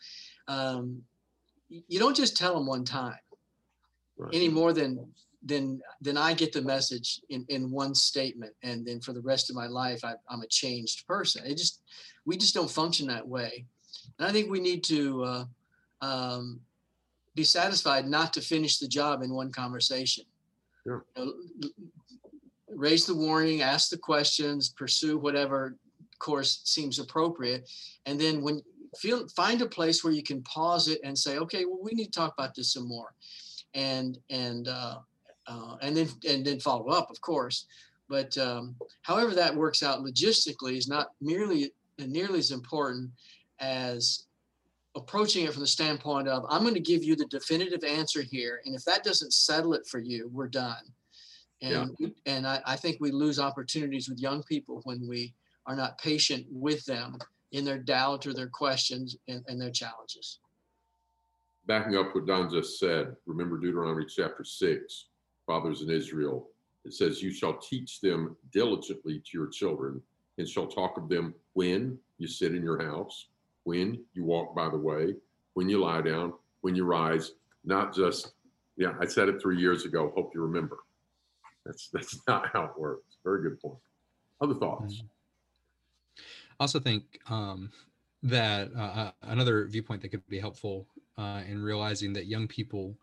um, 0.47 1.03
you 1.69 1.99
don't 1.99 2.17
just 2.17 2.37
tell 2.37 2.55
them 2.55 2.67
one 2.67 2.85
time 2.85 3.19
right. 4.19 4.35
any 4.35 4.49
more 4.49 4.73
than 4.73 5.05
than 5.45 5.81
than 6.01 6.17
i 6.17 6.35
get 6.35 6.53
the 6.53 6.63
message 6.63 7.21
in 7.31 7.45
in 7.49 7.71
one 7.71 7.95
statement 7.95 8.53
and 8.63 8.87
then 8.87 9.01
for 9.01 9.13
the 9.13 9.21
rest 9.21 9.49
of 9.51 9.57
my 9.57 9.67
life 9.67 10.05
I, 10.05 10.15
i'm 10.29 10.43
a 10.43 10.47
changed 10.47 11.07
person. 11.07 11.45
It 11.47 11.57
just 11.57 11.81
we 12.25 12.37
just 12.37 12.55
don't 12.55 12.71
function 12.71 13.07
that 13.09 13.27
way. 13.27 13.65
And 14.19 14.29
i 14.29 14.33
think 14.33 14.51
we 14.51 14.61
need 14.61 14.85
to 14.85 15.25
uh, 15.25 15.45
um, 16.03 16.61
be 17.37 17.45
satisfied 17.45 18.09
not 18.09 18.33
to 18.33 18.41
finish 18.41 18.79
the 18.79 18.89
job 18.89 19.23
in 19.23 19.33
one 19.33 19.53
conversation. 19.53 20.25
Sure. 20.85 21.05
You 21.17 21.25
know, 21.61 21.71
raise 22.75 23.07
the 23.07 23.15
warning, 23.15 23.63
ask 23.63 23.91
the 23.91 23.99
questions, 23.99 24.71
pursue 24.71 25.19
whatever 25.19 25.77
course 26.19 26.63
seems 26.65 26.99
appropriate, 26.99 27.71
and 28.07 28.19
then 28.19 28.43
when 28.43 28.63
feel 28.99 29.29
find 29.29 29.61
a 29.61 29.67
place 29.67 30.03
where 30.03 30.13
you 30.13 30.23
can 30.23 30.43
pause 30.43 30.89
it 30.89 30.99
and 31.05 31.17
say, 31.17 31.37
okay, 31.37 31.67
well, 31.67 31.81
we 31.83 31.93
need 31.93 32.07
to 32.07 32.19
talk 32.19 32.33
about 32.39 32.55
this 32.55 32.73
some 32.73 32.89
more, 32.89 33.15
and 33.75 34.19
and 34.31 34.69
uh, 34.69 34.97
uh, 35.47 35.77
and 35.83 35.97
then 35.97 36.09
and 36.29 36.45
then 36.45 36.59
follow 36.59 36.89
up, 36.89 37.11
of 37.11 37.21
course. 37.21 37.67
But 38.09 38.39
um, 38.39 38.77
however 39.03 39.35
that 39.35 39.55
works 39.55 39.83
out 39.83 40.01
logistically 40.01 40.79
is 40.79 40.89
not 40.89 41.09
merely 41.21 41.73
nearly 41.99 42.39
as 42.39 42.51
important 42.51 43.11
as 43.59 44.26
approaching 44.97 45.45
it 45.45 45.53
from 45.53 45.61
the 45.61 45.67
standpoint 45.67 46.27
of 46.27 46.45
i'm 46.49 46.63
going 46.63 46.75
to 46.75 46.81
give 46.81 47.05
you 47.05 47.15
the 47.15 47.27
definitive 47.27 47.85
answer 47.85 48.23
here 48.23 48.61
and 48.65 48.75
if 48.75 48.85
that 48.85 49.05
doesn't 49.05 49.33
settle 49.33 49.75
it 49.75 49.87
for 49.87 49.99
you 49.99 50.29
we're 50.33 50.49
done. 50.49 50.83
And 51.63 51.97
yeah. 51.99 52.09
and 52.27 52.47
I, 52.47 52.61
I, 52.67 52.77
think 52.77 52.99
we 53.01 53.11
lose 53.11 53.39
opportunities 53.39 54.09
with 54.09 54.21
young 54.21 54.43
people 54.43 54.83
when 54.85 55.09
we 55.09 55.33
are 55.67 55.75
not 55.75 55.99
patient 55.99 56.45
with 56.51 56.85
them 56.85 57.17
in 57.53 57.65
their 57.65 57.79
doubt 57.79 58.27
or 58.27 58.35
their 58.35 58.49
questions 58.49 59.17
and, 59.29 59.43
and 59.49 59.61
their 59.61 59.71
challenges. 59.71 60.41
Backing 61.67 61.97
up 61.97 62.15
what 62.15 62.27
don 62.27 62.51
just 62.51 62.79
said 62.79 63.17
remember 63.25 63.59
deuteronomy 63.59 64.05
chapter 64.05 64.45
6 64.45 65.07
fathers 65.47 65.81
in 65.81 65.91
israel. 65.91 66.49
It 66.85 66.93
says 66.93 67.23
you 67.23 67.33
shall 67.33 67.57
teach 67.57 68.01
them 68.01 68.37
diligently 68.53 69.19
to 69.19 69.31
your 69.33 69.49
children 69.49 70.03
and 70.39 70.47
shall 70.47 70.67
talk 70.67 70.99
of 70.99 71.09
them 71.09 71.35
when 71.55 71.99
you 72.19 72.29
sit 72.29 72.55
in 72.55 72.63
your 72.63 72.85
house 72.85 73.29
when 73.67 73.99
you 74.15 74.25
walk 74.25 74.55
by 74.55 74.69
the 74.69 74.79
way, 74.79 75.15
when 75.55 75.69
you 75.69 75.81
lie 75.81 76.01
down, 76.01 76.33
when 76.61 76.77
you 76.77 76.85
rise, 76.85 77.33
not 77.65 77.93
just, 77.93 78.33
yeah, 78.77 78.93
I 79.01 79.07
said 79.07 79.29
it 79.29 79.43
three 79.43 79.59
years 79.59 79.85
ago. 79.85 80.13
Hope 80.15 80.31
you 80.35 80.41
remember. 80.41 80.79
That's 81.65 81.89
that's 81.93 82.21
not 82.29 82.49
how 82.53 82.65
it 82.65 82.79
works. 82.79 83.19
Very 83.25 83.43
good 83.43 83.61
point. 83.61 83.79
Other 84.41 84.55
thoughts? 84.55 84.95
Mm-hmm. 84.95 85.07
I 86.61 86.65
also 86.65 86.79
think 86.79 87.19
um, 87.29 87.71
that 88.23 88.71
uh, 88.77 88.81
uh, 88.81 89.11
another 89.23 89.67
viewpoint 89.67 90.01
that 90.03 90.09
could 90.11 90.27
be 90.29 90.39
helpful 90.39 90.87
uh, 91.19 91.43
in 91.47 91.61
realizing 91.61 92.13
that 92.13 92.27
young 92.27 92.47
people 92.47 92.97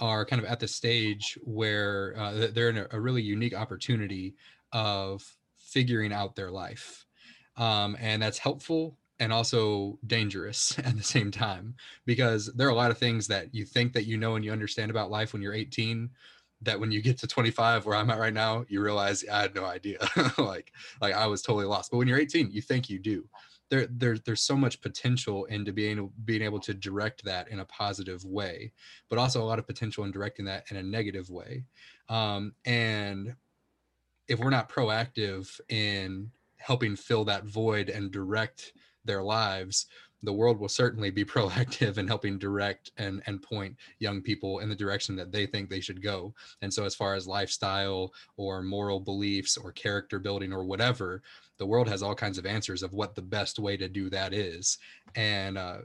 are 0.00 0.24
kind 0.24 0.42
of 0.42 0.48
at 0.48 0.58
the 0.58 0.68
stage 0.68 1.38
where 1.44 2.14
uh, 2.18 2.48
they're 2.52 2.70
in 2.70 2.78
a, 2.78 2.86
a, 2.92 3.00
really 3.00 3.22
unique 3.22 3.54
opportunity 3.54 4.34
of 4.72 5.22
figuring 5.56 6.12
out 6.12 6.34
their 6.34 6.50
life. 6.50 7.04
Um, 7.58 7.96
and 8.00 8.22
that's 8.22 8.38
helpful 8.38 8.96
and 9.20 9.32
also 9.32 9.98
dangerous 10.06 10.76
at 10.84 10.96
the 10.96 11.02
same 11.02 11.30
time 11.30 11.74
because 12.06 12.46
there 12.54 12.66
are 12.66 12.72
a 12.72 12.74
lot 12.74 12.90
of 12.90 12.98
things 12.98 13.28
that 13.28 13.54
you 13.54 13.64
think 13.64 13.92
that 13.92 14.06
you 14.06 14.16
know 14.16 14.34
and 14.34 14.44
you 14.44 14.50
understand 14.50 14.90
about 14.90 15.10
life 15.10 15.32
when 15.32 15.42
you're 15.42 15.54
18 15.54 16.10
that 16.62 16.78
when 16.78 16.90
you 16.90 17.00
get 17.00 17.18
to 17.18 17.26
25 17.26 17.86
where 17.86 17.96
i'm 17.96 18.10
at 18.10 18.18
right 18.18 18.34
now 18.34 18.64
you 18.68 18.80
realize 18.80 19.24
i 19.30 19.42
had 19.42 19.54
no 19.54 19.64
idea. 19.64 19.98
Like 20.38 20.72
like 21.00 21.14
i 21.14 21.26
was 21.26 21.42
totally 21.42 21.66
lost. 21.66 21.90
But 21.90 21.98
when 21.98 22.08
you're 22.08 22.18
18 22.18 22.50
you 22.50 22.62
think 22.62 22.90
you 22.90 22.98
do. 22.98 23.28
There, 23.68 23.86
there 23.86 24.18
there's 24.18 24.42
so 24.42 24.56
much 24.56 24.80
potential 24.80 25.44
into 25.44 25.72
being 25.72 26.10
being 26.24 26.42
able 26.42 26.58
to 26.60 26.74
direct 26.74 27.24
that 27.24 27.48
in 27.48 27.60
a 27.60 27.64
positive 27.66 28.24
way 28.24 28.72
but 29.08 29.18
also 29.18 29.40
a 29.40 29.44
lot 29.44 29.60
of 29.60 29.66
potential 29.66 30.02
in 30.02 30.10
directing 30.10 30.44
that 30.46 30.64
in 30.70 30.76
a 30.76 30.82
negative 30.82 31.30
way. 31.30 31.64
Um, 32.08 32.54
and 32.64 33.36
if 34.26 34.40
we're 34.40 34.50
not 34.50 34.68
proactive 34.68 35.60
in 35.68 36.30
helping 36.56 36.94
fill 36.94 37.24
that 37.24 37.44
void 37.44 37.88
and 37.88 38.10
direct 38.10 38.72
their 39.04 39.22
lives 39.22 39.86
the 40.22 40.32
world 40.32 40.60
will 40.60 40.68
certainly 40.68 41.10
be 41.10 41.24
proactive 41.36 41.98
in 41.98 42.06
helping 42.06 42.38
direct 42.38 42.90
and 42.98 43.22
and 43.26 43.42
point 43.42 43.76
young 43.98 44.20
people 44.20 44.58
in 44.60 44.68
the 44.68 44.74
direction 44.74 45.16
that 45.16 45.32
they 45.32 45.46
think 45.46 45.68
they 45.68 45.80
should 45.80 46.02
go. 46.02 46.34
And 46.62 46.72
so 46.72 46.84
as 46.84 46.94
far 46.94 47.14
as 47.14 47.26
lifestyle 47.26 48.12
or 48.36 48.62
moral 48.62 49.00
beliefs 49.00 49.56
or 49.56 49.72
character 49.72 50.18
building 50.18 50.52
or 50.52 50.64
whatever 50.64 51.22
the 51.58 51.66
world 51.66 51.88
has 51.88 52.02
all 52.02 52.14
kinds 52.14 52.38
of 52.38 52.46
answers 52.46 52.82
of 52.82 52.94
what 52.94 53.14
the 53.14 53.22
best 53.22 53.58
way 53.58 53.76
to 53.76 53.88
do 53.88 54.08
that 54.08 54.32
is. 54.32 54.78
And 55.14 55.58
uh, 55.58 55.78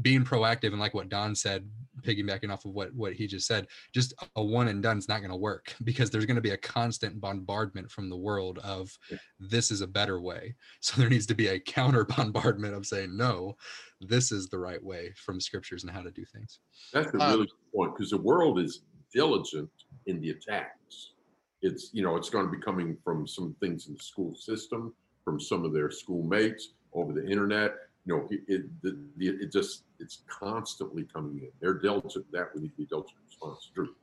being 0.00 0.24
proactive 0.24 0.68
and 0.68 0.80
like 0.80 0.94
what 0.94 1.10
Don 1.10 1.34
said, 1.34 1.68
piggybacking 2.02 2.50
off 2.50 2.64
of 2.64 2.72
what 2.72 2.94
what 2.94 3.12
he 3.12 3.26
just 3.26 3.46
said, 3.46 3.66
just 3.92 4.14
a 4.36 4.42
one 4.42 4.68
and 4.68 4.82
done 4.82 4.96
is 4.96 5.08
not 5.08 5.18
going 5.18 5.30
to 5.30 5.36
work 5.36 5.74
because 5.84 6.10
there's 6.10 6.24
going 6.24 6.36
to 6.36 6.40
be 6.40 6.50
a 6.50 6.56
constant 6.56 7.20
bombardment 7.20 7.90
from 7.90 8.08
the 8.08 8.16
world 8.16 8.58
of 8.60 8.96
this 9.38 9.70
is 9.70 9.82
a 9.82 9.86
better 9.86 10.20
way. 10.20 10.54
So 10.80 11.00
there 11.00 11.10
needs 11.10 11.26
to 11.26 11.34
be 11.34 11.48
a 11.48 11.60
counter 11.60 12.04
bombardment 12.04 12.74
of 12.74 12.86
saying 12.86 13.16
no, 13.16 13.56
this 14.00 14.32
is 14.32 14.48
the 14.48 14.58
right 14.58 14.82
way 14.82 15.12
from 15.16 15.40
scriptures 15.40 15.84
and 15.84 15.92
how 15.92 16.02
to 16.02 16.10
do 16.10 16.24
things. 16.24 16.58
That's 16.92 17.08
a 17.14 17.18
really 17.18 17.32
um, 17.32 17.38
good 17.38 17.48
point 17.74 17.94
because 17.94 18.10
the 18.10 18.18
world 18.18 18.58
is 18.58 18.82
diligent 19.14 19.70
in 20.06 20.20
the 20.20 20.30
attacks. 20.30 21.12
It's 21.60 21.90
you 21.92 22.02
know 22.02 22.16
it's 22.16 22.30
going 22.30 22.46
to 22.46 22.50
be 22.50 22.58
coming 22.58 22.96
from 23.04 23.26
some 23.26 23.54
things 23.60 23.86
in 23.86 23.94
the 23.94 24.02
school 24.02 24.34
system, 24.34 24.94
from 25.24 25.38
some 25.38 25.64
of 25.64 25.72
their 25.72 25.90
schoolmates 25.90 26.70
over 26.94 27.12
the 27.12 27.26
internet 27.26 27.74
you 28.04 28.16
know, 28.16 28.28
it, 28.30 28.40
it, 28.48 28.82
the, 28.82 28.98
the, 29.16 29.28
it 29.28 29.52
just, 29.52 29.84
it's 29.98 30.22
constantly 30.28 31.06
coming 31.12 31.38
in. 31.38 31.48
They're 31.60 31.74
dealt 31.74 32.04
with 32.04 32.30
That 32.32 32.48
we 32.54 32.62
need 32.62 32.70
to 32.70 32.76
be 32.76 32.86
diligent 32.86 33.18
response. 33.26 33.70
Drew. 33.74 33.94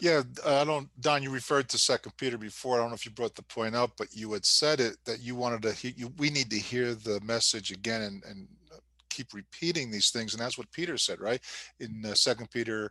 Yeah, 0.00 0.22
I 0.46 0.64
don't, 0.64 0.88
Don, 1.00 1.22
you 1.22 1.30
referred 1.30 1.68
to 1.70 1.78
Second 1.78 2.16
Peter 2.16 2.38
before. 2.38 2.76
I 2.76 2.80
don't 2.80 2.90
know 2.90 2.94
if 2.94 3.04
you 3.04 3.10
brought 3.12 3.34
the 3.34 3.42
point 3.42 3.74
up, 3.74 3.92
but 3.98 4.08
you 4.12 4.32
had 4.32 4.44
said 4.44 4.80
it 4.80 4.96
that 5.04 5.20
you 5.20 5.34
wanted 5.34 5.62
to, 5.62 5.72
hear, 5.72 5.92
you, 5.96 6.12
we 6.18 6.30
need 6.30 6.50
to 6.50 6.58
hear 6.58 6.94
the 6.94 7.20
message 7.24 7.70
again 7.72 8.02
and, 8.02 8.22
and 8.24 8.48
keep 9.12 9.34
repeating 9.34 9.90
these 9.90 10.10
things. 10.10 10.32
And 10.32 10.42
that's 10.42 10.58
what 10.58 10.70
Peter 10.72 10.96
said, 10.96 11.20
right? 11.20 11.40
In 11.80 12.02
uh, 12.04 12.14
Second 12.14 12.50
Peter 12.50 12.90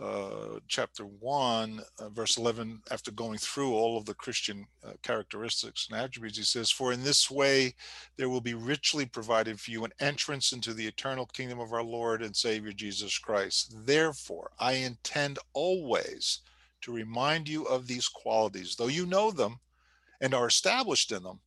uh, 0.00 0.60
chapter 0.68 1.04
1, 1.04 1.82
uh, 1.98 2.08
verse 2.10 2.36
11, 2.36 2.80
after 2.90 3.10
going 3.10 3.38
through 3.38 3.74
all 3.74 3.96
of 3.96 4.04
the 4.04 4.14
Christian 4.14 4.66
uh, 4.86 4.92
characteristics 5.02 5.88
and 5.90 6.00
attributes, 6.00 6.38
he 6.38 6.44
says, 6.44 6.70
For 6.70 6.92
in 6.92 7.02
this 7.02 7.30
way 7.30 7.74
there 8.16 8.28
will 8.28 8.40
be 8.40 8.54
richly 8.54 9.06
provided 9.06 9.58
for 9.60 9.70
you 9.70 9.84
an 9.84 9.92
entrance 10.00 10.52
into 10.52 10.72
the 10.72 10.86
eternal 10.86 11.26
kingdom 11.26 11.58
of 11.58 11.72
our 11.72 11.82
Lord 11.82 12.22
and 12.22 12.34
Savior 12.34 12.72
Jesus 12.72 13.18
Christ. 13.18 13.74
Therefore, 13.84 14.50
I 14.58 14.74
intend 14.74 15.38
always 15.52 16.40
to 16.82 16.92
remind 16.92 17.48
you 17.48 17.64
of 17.64 17.86
these 17.86 18.08
qualities, 18.08 18.76
though 18.76 18.86
you 18.86 19.06
know 19.06 19.30
them 19.30 19.58
and 20.20 20.34
are 20.34 20.46
established 20.46 21.12
in 21.12 21.22
them 21.22 21.40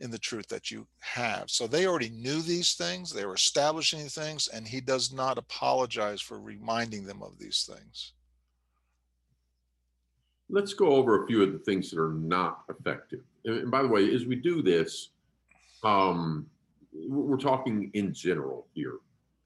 in 0.00 0.10
the 0.10 0.18
truth 0.18 0.48
that 0.48 0.70
you 0.70 0.86
have. 1.00 1.44
So 1.48 1.66
they 1.66 1.86
already 1.86 2.10
knew 2.10 2.40
these 2.40 2.74
things, 2.74 3.12
they 3.12 3.26
were 3.26 3.34
establishing 3.34 4.08
things, 4.08 4.48
and 4.48 4.66
he 4.66 4.80
does 4.80 5.12
not 5.12 5.38
apologize 5.38 6.20
for 6.20 6.40
reminding 6.40 7.04
them 7.04 7.22
of 7.22 7.38
these 7.38 7.68
things. 7.70 8.12
Let's 10.48 10.74
go 10.74 10.92
over 10.92 11.22
a 11.22 11.26
few 11.26 11.42
of 11.42 11.52
the 11.52 11.58
things 11.58 11.90
that 11.90 12.00
are 12.00 12.14
not 12.14 12.64
effective. 12.68 13.20
And 13.44 13.70
by 13.70 13.82
the 13.82 13.88
way, 13.88 14.12
as 14.14 14.24
we 14.24 14.36
do 14.36 14.62
this, 14.62 15.10
um, 15.84 16.46
we're 16.92 17.36
talking 17.36 17.90
in 17.94 18.12
general 18.12 18.66
here. 18.74 18.94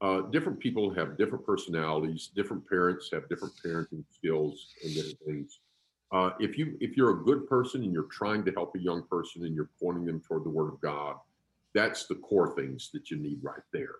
Uh, 0.01 0.21
different 0.31 0.59
people 0.59 0.93
have 0.93 1.17
different 1.17 1.45
personalities, 1.45 2.31
different 2.35 2.67
parents 2.67 3.09
have 3.11 3.29
different 3.29 3.53
parenting 3.63 4.03
skills 4.11 4.73
and 4.83 4.93
different 4.93 5.19
things. 5.25 5.59
Uh, 6.15 6.29
if 6.39 6.57
you 6.57 6.77
if 6.79 6.95
you're 6.95 7.09
a 7.09 7.23
good 7.25 7.45
person 7.45 7.83
and 7.83 7.91
you're 7.91 8.03
trying 8.03 8.45
to 8.45 8.51
help 8.51 8.73
a 8.73 8.79
young 8.79 9.03
person 9.03 9.43
and 9.43 9.53
you're 9.53 9.69
pointing 9.81 10.05
them 10.05 10.21
toward 10.21 10.45
the 10.45 10.49
Word 10.49 10.69
of 10.71 10.79
God, 10.79 11.17
that's 11.73 12.05
the 12.05 12.15
core 12.15 12.55
things 12.55 12.89
that 12.93 13.11
you 13.11 13.17
need 13.17 13.39
right 13.43 13.65
there. 13.73 13.95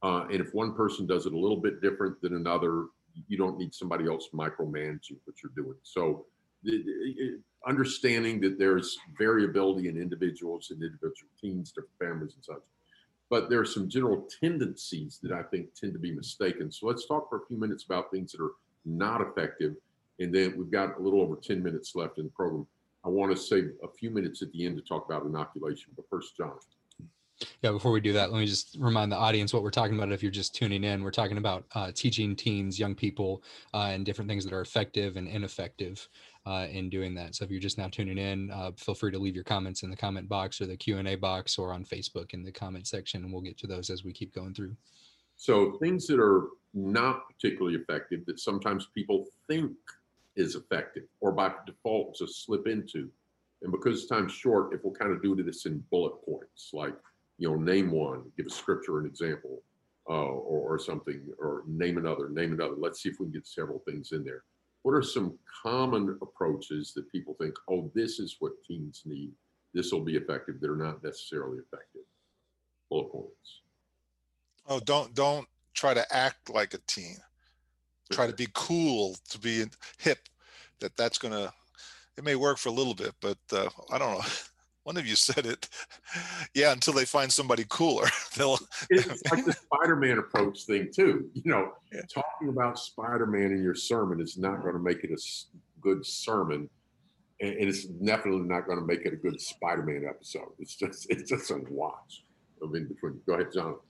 Uh, 0.00 0.26
and 0.30 0.40
if 0.40 0.54
one 0.54 0.76
person 0.76 1.08
does 1.08 1.26
it 1.26 1.32
a 1.32 1.38
little 1.38 1.56
bit 1.56 1.82
different 1.82 2.20
than 2.20 2.36
another, 2.36 2.86
you 3.26 3.36
don't 3.36 3.58
need 3.58 3.74
somebody 3.74 4.06
else 4.06 4.28
micromanaging 4.32 5.16
what 5.24 5.34
you're 5.42 5.50
doing. 5.56 5.76
So, 5.82 6.26
understanding 7.66 8.40
that 8.42 8.60
there's 8.60 8.96
variability 9.18 9.88
in 9.88 10.00
individuals 10.00 10.70
and 10.70 10.80
individual 10.80 11.30
teams, 11.40 11.72
different 11.72 11.98
families, 11.98 12.34
and 12.36 12.44
such. 12.44 12.62
But 13.28 13.50
there 13.50 13.58
are 13.58 13.64
some 13.64 13.88
general 13.88 14.28
tendencies 14.40 15.18
that 15.20 15.32
I 15.32 15.42
think 15.42 15.74
tend 15.74 15.94
to 15.94 15.98
be 15.98 16.12
mistaken. 16.12 16.70
So 16.70 16.86
let's 16.86 17.06
talk 17.06 17.28
for 17.28 17.38
a 17.38 17.46
few 17.48 17.58
minutes 17.58 17.82
about 17.82 18.12
things 18.12 18.30
that 18.32 18.40
are 18.40 18.52
not 18.84 19.20
effective 19.20 19.74
and 20.18 20.34
then 20.34 20.54
we've 20.56 20.70
got 20.70 20.98
a 20.98 21.02
little 21.02 21.20
over 21.20 21.36
10 21.36 21.62
minutes 21.62 21.94
left 21.94 22.18
in 22.18 22.24
the 22.24 22.30
program. 22.30 22.66
I 23.04 23.08
want 23.08 23.34
to 23.34 23.40
save 23.40 23.70
a 23.82 23.88
few 23.88 24.10
minutes 24.10 24.42
at 24.42 24.50
the 24.52 24.66
end 24.66 24.76
to 24.76 24.82
talk 24.82 25.06
about 25.06 25.24
inoculation. 25.24 25.92
But 25.94 26.06
first, 26.10 26.36
John. 26.36 26.54
Yeah, 27.62 27.72
before 27.72 27.92
we 27.92 28.00
do 28.00 28.14
that, 28.14 28.32
let 28.32 28.40
me 28.40 28.46
just 28.46 28.76
remind 28.80 29.12
the 29.12 29.16
audience 29.16 29.52
what 29.52 29.62
we're 29.62 29.70
talking 29.70 29.94
about. 29.94 30.10
If 30.10 30.22
you're 30.22 30.32
just 30.32 30.54
tuning 30.54 30.84
in, 30.84 31.02
we're 31.02 31.10
talking 31.10 31.36
about 31.36 31.66
uh, 31.74 31.92
teaching 31.94 32.34
teens, 32.34 32.78
young 32.78 32.94
people, 32.94 33.42
uh, 33.74 33.90
and 33.90 34.06
different 34.06 34.28
things 34.28 34.42
that 34.44 34.54
are 34.54 34.62
effective 34.62 35.16
and 35.16 35.28
ineffective 35.28 36.08
uh, 36.46 36.66
in 36.70 36.88
doing 36.88 37.14
that. 37.14 37.34
So 37.34 37.44
if 37.44 37.50
you're 37.50 37.60
just 37.60 37.76
now 37.76 37.88
tuning 37.88 38.16
in, 38.16 38.50
uh, 38.50 38.72
feel 38.76 38.94
free 38.94 39.12
to 39.12 39.18
leave 39.18 39.34
your 39.34 39.44
comments 39.44 39.82
in 39.82 39.90
the 39.90 39.96
comment 39.96 40.28
box 40.28 40.60
or 40.62 40.66
the 40.66 40.76
Q 40.76 40.96
and 40.96 41.08
A 41.08 41.14
box 41.14 41.58
or 41.58 41.72
on 41.74 41.84
Facebook 41.84 42.32
in 42.32 42.42
the 42.42 42.52
comment 42.52 42.86
section, 42.86 43.22
and 43.22 43.32
we'll 43.32 43.42
get 43.42 43.58
to 43.58 43.66
those 43.66 43.90
as 43.90 44.02
we 44.02 44.12
keep 44.12 44.34
going 44.34 44.54
through. 44.54 44.74
So 45.36 45.76
things 45.82 46.06
that 46.06 46.18
are 46.18 46.48
not 46.72 47.28
particularly 47.28 47.76
effective 47.76 48.24
that 48.26 48.40
sometimes 48.40 48.88
people 48.94 49.26
think 49.48 49.72
is 50.36 50.54
effective 50.54 51.04
or 51.20 51.32
by 51.32 51.52
default 51.66 52.14
to 52.16 52.26
slip 52.26 52.66
into. 52.66 53.10
And 53.62 53.72
because 53.72 54.06
time's 54.06 54.32
short, 54.32 54.74
if 54.74 54.84
we'll 54.84 54.92
kind 54.92 55.12
of 55.12 55.22
do 55.22 55.34
this 55.42 55.66
in 55.66 55.82
bullet 55.90 56.14
points, 56.24 56.70
like, 56.72 56.94
you 57.38 57.48
know, 57.48 57.56
name 57.56 57.90
one, 57.90 58.24
give 58.36 58.46
a 58.46 58.50
scripture, 58.50 58.98
an 59.00 59.06
example, 59.06 59.62
uh, 60.08 60.12
or, 60.12 60.74
or 60.74 60.78
something, 60.78 61.20
or 61.38 61.64
name 61.66 61.98
another, 61.98 62.28
name 62.28 62.52
another. 62.52 62.74
Let's 62.78 63.02
see 63.02 63.08
if 63.08 63.18
we 63.18 63.26
can 63.26 63.32
get 63.32 63.46
several 63.46 63.82
things 63.88 64.12
in 64.12 64.24
there. 64.24 64.44
What 64.82 64.92
are 64.92 65.02
some 65.02 65.36
common 65.62 66.16
approaches 66.22 66.92
that 66.94 67.10
people 67.10 67.34
think, 67.40 67.54
oh, 67.68 67.90
this 67.94 68.20
is 68.20 68.36
what 68.38 68.52
teens 68.66 69.02
need? 69.04 69.32
This 69.74 69.90
will 69.90 70.04
be 70.04 70.16
effective. 70.16 70.56
They're 70.60 70.76
not 70.76 71.02
necessarily 71.02 71.58
effective. 71.58 72.02
Bullet 72.88 73.10
points. 73.10 73.62
Oh, 74.68 74.80
don't 74.80 75.12
don't 75.14 75.46
try 75.74 75.92
to 75.92 76.16
act 76.16 76.50
like 76.50 76.72
a 76.72 76.78
teen 76.86 77.16
try 78.10 78.26
to 78.26 78.32
be 78.32 78.48
cool, 78.54 79.16
to 79.30 79.38
be 79.38 79.64
hip, 79.98 80.18
that 80.80 80.96
that's 80.96 81.18
going 81.18 81.32
to, 81.32 81.52
it 82.16 82.24
may 82.24 82.36
work 82.36 82.58
for 82.58 82.68
a 82.68 82.72
little 82.72 82.94
bit, 82.94 83.14
but 83.20 83.38
uh, 83.52 83.68
I 83.90 83.98
don't 83.98 84.18
know. 84.18 84.24
One 84.84 84.96
of 84.96 85.04
you 85.04 85.16
said 85.16 85.46
it. 85.46 85.68
Yeah, 86.54 86.72
until 86.72 86.94
they 86.94 87.04
find 87.04 87.30
somebody 87.30 87.66
cooler, 87.68 88.06
they'll. 88.36 88.58
it's 88.88 89.30
like 89.30 89.44
the 89.44 89.52
Spider-Man 89.52 90.18
approach 90.18 90.62
thing 90.62 90.90
too. 90.94 91.28
You 91.34 91.42
know, 91.44 91.72
yeah. 91.92 92.00
talking 92.08 92.48
about 92.48 92.78
Spider-Man 92.78 93.52
in 93.52 93.62
your 93.62 93.74
sermon 93.74 94.20
is 94.20 94.38
not 94.38 94.62
going 94.62 94.72
to 94.72 94.78
make 94.78 95.04
it 95.04 95.10
a 95.10 95.20
good 95.82 96.06
sermon, 96.06 96.70
and 97.40 97.54
it's 97.58 97.84
definitely 97.84 98.48
not 98.48 98.66
going 98.66 98.78
to 98.78 98.86
make 98.86 99.04
it 99.04 99.12
a 99.12 99.16
good 99.16 99.38
Spider-Man 99.38 100.06
episode. 100.08 100.52
It's 100.58 100.76
just 100.76 101.10
it's 101.10 101.28
just 101.28 101.50
a 101.50 101.58
watch 101.68 102.24
of 102.62 102.74
in 102.74 102.86
between. 102.86 103.20
Go 103.26 103.34
ahead, 103.34 103.52
Jonathan. 103.52 103.80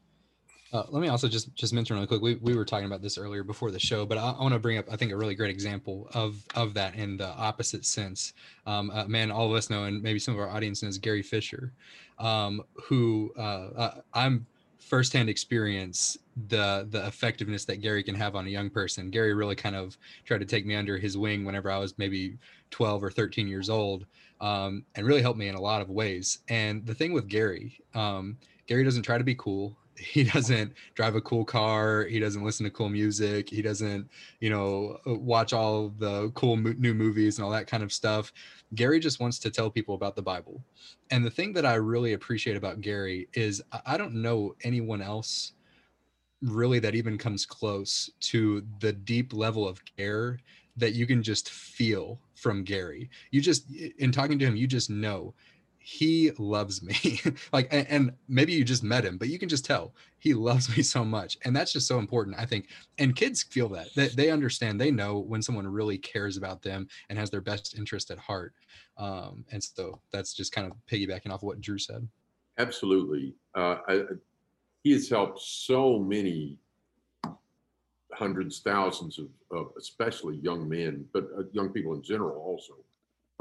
Uh, 0.73 0.83
let 0.89 1.01
me 1.01 1.09
also 1.09 1.29
just 1.29 1.55
just 1.55 1.73
mention 1.73 1.95
really 1.95 2.07
quick. 2.07 2.21
We, 2.21 2.35
we 2.37 2.57
were 2.57 2.65
talking 2.65 2.87
about 2.87 3.01
this 3.01 3.19
earlier 3.19 3.45
before 3.45 3.71
the 3.71 3.79
show, 3.79 4.05
but 4.05 4.19
I, 4.19 4.31
I 4.31 4.41
want 4.41 4.55
to 4.55 4.59
bring 4.59 4.79
up 4.79 4.87
I 4.91 4.97
think 4.97 5.13
a 5.13 5.17
really 5.17 5.35
great 5.35 5.51
example 5.51 6.09
of 6.13 6.45
of 6.55 6.75
that 6.75 6.95
in 6.97 7.17
the 7.17 7.29
opposite 7.29 7.85
sense. 7.85 8.33
Um, 8.67 8.91
uh, 8.91 9.05
man, 9.05 9.31
all 9.31 9.47
of 9.47 9.57
us 9.57 9.71
know, 9.71 9.85
and 9.85 10.03
maybe 10.03 10.19
some 10.19 10.35
of 10.35 10.41
our 10.41 10.49
audience 10.49 10.83
knows 10.83 10.99
Gary 10.99 11.23
Fisher, 11.23 11.73
um, 12.19 12.63
who 12.75 13.33
uh, 13.39 13.69
uh 13.77 14.01
I'm 14.13 14.47
firsthand 14.79 15.29
experience 15.29 16.19
the 16.49 16.87
the 16.91 17.07
effectiveness 17.07 17.65
that 17.65 17.81
Gary 17.81 18.03
can 18.03 18.15
have 18.15 18.35
on 18.35 18.47
a 18.47 18.51
young 18.51 18.69
person. 18.69 19.11
Gary 19.11 19.35
really 19.35 19.57
kind 19.57 19.77
of 19.77 19.97
tried 20.25 20.39
to 20.39 20.47
take 20.47 20.67
me 20.67 20.75
under 20.75 20.99
his 20.99 21.17
wing 21.17 21.45
whenever 21.45 21.71
I 21.71 21.79
was 21.79 21.97
maybe 21.97 22.39
12 22.71 23.05
or 23.05 23.11
13 23.11 23.47
years 23.47 23.71
old, 23.71 24.05
um, 24.41 24.85
and 24.97 25.07
really 25.07 25.23
helped 25.23 25.39
me 25.39 25.49
in 25.49 25.55
a 25.55 25.61
lot 25.61 25.81
of 25.81 25.91
ways. 25.91 26.41
And 26.49 26.85
the 26.85 26.95
thing 26.95 27.13
with 27.13 27.29
Gary, 27.29 27.81
um, 27.95 28.37
Gary 28.67 28.83
doesn't 28.83 29.03
try 29.03 29.17
to 29.17 29.25
be 29.25 29.37
cool 29.37 29.77
he 29.99 30.25
doesn't 30.25 30.73
drive 30.95 31.15
a 31.15 31.21
cool 31.21 31.45
car 31.45 32.05
he 32.05 32.19
doesn't 32.19 32.45
listen 32.45 32.65
to 32.65 32.71
cool 32.71 32.89
music 32.89 33.49
he 33.49 33.63
doesn't 33.63 34.09
you 34.41 34.51
know 34.51 34.99
uh, 35.07 35.15
watch 35.15 35.53
all 35.53 35.91
the 35.99 36.31
cool 36.35 36.57
mo- 36.57 36.75
new 36.79 36.95
movies 36.95 37.39
and 37.39 37.45
all 37.45 37.51
that 37.51 37.67
kind 37.67 37.83
of 37.83 37.93
stuff. 37.93 38.33
Gary 38.75 38.99
just 38.99 39.21
wants 39.21 39.39
to 39.39 39.51
tell 39.51 39.71
people 39.71 39.95
about 39.95 40.17
the 40.17 40.23
bible. 40.23 40.63
And 41.11 41.25
the 41.25 41.31
thing 41.31 41.53
that 41.55 41.65
i 41.65 41.75
really 41.75 42.13
appreciate 42.13 42.57
about 42.57 42.81
gary 42.81 43.29
is 43.35 43.63
i 43.87 43.97
don't 43.97 44.15
know 44.15 44.55
anyone 44.63 45.01
else 45.01 45.53
really 46.43 46.79
that 46.79 46.95
even 46.95 47.17
comes 47.17 47.47
close 47.47 48.11
to 48.21 48.63
the 48.81 48.93
deep 48.93 49.33
level 49.33 49.67
of 49.67 49.81
care 49.97 50.39
that 50.77 50.93
you 50.93 51.07
can 51.07 51.23
just 51.23 51.49
feel 51.51 52.21
from 52.35 52.63
gary. 52.63 53.09
You 53.31 53.41
just 53.41 53.71
in 53.99 54.13
talking 54.13 54.39
to 54.39 54.45
him 54.45 54.57
you 54.57 54.67
just 54.67 54.91
know 54.91 55.35
he 55.89 56.33
loves 56.37 56.83
me. 56.83 57.21
Like 57.53 57.69
and, 57.71 57.87
and, 57.89 58.13
maybe 58.29 58.53
you 58.53 58.65
just 58.65 58.83
met 58.83 59.05
him 59.05 59.19
but 59.19 59.29
you 59.29 59.39
can 59.39 59.49
just 59.49 59.65
tell 59.65 59.95
he 60.19 60.35
loves 60.35 60.69
me 60.77 60.83
so 60.83 61.05
much 61.05 61.39
and 61.45 61.55
that's 61.55 61.73
just 61.73 61.87
so 61.87 62.01
important 62.01 62.37
i 62.39 62.45
think. 62.45 62.69
And 62.99 63.15
kids 63.15 63.45
feel 63.45 63.69
that 63.69 63.95
they, 63.95 64.09
they 64.09 64.31
understand 64.31 64.81
they 64.81 64.91
know 64.91 65.19
when 65.19 65.43
someone 65.43 65.69
really 65.69 65.97
cares 65.97 66.37
about 66.37 66.61
them 66.61 66.89
and 67.09 67.17
has 67.17 67.31
their 67.31 67.41
best 67.41 67.79
interest 67.79 68.11
at 68.11 68.19
heart. 68.19 68.55
Um, 68.99 69.45
and 69.53 69.63
so 69.63 70.01
that's 70.11 70.35
just 70.35 70.53
kind 70.53 70.67
of 70.67 70.77
piggybacking 70.91 71.31
off 71.31 71.45
what 71.45 71.61
drew 71.61 71.79
said. 71.79 72.09
Absolutely. 72.59 73.35
Uh, 73.55 73.77
I, 73.87 74.03
he 74.83 74.93
has 74.93 75.09
helped 75.09 75.41
so 75.41 75.99
many 75.99 76.59
hundreds 78.13 78.61
thousands 78.61 79.19
of, 79.19 79.29
of 79.53 79.73
especially 79.79 80.37
young 80.37 80.69
men 80.69 81.05
but 81.13 81.29
uh, 81.39 81.43
young 81.53 81.69
people 81.69 81.95
in 81.95 82.03
general 82.03 82.39
also 82.39 82.75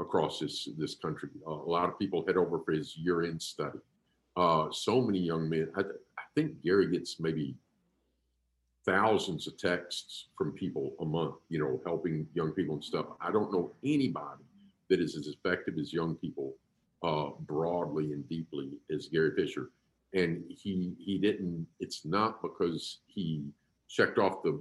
across 0.00 0.40
this 0.40 0.68
this 0.78 0.94
country. 0.94 1.30
Uh, 1.46 1.52
a 1.52 1.70
lot 1.70 1.88
of 1.88 1.98
people 1.98 2.24
head 2.26 2.36
over 2.36 2.60
for 2.60 2.72
his 2.72 2.96
year-end 2.96 3.40
study. 3.40 3.78
Uh, 4.36 4.70
so 4.70 5.00
many 5.00 5.18
young 5.18 5.48
men. 5.48 5.68
I, 5.76 5.80
I, 5.80 6.22
think 6.34 6.62
Gary 6.62 6.90
gets 6.90 7.18
maybe 7.18 7.54
thousands 8.84 9.46
of 9.46 9.56
texts 9.56 10.26
from 10.36 10.52
people 10.52 10.94
a 11.00 11.04
month. 11.04 11.36
You 11.48 11.58
know, 11.58 11.80
helping 11.86 12.26
young 12.34 12.52
people 12.52 12.74
and 12.74 12.84
stuff. 12.84 13.06
I 13.20 13.30
don't 13.32 13.52
know 13.52 13.72
anybody 13.84 14.44
that 14.90 15.00
is 15.00 15.16
as 15.16 15.28
effective 15.28 15.78
as 15.78 15.92
young 15.92 16.14
people 16.16 16.54
uh, 17.02 17.30
broadly 17.40 18.12
and 18.12 18.28
deeply 18.28 18.72
as 18.94 19.08
Gary 19.08 19.32
Fisher. 19.34 19.70
And 20.14 20.44
he 20.48 20.94
he 20.98 21.18
didn't. 21.18 21.66
It's 21.80 22.04
not 22.04 22.42
because 22.42 22.98
he 23.06 23.44
checked 23.88 24.18
off 24.18 24.42
the, 24.42 24.60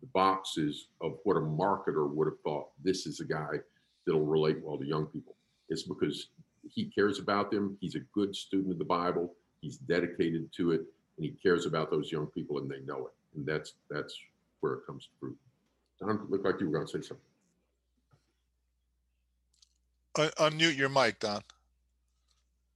the 0.00 0.06
boxes 0.14 0.88
of 1.00 1.18
what 1.24 1.36
a 1.36 1.40
marketer 1.40 2.08
would 2.08 2.26
have 2.26 2.40
thought. 2.40 2.68
This 2.82 3.06
is 3.06 3.20
a 3.20 3.24
guy 3.24 3.60
that'll 4.06 4.24
relate 4.24 4.58
well 4.62 4.78
to 4.78 4.86
young 4.86 5.06
people. 5.06 5.36
It's 5.68 5.82
because 5.82 6.28
he 6.68 6.86
cares 6.86 7.18
about 7.18 7.50
them. 7.50 7.76
He's 7.80 7.94
a 7.94 8.00
good 8.12 8.34
student 8.34 8.72
of 8.72 8.78
the 8.78 8.84
Bible. 8.84 9.34
He's 9.60 9.76
dedicated 9.76 10.50
to 10.56 10.72
it, 10.72 10.80
and 11.16 11.24
he 11.24 11.30
cares 11.42 11.66
about 11.66 11.90
those 11.90 12.10
young 12.10 12.26
people, 12.26 12.58
and 12.58 12.70
they 12.70 12.80
know 12.80 13.06
it. 13.06 13.12
And 13.36 13.46
that's 13.46 13.74
that's 13.88 14.16
where 14.60 14.74
it 14.74 14.86
comes 14.86 15.08
through. 15.18 15.36
Don, 16.00 16.26
looked 16.28 16.44
like 16.44 16.60
you 16.60 16.66
were 16.66 16.72
going 16.72 16.86
to 16.86 16.92
say 16.92 17.06
something. 17.06 17.24
unmute 20.36 20.76
your 20.76 20.88
mic, 20.88 21.20
Don. 21.20 21.42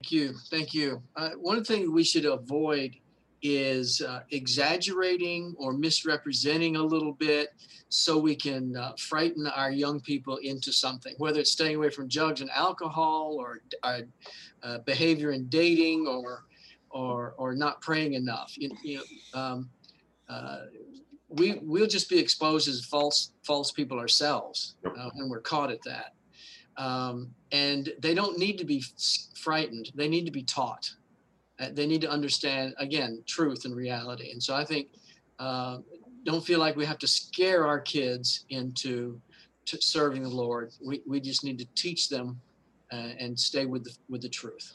Thank 0.02 0.12
you. 0.12 0.34
Thank 0.50 0.74
you. 0.74 1.02
Uh, 1.16 1.30
one 1.40 1.64
thing 1.64 1.92
we 1.92 2.04
should 2.04 2.26
avoid 2.26 2.96
is 3.44 4.00
uh, 4.00 4.20
exaggerating 4.30 5.54
or 5.58 5.74
misrepresenting 5.74 6.76
a 6.76 6.82
little 6.82 7.12
bit 7.12 7.50
so 7.90 8.18
we 8.18 8.34
can 8.34 8.74
uh, 8.74 8.92
frighten 8.98 9.46
our 9.46 9.70
young 9.70 10.00
people 10.00 10.38
into 10.38 10.72
something, 10.72 11.14
whether 11.18 11.40
it's 11.40 11.52
staying 11.52 11.76
away 11.76 11.90
from 11.90 12.08
drugs 12.08 12.40
and 12.40 12.50
alcohol 12.50 13.36
or 13.38 13.60
uh, 13.84 14.00
uh 14.62 14.78
behavior 14.78 15.32
in 15.32 15.46
dating 15.48 16.06
or, 16.08 16.44
or, 16.88 17.34
or 17.36 17.54
not 17.54 17.80
praying 17.82 18.14
enough. 18.14 18.54
You, 18.56 18.70
you 18.82 18.96
know, 18.96 19.40
um, 19.40 19.70
uh, 20.28 20.60
we, 21.28 21.60
we'll 21.62 21.86
just 21.86 22.08
be 22.08 22.18
exposed 22.18 22.66
as 22.66 22.84
false, 22.86 23.32
false 23.42 23.72
people 23.72 23.98
ourselves, 23.98 24.76
uh, 24.86 25.10
and 25.16 25.30
we're 25.30 25.40
caught 25.40 25.70
at 25.70 25.82
that. 25.82 26.14
Um, 26.76 27.30
and 27.52 27.92
they 27.98 28.14
don't 28.14 28.38
need 28.38 28.56
to 28.58 28.64
be 28.64 28.82
frightened. 29.36 29.92
They 29.94 30.08
need 30.08 30.24
to 30.24 30.32
be 30.32 30.42
taught. 30.42 30.90
Uh, 31.64 31.70
they 31.72 31.86
need 31.86 32.00
to 32.00 32.10
understand 32.10 32.74
again 32.78 33.22
truth 33.26 33.64
and 33.64 33.74
reality. 33.74 34.30
And 34.32 34.42
so 34.42 34.54
i 34.54 34.64
think 34.64 34.88
uh, 35.38 35.78
don't 36.24 36.44
feel 36.44 36.58
like 36.58 36.76
we 36.76 36.86
have 36.86 36.98
to 36.98 37.08
scare 37.08 37.66
our 37.66 37.80
kids 37.80 38.44
into 38.50 39.20
serving 39.66 40.22
the 40.22 40.28
lord. 40.28 40.72
We, 40.84 41.02
we 41.06 41.20
just 41.20 41.44
need 41.44 41.58
to 41.58 41.66
teach 41.74 42.08
them 42.08 42.40
uh, 42.92 43.12
and 43.18 43.38
stay 43.38 43.66
with 43.66 43.84
the 43.84 43.94
with 44.08 44.22
the 44.22 44.28
truth 44.28 44.74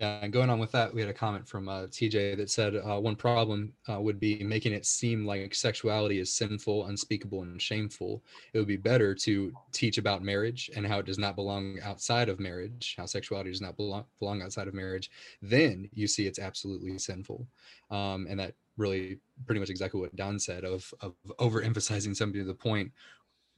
yeah, 0.00 0.18
and 0.22 0.32
going 0.32 0.48
on 0.48 0.58
with 0.58 0.72
that, 0.72 0.94
we 0.94 1.02
had 1.02 1.10
a 1.10 1.14
comment 1.14 1.46
from 1.46 1.68
uh, 1.68 1.82
TJ 1.82 2.34
that 2.38 2.50
said 2.50 2.74
uh, 2.74 2.98
one 2.98 3.14
problem 3.14 3.74
uh, 3.86 4.00
would 4.00 4.18
be 4.18 4.42
making 4.42 4.72
it 4.72 4.86
seem 4.86 5.26
like 5.26 5.54
sexuality 5.54 6.20
is 6.20 6.32
sinful, 6.32 6.86
unspeakable, 6.86 7.42
and 7.42 7.60
shameful. 7.60 8.22
It 8.54 8.58
would 8.58 8.66
be 8.66 8.78
better 8.78 9.14
to 9.16 9.52
teach 9.72 9.98
about 9.98 10.22
marriage 10.22 10.70
and 10.74 10.86
how 10.86 11.00
it 11.00 11.06
does 11.06 11.18
not 11.18 11.36
belong 11.36 11.78
outside 11.82 12.30
of 12.30 12.40
marriage, 12.40 12.94
how 12.96 13.04
sexuality 13.04 13.50
does 13.50 13.60
not 13.60 13.76
belong, 13.76 14.04
belong 14.20 14.40
outside 14.40 14.68
of 14.68 14.74
marriage. 14.74 15.10
Then 15.42 15.90
you 15.92 16.06
see 16.06 16.26
it's 16.26 16.38
absolutely 16.38 16.96
sinful, 16.96 17.46
um, 17.90 18.26
and 18.30 18.40
that 18.40 18.54
really 18.78 19.18
pretty 19.44 19.60
much 19.60 19.68
exactly 19.68 20.00
what 20.00 20.16
Don 20.16 20.38
said 20.38 20.64
of 20.64 20.94
of 21.02 21.14
overemphasizing 21.38 22.16
something 22.16 22.40
to 22.40 22.46
the 22.46 22.54
point 22.54 22.90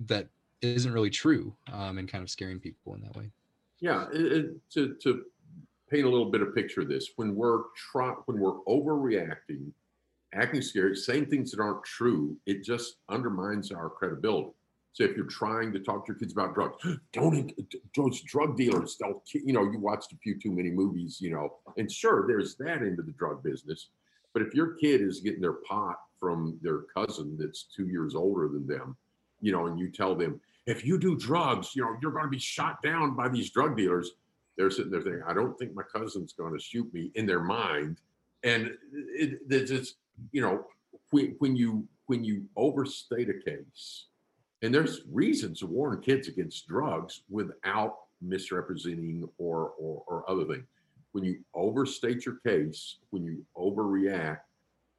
that 0.00 0.26
isn't 0.60 0.92
really 0.92 1.10
true, 1.10 1.54
um, 1.72 1.98
and 1.98 2.08
kind 2.08 2.22
of 2.22 2.30
scaring 2.30 2.58
people 2.58 2.96
in 2.96 3.00
that 3.02 3.14
way. 3.14 3.30
Yeah, 3.78 4.06
it, 4.12 4.32
it, 4.32 4.70
to 4.72 4.94
to 5.02 5.24
paint 5.92 6.06
a 6.06 6.10
little 6.10 6.30
bit 6.30 6.42
of 6.42 6.54
picture 6.54 6.80
of 6.80 6.88
this. 6.88 7.10
When 7.16 7.34
we're 7.34 7.64
try, 7.90 8.14
when 8.26 8.38
we're 8.40 8.60
overreacting, 8.66 9.72
acting 10.34 10.62
scary, 10.62 10.96
saying 10.96 11.26
things 11.26 11.50
that 11.50 11.60
aren't 11.60 11.84
true, 11.84 12.36
it 12.46 12.64
just 12.64 12.96
undermines 13.08 13.70
our 13.70 13.90
credibility. 13.90 14.50
So 14.94 15.04
if 15.04 15.16
you're 15.16 15.26
trying 15.26 15.72
to 15.72 15.78
talk 15.78 16.04
to 16.06 16.12
your 16.12 16.18
kids 16.18 16.32
about 16.32 16.54
drugs, 16.54 16.76
don't 17.12 17.52
those 17.96 18.20
drug 18.22 18.56
dealers, 18.56 18.96
they'll 19.00 19.22
you 19.32 19.52
know, 19.52 19.62
you 19.62 19.78
watched 19.78 20.12
a 20.12 20.16
few 20.16 20.38
too 20.38 20.50
many 20.50 20.70
movies, 20.70 21.18
you 21.20 21.30
know, 21.30 21.54
and 21.76 21.90
sure, 21.90 22.26
there's 22.26 22.56
that 22.56 22.82
into 22.82 23.02
the 23.02 23.12
drug 23.12 23.42
business. 23.42 23.88
But 24.32 24.42
if 24.42 24.54
your 24.54 24.74
kid 24.74 25.02
is 25.02 25.20
getting 25.20 25.42
their 25.42 25.52
pot 25.52 25.96
from 26.18 26.58
their 26.62 26.82
cousin 26.94 27.36
that's 27.38 27.64
two 27.64 27.86
years 27.88 28.14
older 28.14 28.48
than 28.48 28.66
them, 28.66 28.96
you 29.40 29.52
know, 29.52 29.66
and 29.66 29.78
you 29.78 29.90
tell 29.90 30.14
them, 30.14 30.40
if 30.66 30.84
you 30.84 30.98
do 30.98 31.16
drugs, 31.16 31.74
you 31.74 31.82
know, 31.82 31.96
you're 32.00 32.12
going 32.12 32.24
to 32.24 32.30
be 32.30 32.38
shot 32.38 32.82
down 32.82 33.14
by 33.14 33.28
these 33.28 33.50
drug 33.50 33.76
dealers 33.76 34.12
they're 34.56 34.70
sitting 34.70 34.90
there 34.90 35.02
thinking, 35.02 35.22
I 35.26 35.34
don't 35.34 35.58
think 35.58 35.74
my 35.74 35.82
cousin's 35.82 36.32
going 36.32 36.52
to 36.52 36.62
shoot 36.62 36.92
me 36.92 37.10
in 37.14 37.26
their 37.26 37.40
mind. 37.40 37.98
And 38.44 38.76
it, 38.92 39.40
it's 39.48 39.70
just, 39.70 39.96
you 40.32 40.42
know, 40.42 40.66
when, 41.10 41.36
when 41.38 41.56
you 41.56 41.86
when 42.06 42.24
you 42.24 42.44
overstate 42.56 43.30
a 43.30 43.50
case, 43.50 44.06
and 44.62 44.74
there's 44.74 45.02
reasons 45.10 45.60
to 45.60 45.66
warn 45.66 46.00
kids 46.00 46.28
against 46.28 46.66
drugs 46.68 47.22
without 47.30 47.96
misrepresenting 48.20 49.28
or, 49.38 49.72
or, 49.78 50.02
or 50.06 50.30
other 50.30 50.44
things. 50.44 50.64
When 51.12 51.24
you 51.24 51.40
overstate 51.54 52.24
your 52.24 52.36
case, 52.46 52.98
when 53.10 53.24
you 53.24 53.44
overreact, 53.56 54.40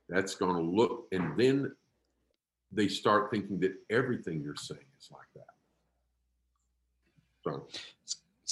that's 0.09 0.35
going 0.35 0.55
to 0.55 0.61
look, 0.61 1.07
and 1.11 1.37
then 1.37 1.73
they 2.71 2.87
start 2.87 3.31
thinking 3.31 3.59
that 3.61 3.73
everything 3.89 4.41
you're 4.41 4.55
saying 4.55 4.81
is 4.99 5.09
like 5.11 5.27
that. 5.35 5.53
So 7.43 7.67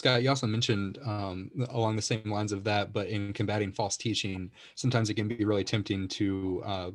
Scott, 0.01 0.23
you 0.23 0.29
also 0.29 0.47
mentioned 0.47 0.97
um, 1.05 1.51
along 1.69 1.95
the 1.95 2.01
same 2.01 2.23
lines 2.25 2.51
of 2.51 2.63
that, 2.63 2.91
but 2.91 3.05
in 3.05 3.33
combating 3.33 3.71
false 3.71 3.95
teaching, 3.95 4.49
sometimes 4.73 5.11
it 5.11 5.13
can 5.13 5.27
be 5.27 5.45
really 5.45 5.63
tempting 5.63 6.07
to 6.07 6.63
uh, 6.65 6.89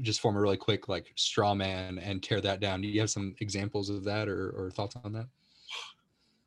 just 0.00 0.22
form 0.22 0.38
a 0.38 0.40
really 0.40 0.56
quick 0.56 0.88
like 0.88 1.12
straw 1.14 1.54
man 1.54 1.98
and 1.98 2.22
tear 2.22 2.40
that 2.40 2.58
down. 2.58 2.80
Do 2.80 2.88
you 2.88 3.00
have 3.00 3.10
some 3.10 3.34
examples 3.40 3.90
of 3.90 4.02
that 4.04 4.30
or, 4.30 4.48
or 4.56 4.70
thoughts 4.70 4.96
on 5.04 5.12
that? 5.12 5.26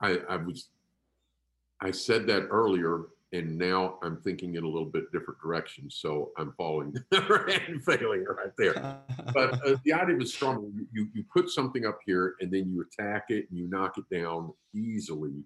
I, 0.02 0.18
I 0.28 0.38
was, 0.38 0.70
I 1.82 1.92
said 1.92 2.26
that 2.26 2.48
earlier, 2.50 3.04
and 3.32 3.56
now 3.56 4.00
I'm 4.02 4.18
thinking 4.18 4.56
in 4.56 4.64
a 4.64 4.68
little 4.68 4.90
bit 4.90 5.12
different 5.12 5.40
direction. 5.40 5.92
So 5.92 6.32
I'm 6.40 6.52
falling 6.54 6.96
and 7.12 7.86
failing 7.86 8.26
right 8.26 8.54
there. 8.58 9.04
But 9.36 9.64
uh, 9.64 9.76
the 9.84 9.94
idea 9.94 10.16
of 10.16 10.22
a 10.24 10.46
man, 10.46 10.88
you, 10.92 11.10
you 11.14 11.24
put 11.32 11.52
something 11.52 11.86
up 11.86 12.00
here 12.04 12.38
and 12.42 12.52
then 12.52 12.72
you 12.72 12.82
attack 12.82 13.26
it 13.30 13.46
and 13.52 13.60
you 13.60 13.68
knock 13.68 14.00
it 14.00 14.10
down 14.10 14.52
easily 14.74 15.44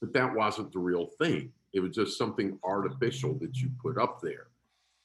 but 0.00 0.12
that 0.14 0.34
wasn't 0.34 0.72
the 0.72 0.78
real 0.78 1.06
thing. 1.18 1.52
It 1.72 1.80
was 1.80 1.94
just 1.94 2.18
something 2.18 2.58
artificial 2.64 3.34
that 3.34 3.60
you 3.60 3.70
put 3.80 3.98
up 3.98 4.20
there, 4.20 4.46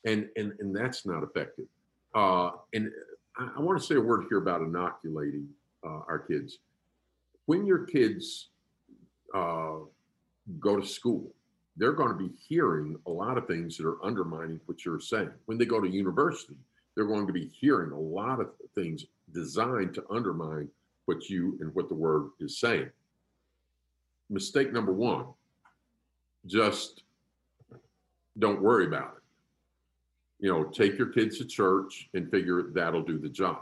and 0.05 0.29
and 0.35 0.53
and 0.59 0.75
that's 0.75 1.05
not 1.05 1.23
effective. 1.23 1.65
Uh, 2.13 2.51
and 2.73 2.89
I, 3.37 3.51
I 3.57 3.61
want 3.61 3.79
to 3.79 3.85
say 3.85 3.95
a 3.95 4.01
word 4.01 4.25
here 4.29 4.39
about 4.39 4.61
inoculating 4.61 5.47
uh, 5.85 6.01
our 6.07 6.19
kids. 6.19 6.59
When 7.45 7.65
your 7.65 7.85
kids 7.85 8.49
uh, 9.33 9.79
go 10.59 10.79
to 10.79 10.85
school, 10.85 11.31
they're 11.77 11.93
going 11.93 12.09
to 12.09 12.17
be 12.17 12.33
hearing 12.47 12.97
a 13.05 13.11
lot 13.11 13.37
of 13.37 13.45
things 13.45 13.77
that 13.77 13.85
are 13.85 14.03
undermining 14.03 14.59
what 14.65 14.85
you're 14.85 14.99
saying. 14.99 15.31
When 15.45 15.57
they 15.57 15.65
go 15.65 15.79
to 15.79 15.87
university, 15.87 16.57
they're 16.95 17.05
going 17.05 17.27
to 17.27 17.33
be 17.33 17.51
hearing 17.53 17.91
a 17.91 17.99
lot 17.99 18.39
of 18.39 18.49
things 18.73 19.05
designed 19.33 19.93
to 19.95 20.03
undermine 20.09 20.69
what 21.05 21.29
you 21.29 21.57
and 21.59 21.75
what 21.75 21.89
the 21.89 21.95
word 21.95 22.29
is 22.39 22.59
saying 22.59 22.89
mistake 24.29 24.73
number 24.73 24.91
one, 24.91 25.25
just 26.45 27.03
don't 28.39 28.61
worry 28.61 28.85
about 28.85 29.15
it. 29.17 29.23
You 30.39 30.51
know, 30.51 30.63
take 30.65 30.97
your 30.97 31.07
kids 31.07 31.37
to 31.37 31.45
church 31.45 32.09
and 32.13 32.29
figure 32.29 32.63
that'll 32.73 33.03
do 33.03 33.17
the 33.17 33.29
job. 33.29 33.61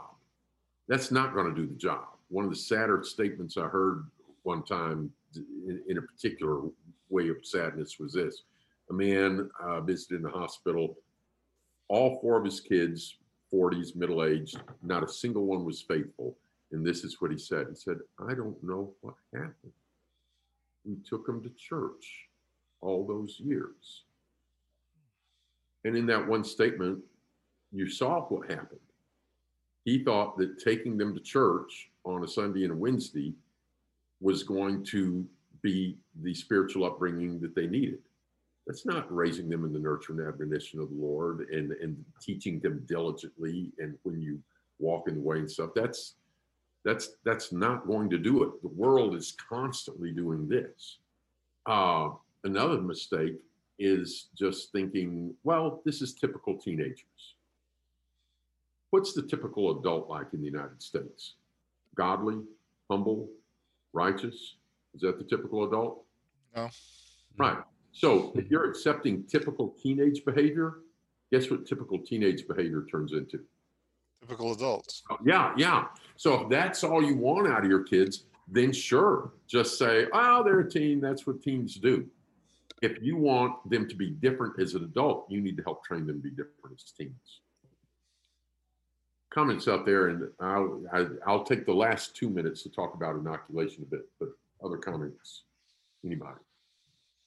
That's 0.88 1.10
not 1.10 1.34
going 1.34 1.54
to 1.54 1.60
do 1.60 1.66
the 1.66 1.78
job. 1.78 2.04
One 2.28 2.44
of 2.44 2.50
the 2.50 2.56
sadder 2.56 3.02
statements 3.04 3.56
I 3.56 3.66
heard 3.66 4.06
one 4.42 4.62
time 4.62 5.10
in, 5.34 5.80
in 5.88 5.98
a 5.98 6.02
particular 6.02 6.62
way 7.08 7.28
of 7.28 7.36
sadness 7.42 7.98
was 7.98 8.12
this 8.12 8.42
a 8.90 8.92
man 8.92 9.48
uh, 9.62 9.80
visited 9.80 10.16
in 10.16 10.22
the 10.22 10.30
hospital, 10.30 10.98
all 11.88 12.18
four 12.20 12.38
of 12.38 12.44
his 12.44 12.60
kids, 12.60 13.16
40s, 13.52 13.96
middle 13.96 14.24
aged, 14.24 14.60
not 14.82 15.02
a 15.02 15.08
single 15.08 15.46
one 15.46 15.64
was 15.64 15.80
faithful. 15.80 16.36
And 16.72 16.84
this 16.84 17.04
is 17.04 17.20
what 17.20 17.30
he 17.30 17.38
said. 17.38 17.66
He 17.70 17.76
said, 17.76 17.98
I 18.28 18.34
don't 18.34 18.60
know 18.62 18.92
what 19.00 19.14
happened. 19.32 19.72
We 20.84 20.96
took 21.08 21.26
them 21.26 21.42
to 21.42 21.50
church 21.50 22.28
all 22.80 23.06
those 23.06 23.40
years. 23.40 24.02
And 25.84 25.96
in 25.96 26.06
that 26.06 26.26
one 26.26 26.44
statement, 26.44 26.98
you 27.72 27.88
saw 27.88 28.20
what 28.22 28.50
happened. 28.50 28.80
He 29.84 30.02
thought 30.02 30.38
that 30.38 30.58
taking 30.58 30.96
them 30.96 31.14
to 31.14 31.20
church 31.20 31.90
on 32.04 32.24
a 32.24 32.28
Sunday 32.28 32.64
and 32.64 32.72
a 32.72 32.76
Wednesday 32.76 33.34
was 34.20 34.42
going 34.42 34.84
to 34.84 35.26
be 35.60 35.98
the 36.22 36.34
spiritual 36.34 36.84
upbringing 36.84 37.40
that 37.40 37.54
they 37.54 37.66
needed. 37.66 37.98
That's 38.66 38.86
not 38.86 39.14
raising 39.14 39.48
them 39.48 39.64
in 39.64 39.72
the 39.72 39.78
nurture 39.78 40.12
and 40.12 40.26
admonition 40.26 40.80
of 40.80 40.88
the 40.88 40.94
Lord 40.94 41.48
and, 41.50 41.72
and 41.72 42.02
teaching 42.20 42.60
them 42.60 42.82
diligently 42.86 43.72
and 43.78 43.98
when 44.04 44.20
you 44.20 44.40
walk 44.78 45.08
in 45.08 45.16
the 45.16 45.20
way 45.20 45.38
and 45.38 45.50
stuff. 45.50 45.70
That's 45.74 46.14
that's 46.84 47.16
that's 47.24 47.50
not 47.50 47.86
going 47.86 48.10
to 48.10 48.18
do 48.18 48.42
it. 48.44 48.62
The 48.62 48.68
world 48.68 49.14
is 49.14 49.34
constantly 49.48 50.10
doing 50.10 50.48
this. 50.48 50.98
Uh, 51.66 52.10
another 52.44 52.80
mistake 52.80 53.34
is 53.78 54.28
just 54.36 54.70
thinking, 54.70 55.34
well, 55.42 55.80
this 55.84 56.02
is 56.02 56.14
typical 56.14 56.56
teenagers. 56.58 57.34
What's 58.90 59.14
the 59.14 59.22
typical 59.22 59.80
adult 59.80 60.08
like 60.08 60.28
in 60.32 60.40
the 60.40 60.46
United 60.46 60.80
States? 60.80 61.34
Godly, 61.96 62.42
humble, 62.90 63.28
righteous? 63.92 64.56
Is 64.94 65.00
that 65.00 65.18
the 65.18 65.24
typical 65.24 65.64
adult? 65.64 66.04
No. 66.54 66.68
Right. 67.36 67.58
So 67.90 68.32
if 68.36 68.50
you're 68.50 68.68
accepting 68.68 69.24
typical 69.24 69.74
teenage 69.82 70.24
behavior, 70.24 70.80
guess 71.32 71.50
what 71.50 71.66
typical 71.66 71.98
teenage 71.98 72.46
behavior 72.46 72.86
turns 72.90 73.12
into? 73.12 73.40
Typical 74.24 74.52
adults. 74.52 75.02
Oh, 75.10 75.18
yeah, 75.22 75.52
yeah. 75.54 75.84
So 76.16 76.42
if 76.42 76.48
that's 76.48 76.82
all 76.82 77.04
you 77.04 77.14
want 77.14 77.46
out 77.46 77.62
of 77.62 77.68
your 77.68 77.82
kids, 77.82 78.24
then 78.48 78.72
sure, 78.72 79.32
just 79.46 79.78
say, 79.78 80.06
oh, 80.14 80.42
they're 80.42 80.60
a 80.60 80.70
teen. 80.70 80.98
That's 80.98 81.26
what 81.26 81.42
teens 81.42 81.74
do. 81.74 82.06
If 82.80 83.02
you 83.02 83.18
want 83.18 83.68
them 83.68 83.86
to 83.86 83.94
be 83.94 84.10
different 84.10 84.58
as 84.58 84.74
an 84.74 84.84
adult, 84.84 85.26
you 85.28 85.42
need 85.42 85.58
to 85.58 85.62
help 85.62 85.84
train 85.84 86.06
them 86.06 86.16
to 86.16 86.22
be 86.22 86.30
different 86.30 86.74
as 86.74 86.90
teens. 86.96 87.40
Comments 89.28 89.68
out 89.68 89.84
there, 89.84 90.08
and 90.08 90.30
I'll, 90.40 90.80
I, 90.90 91.00
will 91.00 91.18
i 91.26 91.32
will 91.32 91.44
take 91.44 91.66
the 91.66 91.74
last 91.74 92.16
two 92.16 92.30
minutes 92.30 92.62
to 92.62 92.70
talk 92.70 92.94
about 92.94 93.16
inoculation 93.16 93.82
a 93.82 93.86
bit, 93.86 94.08
but 94.18 94.30
other 94.64 94.78
comments? 94.78 95.42
Anybody? 96.02 96.40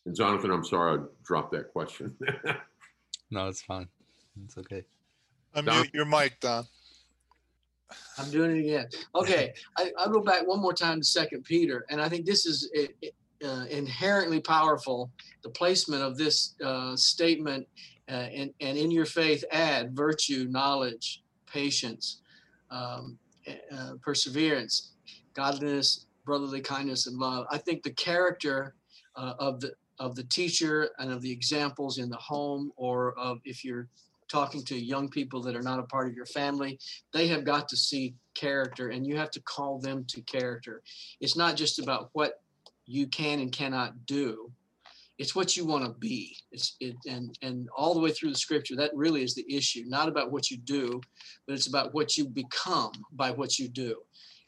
And 0.08 0.16
Jonathan, 0.16 0.50
I'm 0.50 0.64
sorry 0.64 1.00
I 1.00 1.04
dropped 1.24 1.52
that 1.52 1.72
question. 1.74 2.16
no, 3.30 3.48
it's 3.50 3.62
fine. 3.62 3.88
It's 4.46 4.58
okay. 4.58 4.84
Unmute 5.56 5.94
your 5.94 6.06
mic, 6.06 6.40
Don. 6.40 6.66
I'm 8.18 8.30
doing 8.32 8.58
it 8.58 8.60
again. 8.62 8.88
Okay, 9.16 9.54
I, 9.78 9.92
will 10.06 10.14
go 10.14 10.22
back 10.22 10.46
one 10.46 10.60
more 10.60 10.74
time 10.74 11.00
to 11.00 11.06
Second 11.06 11.44
Peter, 11.44 11.86
and 11.90 12.02
I 12.02 12.10
think 12.10 12.26
this 12.26 12.46
is 12.46 12.70
uh, 13.44 13.66
inherently 13.70 14.40
powerful. 14.40 15.12
The 15.44 15.50
placement 15.50 16.04
of 16.04 16.18
this 16.18 16.56
uh, 16.64 16.96
statement, 16.96 17.68
uh, 18.10 18.28
and, 18.34 18.54
and 18.62 18.78
in 18.78 18.92
your 18.92 19.06
faith, 19.06 19.44
add 19.52 19.96
virtue, 19.96 20.48
knowledge, 20.50 21.24
patience, 21.46 22.22
um, 22.72 23.18
uh, 23.72 23.94
perseverance, 24.02 24.92
godliness, 25.34 26.06
brotherly 26.26 26.62
kindness, 26.62 27.08
and 27.08 27.18
love. 27.18 27.46
I 27.52 27.58
think 27.58 27.84
the 27.84 27.92
character 27.92 28.76
uh, 29.16 29.34
of 29.40 29.60
the 29.60 29.74
of 30.00 30.16
the 30.16 30.24
teacher 30.26 30.92
and 31.00 31.12
of 31.12 31.24
the 31.24 31.32
examples 31.32 31.98
in 31.98 32.08
the 32.10 32.18
home, 32.18 32.72
or 32.76 33.18
of 33.18 33.40
if 33.46 33.64
you're 33.66 33.88
talking 34.30 34.64
to 34.66 34.78
young 34.78 35.10
people 35.10 35.42
that 35.42 35.56
are 35.56 35.62
not 35.62 35.80
a 35.80 35.84
part 35.84 36.08
of 36.08 36.14
your 36.14 36.26
family, 36.26 36.80
they 37.14 37.28
have 37.28 37.46
got 37.46 37.68
to 37.70 37.78
see 37.78 38.16
character 38.36 38.90
and 38.90 39.06
you 39.06 39.18
have 39.18 39.32
to 39.32 39.42
call 39.42 39.80
them 39.80 40.06
to 40.10 40.22
character. 40.22 40.82
It's 41.20 41.38
not 41.38 41.56
just 41.56 41.80
about 41.80 42.10
what 42.14 42.42
you 42.86 43.08
can 43.08 43.40
and 43.40 43.52
cannot 43.52 44.06
do. 44.06 44.52
It's 45.18 45.36
what 45.36 45.58
you 45.58 45.66
want 45.66 45.84
to 45.84 46.00
be. 46.00 46.38
It's 46.52 46.76
it 46.80 46.96
and 47.08 47.36
and 47.42 47.68
all 47.76 47.96
the 47.96 48.00
way 48.00 48.12
through 48.12 48.30
the 48.30 48.38
scripture, 48.38 48.76
that 48.76 48.92
really 48.94 49.24
is 49.24 49.34
the 49.34 49.46
issue. 49.50 49.84
Not 49.88 50.08
about 50.08 50.32
what 50.32 50.52
you 50.52 50.58
do, 50.58 51.02
but 51.48 51.56
it's 51.56 51.68
about 51.68 51.94
what 51.94 52.18
you 52.18 52.26
become 52.26 52.92
by 53.14 53.32
what 53.32 53.58
you 53.58 53.68
do. 53.68 53.96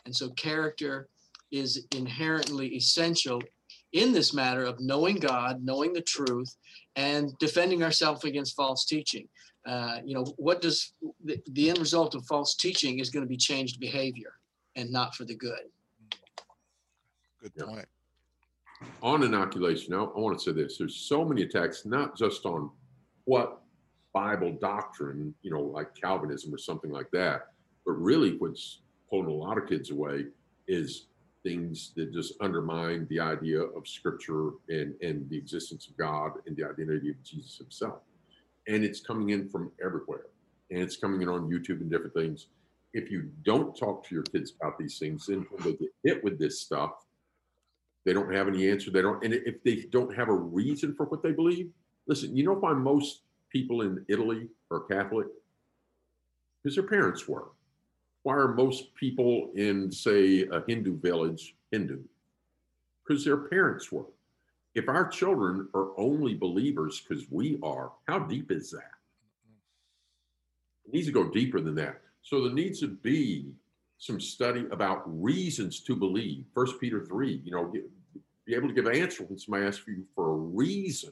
And 0.05 0.15
so 0.15 0.30
character 0.32 1.09
is 1.51 1.88
inherently 1.95 2.75
essential 2.75 3.41
in 3.93 4.11
this 4.11 4.34
matter 4.34 4.63
of 4.63 4.80
knowing 4.80 5.15
God, 5.15 5.63
knowing 5.63 5.93
the 5.93 6.01
truth, 6.01 6.55
and 6.95 7.36
defending 7.39 7.84
ourselves 7.84 8.23
against 8.23 8.55
false 8.55 8.86
teaching. 8.86 9.27
Uh, 9.66 9.99
you 10.03 10.14
know, 10.14 10.26
what 10.38 10.62
does 10.62 10.93
the, 11.24 11.39
the 11.51 11.70
end 11.70 11.80
result 11.80 12.16
of 12.16 12.26
false 12.26 12.55
teaching 12.55 12.99
is 12.99 13.10
going 13.10 13.24
to 13.24 13.30
be 13.30 13.38
changed 13.38 13.80
behavior 13.80 14.34
and 14.76 14.91
not 14.91 15.16
for 15.16 15.26
the 15.26 15.36
good. 15.36 15.60
Good 17.41 17.55
point. 17.55 17.86
On 19.03 19.24
inoculation, 19.24 19.93
I, 19.93 20.03
I 20.03 20.20
want 20.20 20.38
to 20.39 20.43
say 20.43 20.51
this 20.51 20.78
there's 20.78 20.95
so 20.95 21.26
many 21.26 21.43
attacks, 21.43 21.86
not 21.86 22.18
just 22.18 22.45
on 22.45 22.70
what 23.26 23.62
Bible 24.14 24.57
doctrine, 24.60 25.34
you 25.41 25.51
know, 25.51 25.62
like 25.62 25.93
Calvinism 25.95 26.53
or 26.53 26.57
something 26.57 26.91
like 26.91 27.12
that, 27.12 27.47
but 27.86 27.93
really 27.93 28.38
what's 28.38 28.80
pulling 29.10 29.28
a 29.28 29.32
lot 29.32 29.57
of 29.57 29.68
kids 29.68 29.91
away 29.91 30.26
is 30.68 31.07
things 31.43 31.91
that 31.95 32.14
just 32.14 32.34
undermine 32.41 33.07
the 33.10 33.20
idea 33.20 33.62
of 33.62 33.88
scripture 33.88 34.51
and, 34.70 34.93
and 35.01 35.30
the 35.30 35.38
existence 35.38 35.88
of 35.88 35.97
God 35.97 36.34
and 36.45 36.55
the 36.55 36.64
identity 36.64 37.10
of 37.10 37.22
Jesus 37.24 37.57
himself 37.57 37.99
and 38.70 38.84
it's 38.86 39.01
coming 39.01 39.32
in 39.32 39.49
from 39.49 39.72
everywhere 39.84 40.28
and 40.70 40.80
it's 40.80 40.95
coming 40.95 41.22
in 41.22 41.28
on 41.28 41.49
YouTube 41.49 41.82
and 41.82 41.89
different 41.89 42.13
things. 42.13 42.47
If 42.93 43.11
you 43.11 43.30
don't 43.43 43.76
talk 43.76 44.07
to 44.07 44.15
your 44.15 44.24
kids 44.24 44.53
about 44.59 44.78
these 44.78 44.97
things, 44.97 45.26
then 45.26 45.45
when 45.49 45.63
they 45.63 45.74
get 45.74 45.89
hit 46.03 46.24
with 46.24 46.39
this 46.39 46.61
stuff, 46.61 46.91
they 48.05 48.13
don't 48.13 48.34
have 48.34 48.47
any 48.47 48.70
answer. 48.70 48.91
They 48.91 49.01
don't, 49.01 49.24
and 49.24 49.34
if 49.34 49.63
they 49.63 49.88
don't 49.91 50.15
have 50.15 50.30
a 50.30 50.34
reason 50.34 50.95
for 50.95 51.05
what 51.07 51.22
they 51.22 51.32
believe, 51.32 51.70
listen, 52.07 52.36
you 52.36 52.43
know 52.43 52.53
why 52.53 52.74
most 52.74 53.24
people 53.51 53.82
in 53.82 54.05
Italy 54.07 54.47
are 54.72 54.82
Catholic? 54.82 55.28
Because 56.63 56.76
their 56.76 56.88
parents 56.88 57.28
were. 57.28 57.49
Why 58.24 58.36
are 58.36 58.53
most 58.53 58.93
people 58.95 59.51
in, 59.55 59.91
say, 59.91 60.43
a 60.51 60.63
Hindu 60.67 60.99
village 60.99 61.55
Hindu? 61.72 61.99
Because 63.03 63.26
their 63.26 63.38
parents 63.38 63.91
were 63.91 64.05
if 64.80 64.88
our 64.88 65.07
children 65.09 65.67
are 65.73 65.89
only 65.97 66.34
believers 66.34 67.01
because 67.01 67.25
we 67.30 67.59
are, 67.61 67.91
how 68.07 68.19
deep 68.19 68.49
is 68.49 68.71
that? 68.71 68.91
It 70.86 70.93
needs 70.93 71.07
to 71.07 71.13
go 71.13 71.30
deeper 71.30 71.59
than 71.59 71.75
that. 71.75 72.01
So 72.21 72.41
there 72.41 72.53
needs 72.53 72.80
to 72.80 72.88
be 72.88 73.51
some 73.97 74.21
study 74.21 74.65
about 74.71 75.03
reasons 75.05 75.82
to 75.82 75.97
believe. 75.97 76.45
First 76.55 76.80
Peter 76.80 77.05
3, 77.05 77.41
you 77.43 77.51
know, 77.51 77.73
be 78.45 78.55
able 78.55 78.69
to 78.69 78.73
give 78.73 78.86
an 78.86 78.95
answer 78.95 79.25
when 79.25 79.38
somebody 79.38 79.65
asks 79.65 79.86
you 79.86 80.05
for 80.15 80.32
a 80.32 80.38
reason 80.38 81.11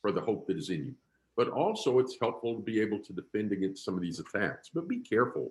for 0.00 0.12
the 0.12 0.20
hope 0.20 0.46
that 0.46 0.56
is 0.56 0.70
in 0.70 0.86
you. 0.86 0.94
But 1.36 1.48
also 1.48 1.98
it's 1.98 2.16
helpful 2.20 2.54
to 2.54 2.62
be 2.62 2.80
able 2.80 3.00
to 3.00 3.12
defend 3.12 3.50
against 3.50 3.84
some 3.84 3.94
of 3.94 4.00
these 4.00 4.20
attacks. 4.20 4.70
But 4.72 4.86
be 4.88 5.00
careful. 5.00 5.50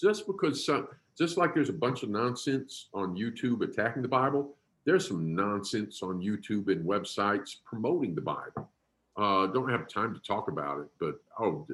Just 0.00 0.26
because 0.26 0.66
some, 0.66 0.88
just 1.16 1.36
like 1.36 1.54
there's 1.54 1.68
a 1.68 1.72
bunch 1.72 2.02
of 2.02 2.10
nonsense 2.10 2.88
on 2.92 3.16
YouTube 3.16 3.62
attacking 3.62 4.02
the 4.02 4.08
Bible, 4.08 4.56
there's 4.84 5.08
some 5.08 5.34
nonsense 5.34 6.02
on 6.02 6.20
YouTube 6.20 6.70
and 6.70 6.86
websites 6.86 7.56
promoting 7.64 8.14
the 8.14 8.20
Bible. 8.20 8.70
Uh, 9.16 9.46
don't 9.46 9.70
have 9.70 9.88
time 9.88 10.12
to 10.12 10.20
talk 10.20 10.48
about 10.48 10.80
it, 10.80 10.88
but 11.00 11.14
oh, 11.38 11.66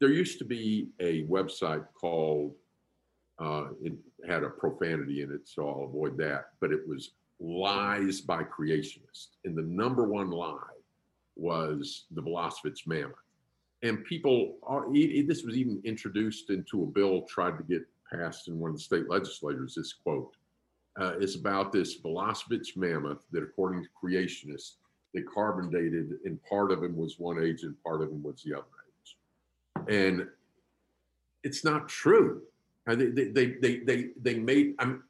there 0.00 0.10
used 0.10 0.38
to 0.38 0.44
be 0.44 0.88
a 1.00 1.24
website 1.24 1.84
called, 1.98 2.54
uh, 3.38 3.68
it 3.82 3.94
had 4.28 4.42
a 4.42 4.50
profanity 4.50 5.22
in 5.22 5.32
it, 5.32 5.48
so 5.48 5.66
I'll 5.68 5.84
avoid 5.84 6.16
that, 6.18 6.50
but 6.60 6.72
it 6.72 6.86
was 6.86 7.12
Lies 7.40 8.20
by 8.20 8.44
Creationists. 8.44 9.28
And 9.44 9.56
the 9.56 9.62
number 9.62 10.04
one 10.04 10.30
lie 10.30 10.58
was 11.36 12.04
the 12.12 12.22
Vollosovitch 12.22 12.86
Mammoth. 12.86 13.16
And 13.82 14.04
people, 14.04 14.56
are, 14.62 14.86
this 14.92 15.42
was 15.42 15.56
even 15.56 15.80
introduced 15.84 16.50
into 16.50 16.84
a 16.84 16.86
bill 16.86 17.22
tried 17.22 17.58
to 17.58 17.64
get 17.64 17.82
passed 18.10 18.48
in 18.48 18.58
one 18.58 18.70
of 18.70 18.76
the 18.76 18.82
state 18.82 19.10
legislatures, 19.10 19.74
this 19.74 19.92
quote 19.92 20.34
uh, 21.00 21.14
is 21.18 21.34
about 21.36 21.72
this 21.72 22.00
Vollosovitch 22.00 22.76
mammoth 22.76 23.24
that, 23.32 23.42
according 23.42 23.82
to 23.82 23.88
creationists, 24.02 24.72
they 25.12 25.22
carbon 25.22 25.70
dated, 25.70 26.14
and 26.24 26.42
part 26.44 26.72
of 26.72 26.82
him 26.82 26.96
was 26.96 27.18
one 27.18 27.42
age 27.42 27.62
and 27.62 27.74
part 27.82 28.02
of 28.02 28.10
him 28.10 28.22
was 28.22 28.42
the 28.42 28.54
other 28.54 28.64
age. 28.88 29.86
And 29.88 30.28
it's 31.42 31.64
not 31.64 31.88
true. 31.88 32.42
They, 32.86 32.94
they, 33.06 33.24
they, 33.28 33.46
they, 33.60 33.76
they, 33.78 34.08
they 34.20 34.34
made 34.34 34.74
I 34.78 34.86
mean, 34.86 35.02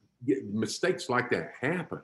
mistakes 0.52 1.08
like 1.08 1.30
that 1.30 1.52
happen. 1.60 2.00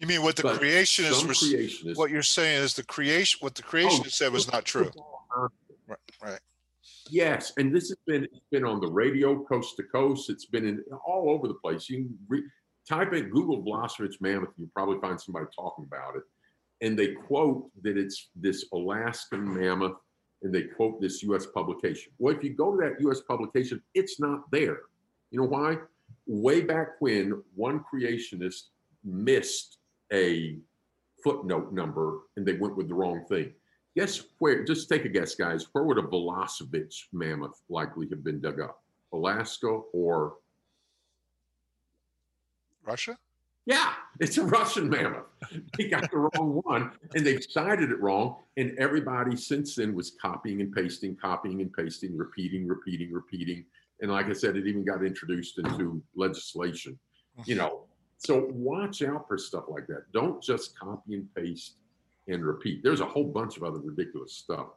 You 0.00 0.06
mean 0.06 0.22
what 0.22 0.36
the 0.36 0.42
But 0.42 0.60
creationists 0.60 1.24
were, 1.26 1.32
creationists. 1.34 1.96
what 1.96 2.10
you're 2.10 2.22
saying 2.22 2.62
is 2.62 2.74
the 2.74 2.82
creation, 2.84 3.38
what 3.42 3.54
the 3.54 3.62
Oh, 3.62 3.70
creationists 3.70 4.12
said 4.12 4.32
was 4.32 4.50
not 4.50 4.64
true. 4.64 4.90
Right, 5.86 5.98
Right. 6.22 6.40
Yes, 7.10 7.52
and 7.58 7.74
this 7.74 7.88
has 7.88 7.98
been 8.06 8.24
it's 8.24 8.40
been 8.50 8.64
on 8.64 8.80
the 8.80 8.90
radio 8.90 9.44
coast 9.44 9.76
to 9.76 9.82
coast. 9.82 10.30
It's 10.30 10.46
been 10.46 10.66
in 10.66 10.82
all 11.06 11.30
over 11.30 11.46
the 11.48 11.54
place. 11.54 11.88
You 11.90 11.96
can 12.04 12.18
re, 12.28 12.42
type 12.88 13.12
in 13.12 13.30
Google 13.30 13.62
Vollosovitch 13.62 14.20
Mammoth, 14.20 14.50
you'll 14.56 14.68
probably 14.74 14.98
find 15.00 15.20
somebody 15.20 15.46
talking 15.54 15.84
about 15.84 16.16
it. 16.16 16.22
And 16.80 16.98
they 16.98 17.12
quote 17.12 17.70
that 17.82 17.96
it's 17.96 18.28
this 18.36 18.66
Alaskan 18.72 19.54
mammoth, 19.54 19.96
and 20.42 20.54
they 20.54 20.62
quote 20.62 21.00
this 21.00 21.22
U.S. 21.22 21.46
publication. 21.46 22.12
Well, 22.18 22.34
if 22.34 22.44
you 22.44 22.50
go 22.50 22.72
to 22.72 22.76
that 22.82 23.00
U.S. 23.00 23.20
publication, 23.20 23.82
it's 23.94 24.20
not 24.20 24.50
there. 24.50 24.80
You 25.30 25.40
know 25.40 25.46
why? 25.46 25.78
Way 26.26 26.60
back 26.60 27.00
when, 27.00 27.42
one 27.54 27.82
creationist 27.92 28.68
missed 29.04 29.78
a 30.12 30.58
footnote 31.22 31.72
number, 31.72 32.18
and 32.36 32.44
they 32.44 32.54
went 32.54 32.76
with 32.76 32.88
the 32.88 32.94
wrong 32.94 33.24
thing. 33.28 33.52
Guess 33.96 34.24
where? 34.38 34.64
Just 34.64 34.88
take 34.88 35.04
a 35.04 35.08
guess, 35.08 35.34
guys. 35.34 35.66
Where 35.72 35.84
would 35.84 35.98
a 35.98 36.02
Vollosovitch 36.02 37.04
mammoth 37.12 37.62
likely 37.68 38.08
have 38.10 38.24
been 38.24 38.40
dug 38.40 38.60
up? 38.60 38.82
Alaska 39.12 39.80
or? 39.92 40.34
Russia? 42.84 43.16
Yeah, 43.66 43.94
it's 44.20 44.36
a 44.36 44.44
Russian 44.44 44.90
mammoth. 44.90 45.24
They 45.78 45.88
got 45.88 46.10
the 46.10 46.18
wrong 46.18 46.60
one, 46.64 46.92
and 47.14 47.26
they've 47.26 47.42
cited 47.42 47.90
it 47.90 48.00
wrong. 48.00 48.36
And 48.58 48.76
everybody 48.78 49.36
since 49.36 49.76
then 49.76 49.94
was 49.94 50.16
copying 50.20 50.60
and 50.60 50.70
pasting, 50.70 51.16
copying 51.16 51.62
and 51.62 51.72
pasting, 51.72 52.14
repeating, 52.16 52.66
repeating, 52.66 53.10
repeating. 53.10 53.64
And 54.02 54.10
like 54.10 54.26
I 54.26 54.34
said, 54.34 54.56
it 54.56 54.66
even 54.66 54.84
got 54.84 55.02
introduced 55.04 55.58
into 55.58 56.02
legislation. 56.14 56.98
You 57.46 57.54
know, 57.54 57.84
so 58.18 58.48
watch 58.52 59.02
out 59.02 59.26
for 59.26 59.38
stuff 59.38 59.64
like 59.68 59.86
that. 59.86 60.12
Don't 60.12 60.42
just 60.42 60.78
copy 60.78 61.14
and 61.14 61.34
paste 61.34 61.76
and 62.28 62.44
repeat. 62.44 62.82
There's 62.82 63.00
a 63.00 63.06
whole 63.06 63.24
bunch 63.24 63.56
of 63.56 63.64
other 63.64 63.80
ridiculous 63.80 64.34
stuff 64.34 64.68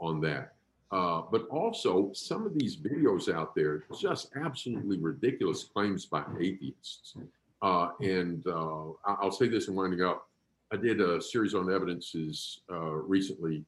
on 0.00 0.20
that. 0.22 0.54
Uh, 0.90 1.22
but 1.30 1.46
also, 1.48 2.10
some 2.14 2.46
of 2.46 2.58
these 2.58 2.76
videos 2.76 3.32
out 3.32 3.54
there, 3.54 3.84
just 4.00 4.30
absolutely 4.34 4.98
ridiculous 4.98 5.62
claims 5.62 6.06
by 6.06 6.24
atheists. 6.40 7.14
Uh, 7.62 7.88
and 8.00 8.46
uh, 8.46 8.90
I'll 9.04 9.32
say 9.32 9.48
this 9.48 9.68
in 9.68 9.74
winding 9.74 10.02
up. 10.02 10.26
I 10.72 10.76
did 10.76 11.00
a 11.00 11.20
series 11.20 11.54
on 11.54 11.72
evidences 11.72 12.60
uh, 12.70 12.92
recently 12.94 13.64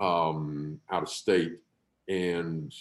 um, 0.00 0.80
out 0.90 1.02
of 1.02 1.08
state. 1.08 1.58
And 2.08 2.74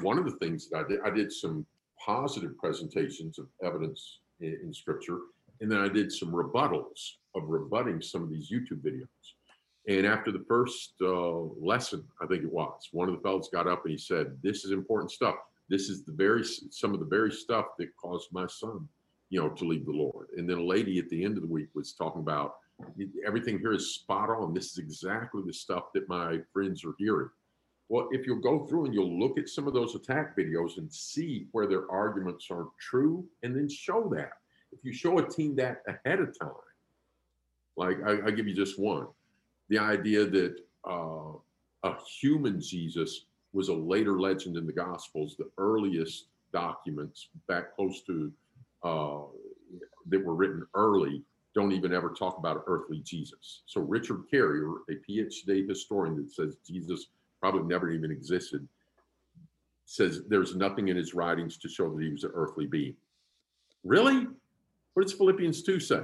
one 0.00 0.18
of 0.18 0.24
the 0.24 0.36
things 0.38 0.68
that 0.68 0.84
I 0.84 0.88
did, 0.88 1.00
I 1.04 1.10
did 1.10 1.32
some 1.32 1.66
positive 1.98 2.56
presentations 2.56 3.38
of 3.38 3.46
evidence 3.62 4.18
in, 4.40 4.58
in 4.62 4.72
scripture. 4.72 5.18
And 5.60 5.70
then 5.70 5.80
I 5.80 5.88
did 5.88 6.12
some 6.12 6.32
rebuttals 6.32 7.14
of 7.34 7.48
rebutting 7.48 8.00
some 8.00 8.22
of 8.22 8.30
these 8.30 8.50
YouTube 8.50 8.80
videos. 8.80 9.06
And 9.88 10.06
after 10.06 10.30
the 10.30 10.44
first 10.46 10.94
uh, 11.00 11.40
lesson, 11.60 12.04
I 12.20 12.26
think 12.26 12.44
it 12.44 12.52
was, 12.52 12.88
one 12.92 13.08
of 13.08 13.14
the 13.14 13.20
fellows 13.20 13.48
got 13.52 13.66
up 13.66 13.84
and 13.84 13.92
he 13.92 13.98
said, 13.98 14.36
"This 14.42 14.64
is 14.64 14.72
important 14.72 15.10
stuff. 15.10 15.36
This 15.68 15.88
is 15.88 16.04
the 16.04 16.12
very 16.12 16.44
some 16.44 16.92
of 16.92 17.00
the 17.00 17.06
very 17.06 17.32
stuff 17.32 17.66
that 17.78 17.96
caused 17.96 18.32
my 18.32 18.46
son, 18.46 18.86
you 19.30 19.40
know, 19.40 19.48
to 19.48 19.64
leave 19.64 19.86
the 19.86 19.92
Lord." 19.92 20.28
And 20.36 20.48
then 20.48 20.58
a 20.58 20.62
lady 20.64 20.98
at 20.98 21.08
the 21.08 21.24
end 21.24 21.36
of 21.36 21.42
the 21.42 21.48
week 21.48 21.68
was 21.74 21.92
talking 21.92 22.20
about 22.20 22.56
everything 23.26 23.58
here 23.58 23.72
is 23.72 23.94
spot 23.94 24.30
on. 24.30 24.54
This 24.54 24.72
is 24.72 24.78
exactly 24.78 25.42
the 25.44 25.52
stuff 25.52 25.92
that 25.94 26.08
my 26.08 26.40
friends 26.52 26.84
are 26.84 26.94
hearing. 26.98 27.30
Well, 27.88 28.08
if 28.12 28.26
you'll 28.26 28.40
go 28.40 28.66
through 28.66 28.86
and 28.86 28.94
you'll 28.94 29.18
look 29.18 29.38
at 29.38 29.48
some 29.48 29.66
of 29.66 29.74
those 29.74 29.94
attack 29.94 30.36
videos 30.36 30.78
and 30.78 30.92
see 30.92 31.48
where 31.52 31.66
their 31.66 31.90
arguments 31.90 32.46
are 32.50 32.68
true, 32.78 33.26
and 33.42 33.54
then 33.54 33.68
show 33.68 34.08
that. 34.14 34.32
If 34.72 34.84
you 34.84 34.92
show 34.92 35.18
a 35.18 35.28
team 35.28 35.56
that 35.56 35.82
ahead 35.88 36.20
of 36.20 36.38
time, 36.38 36.52
like 37.76 37.98
I, 38.06 38.30
give 38.30 38.46
you 38.46 38.54
just 38.54 38.78
one 38.78 39.08
the 39.70 39.78
idea 39.78 40.26
that 40.26 40.56
uh, 40.86 41.32
a 41.84 41.94
human 42.20 42.60
Jesus 42.60 43.26
was 43.52 43.68
a 43.68 43.74
later 43.74 44.20
legend 44.20 44.56
in 44.56 44.66
the 44.66 44.72
Gospels. 44.72 45.36
The 45.38 45.48
earliest 45.56 46.26
documents 46.52 47.28
back 47.48 47.74
close 47.74 48.02
to 48.02 48.30
uh, 48.82 49.20
that 50.06 50.24
were 50.24 50.34
written 50.34 50.66
early 50.74 51.22
don't 51.54 51.72
even 51.72 51.92
ever 51.92 52.10
talk 52.10 52.38
about 52.38 52.56
an 52.56 52.62
earthly 52.66 53.00
Jesus. 53.00 53.62
So 53.66 53.80
Richard 53.80 54.24
Carrier, 54.30 54.68
a 54.88 54.94
PhD 55.08 55.68
historian 55.68 56.16
that 56.16 56.32
says 56.32 56.56
Jesus 56.66 57.06
probably 57.40 57.62
never 57.62 57.90
even 57.90 58.10
existed, 58.10 58.66
says 59.84 60.22
there's 60.28 60.54
nothing 60.54 60.88
in 60.88 60.96
his 60.96 61.14
writings 61.14 61.56
to 61.58 61.68
show 61.68 61.92
that 61.92 62.02
he 62.02 62.10
was 62.10 62.24
an 62.24 62.30
earthly 62.34 62.66
being. 62.66 62.94
Really? 63.82 64.28
What 64.94 65.02
does 65.02 65.12
Philippians 65.12 65.62
2 65.62 65.80
say? 65.80 66.02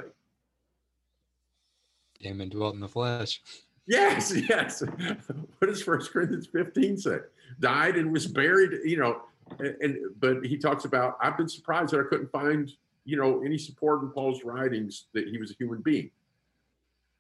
Came 2.21 2.41
and 2.41 2.51
dwelt 2.51 2.75
in 2.75 2.81
the 2.81 2.89
flesh. 2.89 3.43
Yes, 3.89 4.35
yes. 4.35 4.83
What 5.59 5.69
does 5.69 5.81
First 5.81 6.11
Corinthians 6.11 6.49
15 6.49 6.97
say? 6.97 7.19
Died 7.61 7.95
and 7.95 8.11
was 8.11 8.27
buried, 8.27 8.81
you 8.85 8.97
know, 8.97 9.23
and, 9.59 9.77
and 9.81 9.97
but 10.19 10.45
he 10.45 10.57
talks 10.57 10.85
about 10.85 11.17
I've 11.21 11.37
been 11.37 11.49
surprised 11.49 11.93
that 11.93 12.01
I 12.01 12.05
couldn't 12.09 12.31
find, 12.31 12.71
you 13.05 13.17
know, 13.17 13.43
any 13.43 13.59
support 13.59 14.03
in 14.03 14.11
Paul's 14.11 14.45
writings 14.45 15.07
that 15.15 15.29
he 15.29 15.39
was 15.39 15.51
a 15.51 15.55
human 15.55 15.81
being. 15.83 16.11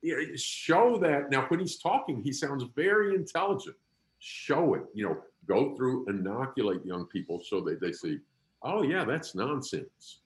You 0.02 0.16
know, 0.16 0.36
show 0.36 0.98
that 0.98 1.30
now 1.30 1.46
when 1.48 1.60
he's 1.60 1.78
talking, 1.78 2.22
he 2.22 2.32
sounds 2.32 2.64
very 2.74 3.14
intelligent. 3.14 3.76
Show 4.18 4.74
it, 4.74 4.82
you 4.94 5.06
know, 5.06 5.18
go 5.46 5.74
through, 5.74 6.06
inoculate 6.08 6.84
young 6.84 7.06
people 7.06 7.40
so 7.44 7.60
that 7.62 7.80
they 7.80 7.92
see, 7.92 8.18
oh 8.62 8.82
yeah, 8.82 9.04
that's 9.04 9.34
nonsense. 9.34 10.20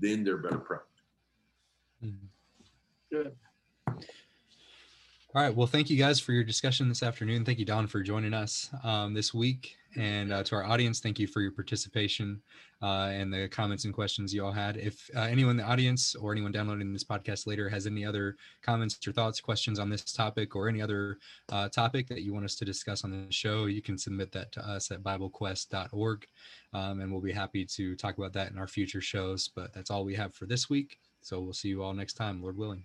Then 0.00 0.24
they're 0.24 0.38
better 0.38 0.58
prepped. 0.58 2.04
Mhm. 2.04 2.16
Good. 3.10 3.34
All 5.34 5.40
right. 5.40 5.54
Well, 5.54 5.66
thank 5.66 5.88
you 5.88 5.96
guys 5.96 6.20
for 6.20 6.32
your 6.32 6.44
discussion 6.44 6.90
this 6.90 7.02
afternoon. 7.02 7.46
Thank 7.46 7.58
you, 7.58 7.64
Don, 7.64 7.86
for 7.86 8.02
joining 8.02 8.34
us 8.34 8.68
um, 8.84 9.14
this 9.14 9.32
week. 9.32 9.78
And 9.96 10.30
uh, 10.30 10.42
to 10.44 10.56
our 10.56 10.64
audience, 10.64 11.00
thank 11.00 11.18
you 11.18 11.26
for 11.26 11.40
your 11.40 11.52
participation 11.52 12.42
uh, 12.82 13.08
and 13.10 13.32
the 13.32 13.48
comments 13.48 13.86
and 13.86 13.94
questions 13.94 14.34
you 14.34 14.44
all 14.44 14.52
had. 14.52 14.76
If 14.76 15.08
uh, 15.16 15.20
anyone 15.20 15.52
in 15.52 15.56
the 15.56 15.62
audience 15.62 16.14
or 16.14 16.32
anyone 16.32 16.52
downloading 16.52 16.92
this 16.92 17.02
podcast 17.02 17.46
later 17.46 17.70
has 17.70 17.86
any 17.86 18.04
other 18.04 18.36
comments 18.60 18.98
or 19.06 19.12
thoughts, 19.12 19.40
questions 19.40 19.78
on 19.78 19.88
this 19.88 20.04
topic 20.04 20.54
or 20.54 20.68
any 20.68 20.82
other 20.82 21.16
uh, 21.50 21.70
topic 21.70 22.08
that 22.08 22.20
you 22.20 22.34
want 22.34 22.44
us 22.44 22.56
to 22.56 22.66
discuss 22.66 23.02
on 23.02 23.10
the 23.10 23.32
show, 23.32 23.64
you 23.64 23.80
can 23.80 23.96
submit 23.96 24.32
that 24.32 24.52
to 24.52 24.60
us 24.60 24.90
at 24.90 25.02
BibleQuest.org. 25.02 26.26
Um, 26.74 27.00
and 27.00 27.10
we'll 27.10 27.22
be 27.22 27.32
happy 27.32 27.64
to 27.64 27.96
talk 27.96 28.18
about 28.18 28.34
that 28.34 28.50
in 28.50 28.58
our 28.58 28.68
future 28.68 29.00
shows. 29.00 29.48
But 29.48 29.72
that's 29.72 29.90
all 29.90 30.04
we 30.04 30.14
have 30.14 30.34
for 30.34 30.44
this 30.44 30.68
week. 30.68 30.98
So 31.22 31.40
we'll 31.40 31.54
see 31.54 31.68
you 31.68 31.82
all 31.82 31.94
next 31.94 32.14
time, 32.14 32.42
Lord 32.42 32.58
willing. 32.58 32.84